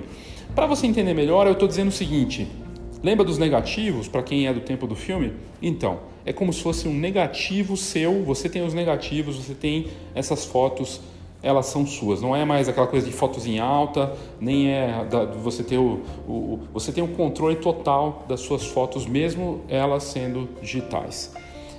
Para 0.54 0.66
você 0.66 0.86
entender 0.86 1.12
melhor, 1.12 1.48
eu 1.48 1.54
estou 1.54 1.66
dizendo 1.66 1.88
o 1.88 1.92
seguinte: 1.92 2.46
Lembra 3.04 3.22
dos 3.22 3.36
negativos, 3.36 4.08
para 4.08 4.22
quem 4.22 4.46
é 4.46 4.54
do 4.54 4.60
tempo 4.60 4.86
do 4.86 4.96
filme? 4.96 5.34
Então, 5.60 5.98
é 6.24 6.32
como 6.32 6.50
se 6.54 6.62
fosse 6.62 6.88
um 6.88 6.94
negativo 6.94 7.76
seu, 7.76 8.24
você 8.24 8.48
tem 8.48 8.64
os 8.64 8.72
negativos, 8.72 9.36
você 9.36 9.52
tem 9.52 9.88
essas 10.14 10.46
fotos, 10.46 11.02
elas 11.42 11.66
são 11.66 11.86
suas. 11.86 12.22
Não 12.22 12.34
é 12.34 12.46
mais 12.46 12.66
aquela 12.66 12.86
coisa 12.86 13.06
de 13.06 13.12
fotos 13.12 13.46
em 13.46 13.58
alta, 13.58 14.16
nem 14.40 14.70
é 14.70 15.04
da, 15.04 15.26
você 15.26 15.62
ter 15.62 15.76
o, 15.76 16.00
o, 16.26 16.60
você 16.72 16.92
tem 16.92 17.04
o 17.04 17.08
controle 17.08 17.56
total 17.56 18.24
das 18.26 18.40
suas 18.40 18.64
fotos, 18.64 19.06
mesmo 19.06 19.60
elas 19.68 20.04
sendo 20.04 20.48
digitais. 20.62 21.30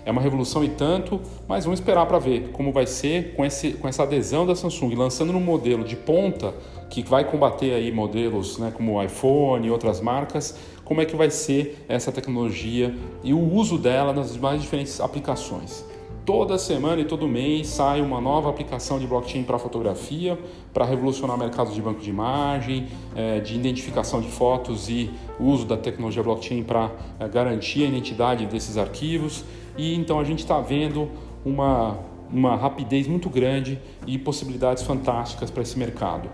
É 0.05 0.11
uma 0.11 0.21
revolução 0.21 0.63
e 0.63 0.69
tanto, 0.69 1.19
mas 1.47 1.65
vamos 1.65 1.79
esperar 1.79 2.05
para 2.05 2.19
ver 2.19 2.51
como 2.51 2.71
vai 2.71 2.85
ser 2.85 3.33
com, 3.33 3.43
esse, 3.43 3.71
com 3.71 3.87
essa 3.87 4.03
adesão 4.03 4.45
da 4.45 4.53
Samsung, 4.53 4.93
lançando 4.93 5.35
um 5.35 5.39
modelo 5.39 5.83
de 5.83 5.95
ponta 5.95 6.53
que 6.91 7.01
vai 7.01 7.25
combater 7.25 7.73
aí 7.73 7.91
modelos 7.91 8.59
né, 8.59 8.71
como 8.71 8.93
o 8.93 9.03
iPhone 9.03 9.65
e 9.65 9.71
outras 9.71 9.99
marcas, 9.99 10.55
como 10.85 11.01
é 11.01 11.05
que 11.05 11.15
vai 11.15 11.29
ser 11.29 11.83
essa 11.89 12.11
tecnologia 12.11 12.95
e 13.23 13.33
o 13.33 13.53
uso 13.53 13.77
dela 13.77 14.13
nas 14.13 14.37
mais 14.37 14.61
diferentes 14.61 15.01
aplicações. 15.01 15.83
Toda 16.25 16.57
semana 16.57 17.01
e 17.01 17.05
todo 17.05 17.27
mês 17.27 17.67
sai 17.67 18.01
uma 18.01 18.19
nova 18.19 18.49
aplicação 18.49 18.97
de 18.97 19.05
blockchain 19.05 19.43
para 19.43 19.59
fotografia, 19.59 20.39
para 20.73 20.83
revolucionar 20.83 21.35
o 21.35 21.39
mercado 21.39 21.71
de 21.71 21.79
banco 21.79 22.01
de 22.01 22.09
imagem, 22.09 22.87
eh, 23.15 23.39
de 23.41 23.53
identificação 23.53 24.21
de 24.21 24.27
fotos 24.29 24.89
e 24.89 25.11
uso 25.39 25.67
da 25.67 25.77
tecnologia 25.77 26.23
blockchain 26.23 26.63
para 26.63 26.89
eh, 27.19 27.27
garantir 27.27 27.83
a 27.83 27.87
identidade 27.89 28.47
desses 28.47 28.75
arquivos. 28.75 29.45
E 29.77 29.93
então 29.93 30.19
a 30.19 30.23
gente 30.23 30.39
está 30.39 30.59
vendo 30.59 31.11
uma, 31.45 31.99
uma 32.31 32.55
rapidez 32.55 33.07
muito 33.07 33.29
grande 33.29 33.79
e 34.07 34.17
possibilidades 34.17 34.81
fantásticas 34.81 35.51
para 35.51 35.61
esse 35.61 35.77
mercado. 35.77 36.27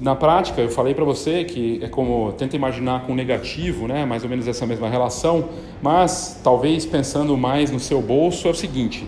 Na 0.00 0.16
prática, 0.16 0.60
eu 0.60 0.68
falei 0.68 0.92
para 0.92 1.04
você 1.04 1.44
que 1.44 1.78
é 1.82 1.88
como 1.88 2.32
tenta 2.32 2.56
imaginar 2.56 3.06
com 3.06 3.14
negativo, 3.14 3.86
né, 3.86 4.04
mais 4.04 4.24
ou 4.24 4.28
menos 4.28 4.48
essa 4.48 4.66
mesma 4.66 4.88
relação, 4.88 5.48
mas 5.80 6.40
talvez 6.42 6.84
pensando 6.84 7.36
mais 7.36 7.70
no 7.70 7.78
seu 7.78 8.02
bolso 8.02 8.48
é 8.48 8.50
o 8.50 8.54
seguinte: 8.54 9.06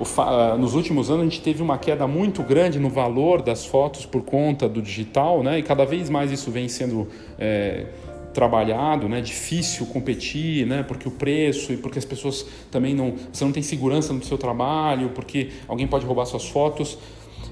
uh, 0.00 0.56
nos 0.58 0.74
últimos 0.74 1.10
anos 1.10 1.20
a 1.20 1.24
gente 1.24 1.42
teve 1.42 1.62
uma 1.62 1.76
queda 1.76 2.06
muito 2.06 2.42
grande 2.42 2.78
no 2.78 2.88
valor 2.88 3.42
das 3.42 3.66
fotos 3.66 4.06
por 4.06 4.22
conta 4.22 4.66
do 4.66 4.80
digital, 4.80 5.42
né, 5.42 5.58
e 5.58 5.62
cada 5.62 5.84
vez 5.84 6.08
mais 6.08 6.32
isso 6.32 6.50
vem 6.50 6.66
sendo 6.66 7.08
é, 7.38 7.84
trabalhado, 8.32 9.10
né? 9.10 9.20
Difícil 9.20 9.84
competir, 9.84 10.66
né? 10.66 10.82
Porque 10.82 11.06
o 11.06 11.10
preço 11.10 11.72
e 11.72 11.76
porque 11.76 11.98
as 11.98 12.04
pessoas 12.06 12.46
também 12.70 12.94
não, 12.94 13.14
você 13.30 13.44
não 13.44 13.52
tem 13.52 13.62
segurança 13.62 14.12
no 14.14 14.24
seu 14.24 14.38
trabalho, 14.38 15.10
porque 15.10 15.50
alguém 15.68 15.86
pode 15.86 16.06
roubar 16.06 16.24
suas 16.24 16.48
fotos 16.48 16.96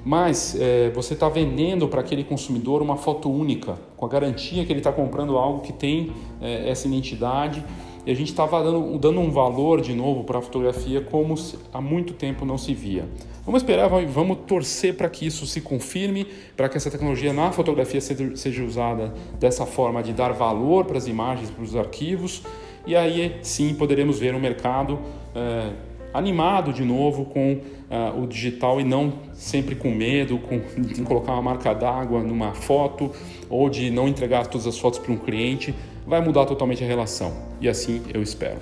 mas 0.05 0.57
é, 0.59 0.91
você 0.91 1.15
está 1.15 1.29
vendendo 1.29 1.89
para 1.89 2.01
aquele 2.01 2.25
consumidor 2.25 2.83
uma 2.83 2.97
foto 2.97 3.31
única, 3.31 3.79
com 3.97 4.07
a 4.07 4.09
garantia 4.09 4.65
que 4.65 4.73
ele 4.73 4.81
está 4.81 4.93
comprando 4.93 5.37
algo 5.37 5.61
que 5.61 5.73
tem 5.73 6.13
é, 6.41 6.69
essa 6.71 6.89
identidade. 6.89 7.65
E 8.07 8.11
a 8.11 8.15
gente 8.15 8.31
estava 8.31 8.63
dando, 8.63 8.99
dando, 8.99 9.21
um 9.21 9.31
valor 9.31 9.83
de 9.83 9.95
novo 9.95 10.25
para 10.25 10.39
a 10.39 10.43
fotografia 10.43 11.03
como 11.03 11.37
se, 11.37 11.59
há 11.73 11.81
muito 11.83 12.15
tempo 12.15 12.47
não 12.47 12.57
se 12.57 12.73
via. 12.73 13.07
Vamos 13.45 13.63
esperar, 13.63 13.89
vamos 13.89 14.39
torcer 14.47 14.95
para 14.97 15.09
que 15.09 15.27
isso 15.27 15.47
se 15.47 15.61
confirme, 15.61 16.27
para 16.57 16.69
que 16.69 16.77
essa 16.77 16.91
tecnologia 16.91 17.33
na 17.33 17.53
fotografia 17.53 18.01
seja, 18.01 18.37
seja 18.37 18.65
usada 18.65 19.13
dessa 19.39 19.67
forma 19.67 20.03
de 20.03 20.13
dar 20.13 20.33
valor 20.33 20.87
para 20.87 20.97
as 20.97 21.07
imagens, 21.07 21.51
para 21.51 21.63
os 21.63 21.77
arquivos, 21.77 22.43
e 22.87 22.97
aí 22.97 23.37
sim 23.43 23.75
poderemos 23.75 24.19
ver 24.19 24.35
um 24.35 24.41
mercado 24.41 24.99
é, 25.35 25.71
animado 26.13 26.73
de 26.73 26.85
novo 26.85 27.25
com 27.25 27.55
uh, 27.55 28.23
o 28.23 28.27
digital 28.27 28.81
e 28.81 28.85
não 28.85 29.13
sempre 29.33 29.75
com 29.75 29.91
medo 29.91 30.39
com, 30.39 30.59
de 30.81 31.03
colocar 31.03 31.33
uma 31.33 31.43
marca 31.43 31.73
d'água 31.75 32.23
numa 32.23 32.53
foto 32.53 33.11
ou 33.49 33.69
de 33.69 33.91
não 33.91 34.09
entregar 34.09 34.47
todas 34.47 34.67
as 34.67 34.79
fotos 34.79 34.99
para 34.99 35.13
um 35.13 35.17
cliente, 35.17 35.75
vai 36.07 36.21
mudar 36.21 36.47
totalmente 36.47 36.83
a 36.83 36.87
relação. 36.87 37.33
E 37.61 37.69
assim 37.69 38.03
eu 38.13 38.23
espero. 38.23 38.59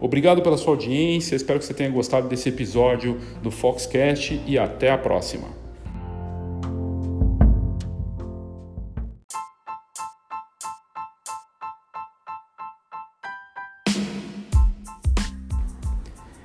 Obrigado 0.00 0.40
pela 0.40 0.56
sua 0.56 0.72
audiência, 0.72 1.36
espero 1.36 1.58
que 1.58 1.64
você 1.64 1.74
tenha 1.74 1.90
gostado 1.90 2.26
desse 2.26 2.48
episódio 2.48 3.18
do 3.42 3.50
Foxcast 3.50 4.40
e 4.46 4.58
até 4.58 4.90
a 4.90 4.96
próxima. 4.96 5.59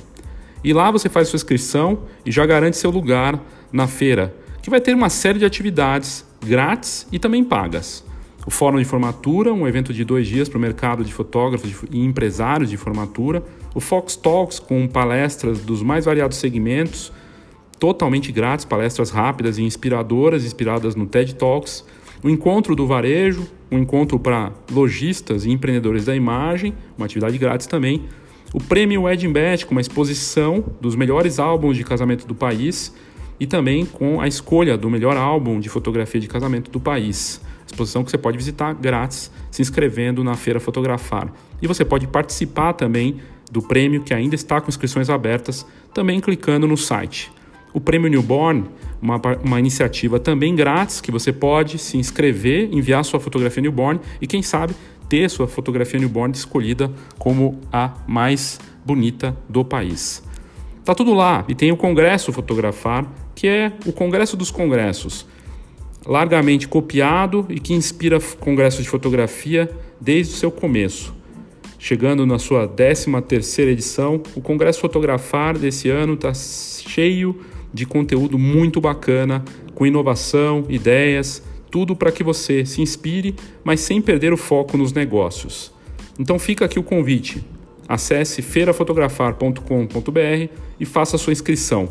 E 0.64 0.72
lá 0.72 0.90
você 0.90 1.08
faz 1.08 1.28
sua 1.28 1.36
inscrição 1.36 2.00
e 2.24 2.32
já 2.32 2.46
garante 2.46 2.76
seu 2.76 2.90
lugar 2.90 3.40
na 3.72 3.86
feira, 3.86 4.34
que 4.62 4.70
vai 4.70 4.80
ter 4.80 4.94
uma 4.94 5.08
série 5.08 5.38
de 5.38 5.44
atividades 5.44 6.24
grátis 6.44 7.06
e 7.12 7.18
também 7.18 7.44
pagas. 7.44 8.04
O 8.46 8.50
Fórum 8.50 8.78
de 8.78 8.84
Formatura, 8.84 9.52
um 9.52 9.68
evento 9.68 9.92
de 9.92 10.04
dois 10.04 10.26
dias 10.26 10.48
para 10.48 10.56
o 10.56 10.60
mercado 10.60 11.04
de 11.04 11.12
fotógrafos 11.12 11.70
e 11.90 12.02
empresários 12.02 12.70
de 12.70 12.76
formatura. 12.76 13.42
O 13.74 13.80
Fox 13.80 14.16
Talks, 14.16 14.58
com 14.58 14.86
palestras 14.86 15.60
dos 15.60 15.82
mais 15.82 16.04
variados 16.04 16.38
segmentos, 16.38 17.12
totalmente 17.78 18.32
grátis, 18.32 18.64
palestras 18.64 19.10
rápidas 19.10 19.58
e 19.58 19.62
inspiradoras, 19.62 20.44
inspiradas 20.44 20.94
no 20.94 21.06
TED 21.06 21.34
Talks. 21.34 21.84
O 22.22 22.28
Encontro 22.28 22.74
do 22.74 22.86
Varejo, 22.86 23.46
um 23.70 23.78
encontro 23.78 24.18
para 24.18 24.52
lojistas 24.72 25.44
e 25.44 25.50
empreendedores 25.50 26.06
da 26.06 26.16
imagem, 26.16 26.74
uma 26.96 27.06
atividade 27.06 27.38
grátis 27.38 27.66
também. 27.66 28.04
O 28.52 28.60
Prêmio 28.60 29.02
Wedding 29.02 29.32
Bet, 29.32 29.66
com 29.66 29.72
uma 29.72 29.80
exposição 29.80 30.64
dos 30.80 30.96
melhores 30.96 31.38
álbuns 31.38 31.76
de 31.76 31.84
casamento 31.84 32.26
do 32.26 32.34
país 32.34 32.94
e 33.38 33.46
também 33.46 33.84
com 33.84 34.20
a 34.20 34.26
escolha 34.26 34.76
do 34.76 34.90
melhor 34.90 35.16
álbum 35.16 35.60
de 35.60 35.68
fotografia 35.68 36.20
de 36.20 36.26
casamento 36.26 36.70
do 36.70 36.80
país. 36.80 37.40
Exposição 37.66 38.02
que 38.02 38.10
você 38.10 38.18
pode 38.18 38.38
visitar 38.38 38.72
grátis, 38.72 39.30
se 39.50 39.60
inscrevendo 39.60 40.24
na 40.24 40.34
Feira 40.34 40.58
Fotografar. 40.58 41.30
E 41.60 41.66
você 41.66 41.84
pode 41.84 42.06
participar 42.06 42.72
também 42.72 43.20
do 43.50 43.62
prêmio 43.62 44.02
que 44.02 44.12
ainda 44.12 44.34
está 44.34 44.60
com 44.60 44.68
inscrições 44.68 45.08
abertas, 45.08 45.66
também 45.94 46.20
clicando 46.20 46.66
no 46.66 46.76
site. 46.76 47.30
O 47.72 47.80
Prêmio 47.80 48.08
Newborn, 48.10 48.64
uma, 49.00 49.20
uma 49.44 49.58
iniciativa 49.58 50.18
também 50.18 50.54
grátis, 50.54 51.00
que 51.00 51.10
você 51.10 51.32
pode 51.32 51.78
se 51.78 51.96
inscrever, 51.96 52.68
enviar 52.72 53.04
sua 53.04 53.20
fotografia 53.20 53.62
newborn 53.62 54.00
e, 54.20 54.26
quem 54.26 54.42
sabe, 54.42 54.74
ter 55.08 55.28
sua 55.30 55.46
fotografia 55.46 55.98
newborn 55.98 56.34
escolhida 56.34 56.90
como 57.18 57.60
a 57.72 57.94
mais 58.06 58.58
bonita 58.84 59.36
do 59.48 59.64
país. 59.64 60.22
Tá 60.84 60.94
tudo 60.94 61.12
lá 61.12 61.44
e 61.48 61.54
tem 61.54 61.70
o 61.70 61.76
Congresso 61.76 62.32
Fotografar, 62.32 63.06
que 63.34 63.46
é 63.46 63.72
o 63.84 63.92
Congresso 63.92 64.36
dos 64.36 64.50
Congressos, 64.50 65.26
largamente 66.06 66.66
copiado 66.66 67.46
e 67.50 67.60
que 67.60 67.74
inspira 67.74 68.18
congressos 68.40 68.82
de 68.82 68.88
fotografia 68.88 69.70
desde 70.00 70.32
o 70.32 70.36
seu 70.36 70.50
começo. 70.50 71.17
Chegando 71.78 72.26
na 72.26 72.40
sua 72.40 72.66
13 72.66 73.22
terceira 73.22 73.70
edição, 73.70 74.20
o 74.34 74.40
Congresso 74.40 74.80
Fotografar 74.80 75.56
desse 75.56 75.88
ano 75.88 76.14
está 76.14 76.34
cheio 76.34 77.40
de 77.72 77.86
conteúdo 77.86 78.36
muito 78.36 78.80
bacana, 78.80 79.44
com 79.76 79.86
inovação, 79.86 80.64
ideias, 80.68 81.40
tudo 81.70 81.94
para 81.94 82.10
que 82.10 82.24
você 82.24 82.66
se 82.66 82.82
inspire, 82.82 83.36
mas 83.62 83.78
sem 83.80 84.02
perder 84.02 84.32
o 84.32 84.36
foco 84.36 84.76
nos 84.76 84.92
negócios. 84.92 85.72
Então 86.18 86.36
fica 86.36 86.64
aqui 86.64 86.80
o 86.80 86.82
convite. 86.82 87.44
Acesse 87.86 88.42
feirafotografar.com.br 88.42 90.52
e 90.80 90.84
faça 90.84 91.16
sua 91.16 91.32
inscrição 91.32 91.88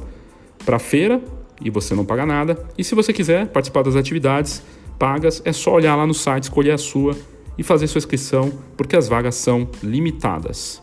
para 0.65 0.75
a 0.75 0.79
feira 0.79 1.21
e 1.63 1.69
você 1.69 1.95
não 1.95 2.03
paga 2.03 2.25
nada. 2.25 2.61
E 2.77 2.83
se 2.83 2.93
você 2.93 3.13
quiser 3.13 3.47
participar 3.47 3.83
das 3.83 3.95
atividades 3.95 4.61
pagas, 4.99 5.41
é 5.45 5.53
só 5.53 5.73
olhar 5.73 5.95
lá 5.95 6.05
no 6.05 6.13
site, 6.13 6.43
escolher 6.43 6.71
a 6.71 6.77
sua 6.77 7.15
e 7.57 7.63
fazer 7.63 7.87
sua 7.87 7.99
inscrição, 7.99 8.51
porque 8.75 8.95
as 8.95 9.07
vagas 9.07 9.35
são 9.35 9.69
limitadas. 9.81 10.81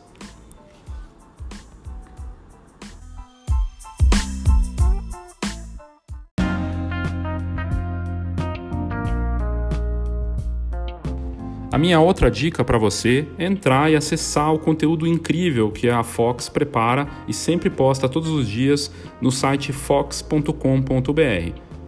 A 11.71 11.79
minha 11.79 11.99
outra 11.99 12.31
dica 12.31 12.65
para 12.65 12.79
você 12.79 13.27
é 13.37 13.45
entrar 13.45 13.91
e 13.91 13.97
acessar 13.97 14.55
o 14.55 14.61
conteúdo 14.61 15.09
incrível 15.09 15.73
que 15.73 15.91
a 15.91 16.05
Fox 16.05 16.49
prepara 16.49 17.09
e 17.27 17.35
sempre 17.35 17.69
posta 17.69 18.09
todos 18.09 18.31
os 18.31 18.49
dias 18.49 18.93
no 19.21 19.33
site 19.33 19.73
fox.com.br. 19.73 20.53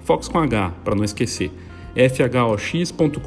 Fox 0.00 0.26
com 0.26 0.38
H, 0.40 0.72
para 0.84 0.96
não 0.96 1.04
esquecer 1.04 1.52
fhox.com.br 1.96 3.18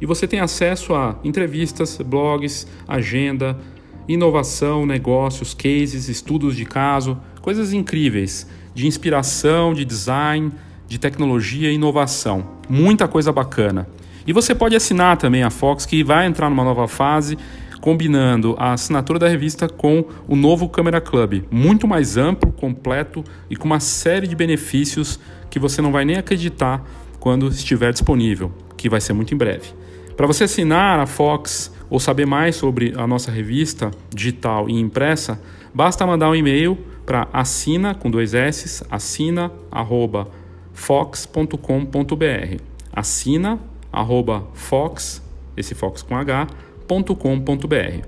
e 0.00 0.06
você 0.06 0.28
tem 0.28 0.40
acesso 0.40 0.94
a 0.94 1.18
entrevistas, 1.24 1.98
blogs, 1.98 2.66
agenda, 2.86 3.58
inovação, 4.06 4.84
negócios, 4.84 5.54
cases, 5.54 6.08
estudos 6.08 6.54
de 6.56 6.64
caso, 6.64 7.18
coisas 7.40 7.72
incríveis 7.72 8.46
de 8.74 8.86
inspiração, 8.86 9.72
de 9.74 9.84
design, 9.84 10.52
de 10.86 10.98
tecnologia 10.98 11.70
e 11.70 11.74
inovação. 11.74 12.46
Muita 12.68 13.08
coisa 13.08 13.32
bacana. 13.32 13.88
E 14.26 14.32
você 14.32 14.54
pode 14.54 14.76
assinar 14.76 15.16
também 15.16 15.42
a 15.42 15.50
Fox, 15.50 15.84
que 15.84 16.04
vai 16.04 16.26
entrar 16.26 16.48
numa 16.48 16.64
nova 16.64 16.86
fase, 16.86 17.36
combinando 17.80 18.54
a 18.58 18.72
assinatura 18.72 19.18
da 19.18 19.28
revista 19.28 19.68
com 19.68 20.04
o 20.28 20.36
novo 20.36 20.68
Câmera 20.68 21.00
Club, 21.00 21.42
muito 21.50 21.88
mais 21.88 22.16
amplo, 22.16 22.52
completo 22.52 23.24
e 23.50 23.56
com 23.56 23.64
uma 23.64 23.80
série 23.80 24.28
de 24.28 24.36
benefícios 24.36 25.18
que 25.50 25.58
você 25.58 25.82
não 25.82 25.90
vai 25.90 26.04
nem 26.04 26.16
acreditar 26.16 26.86
quando 27.22 27.46
estiver 27.46 27.92
disponível, 27.92 28.50
que 28.76 28.88
vai 28.88 29.00
ser 29.00 29.12
muito 29.12 29.32
em 29.32 29.36
breve. 29.36 29.68
Para 30.16 30.26
você 30.26 30.42
assinar 30.42 30.98
a 30.98 31.06
Fox 31.06 31.72
ou 31.88 32.00
saber 32.00 32.26
mais 32.26 32.56
sobre 32.56 32.92
a 32.96 33.06
nossa 33.06 33.30
revista 33.30 33.92
digital 34.12 34.68
e 34.68 34.72
impressa, 34.72 35.40
basta 35.72 36.04
mandar 36.04 36.28
um 36.28 36.34
e-mail 36.34 36.76
para 37.06 37.28
assina 37.32 37.94
com 37.94 38.10
dois 38.10 38.34
s 38.34 38.84
assina 38.90 39.52
arroba 39.70 40.28
fox.com.br 40.72 41.56
assina 42.92 43.60
arroba 43.92 44.44
fox 44.52 45.22
esse 45.56 45.76
fox 45.76 46.02
com 46.02 46.16
h 46.16 46.48
.com.br. 46.88 48.06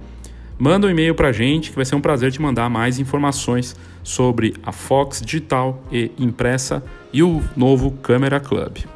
Manda 0.59 0.89
um 0.89 0.91
e-mail 0.91 1.15
para 1.15 1.29
a 1.29 1.33
gente 1.33 1.71
que 1.71 1.77
vai 1.77 1.85
ser 1.85 1.95
um 1.95 2.01
prazer 2.01 2.33
te 2.33 2.43
mandar 2.43 2.69
mais 2.69 2.99
informações 2.99 3.77
sobre 4.03 4.55
a 4.63 4.73
Fox 4.73 5.23
digital 5.23 5.83
e 5.91 6.11
impressa 6.19 6.85
e 7.13 7.23
o 7.23 7.43
novo 7.57 7.93
Câmera 7.93 8.39
Club. 8.41 8.94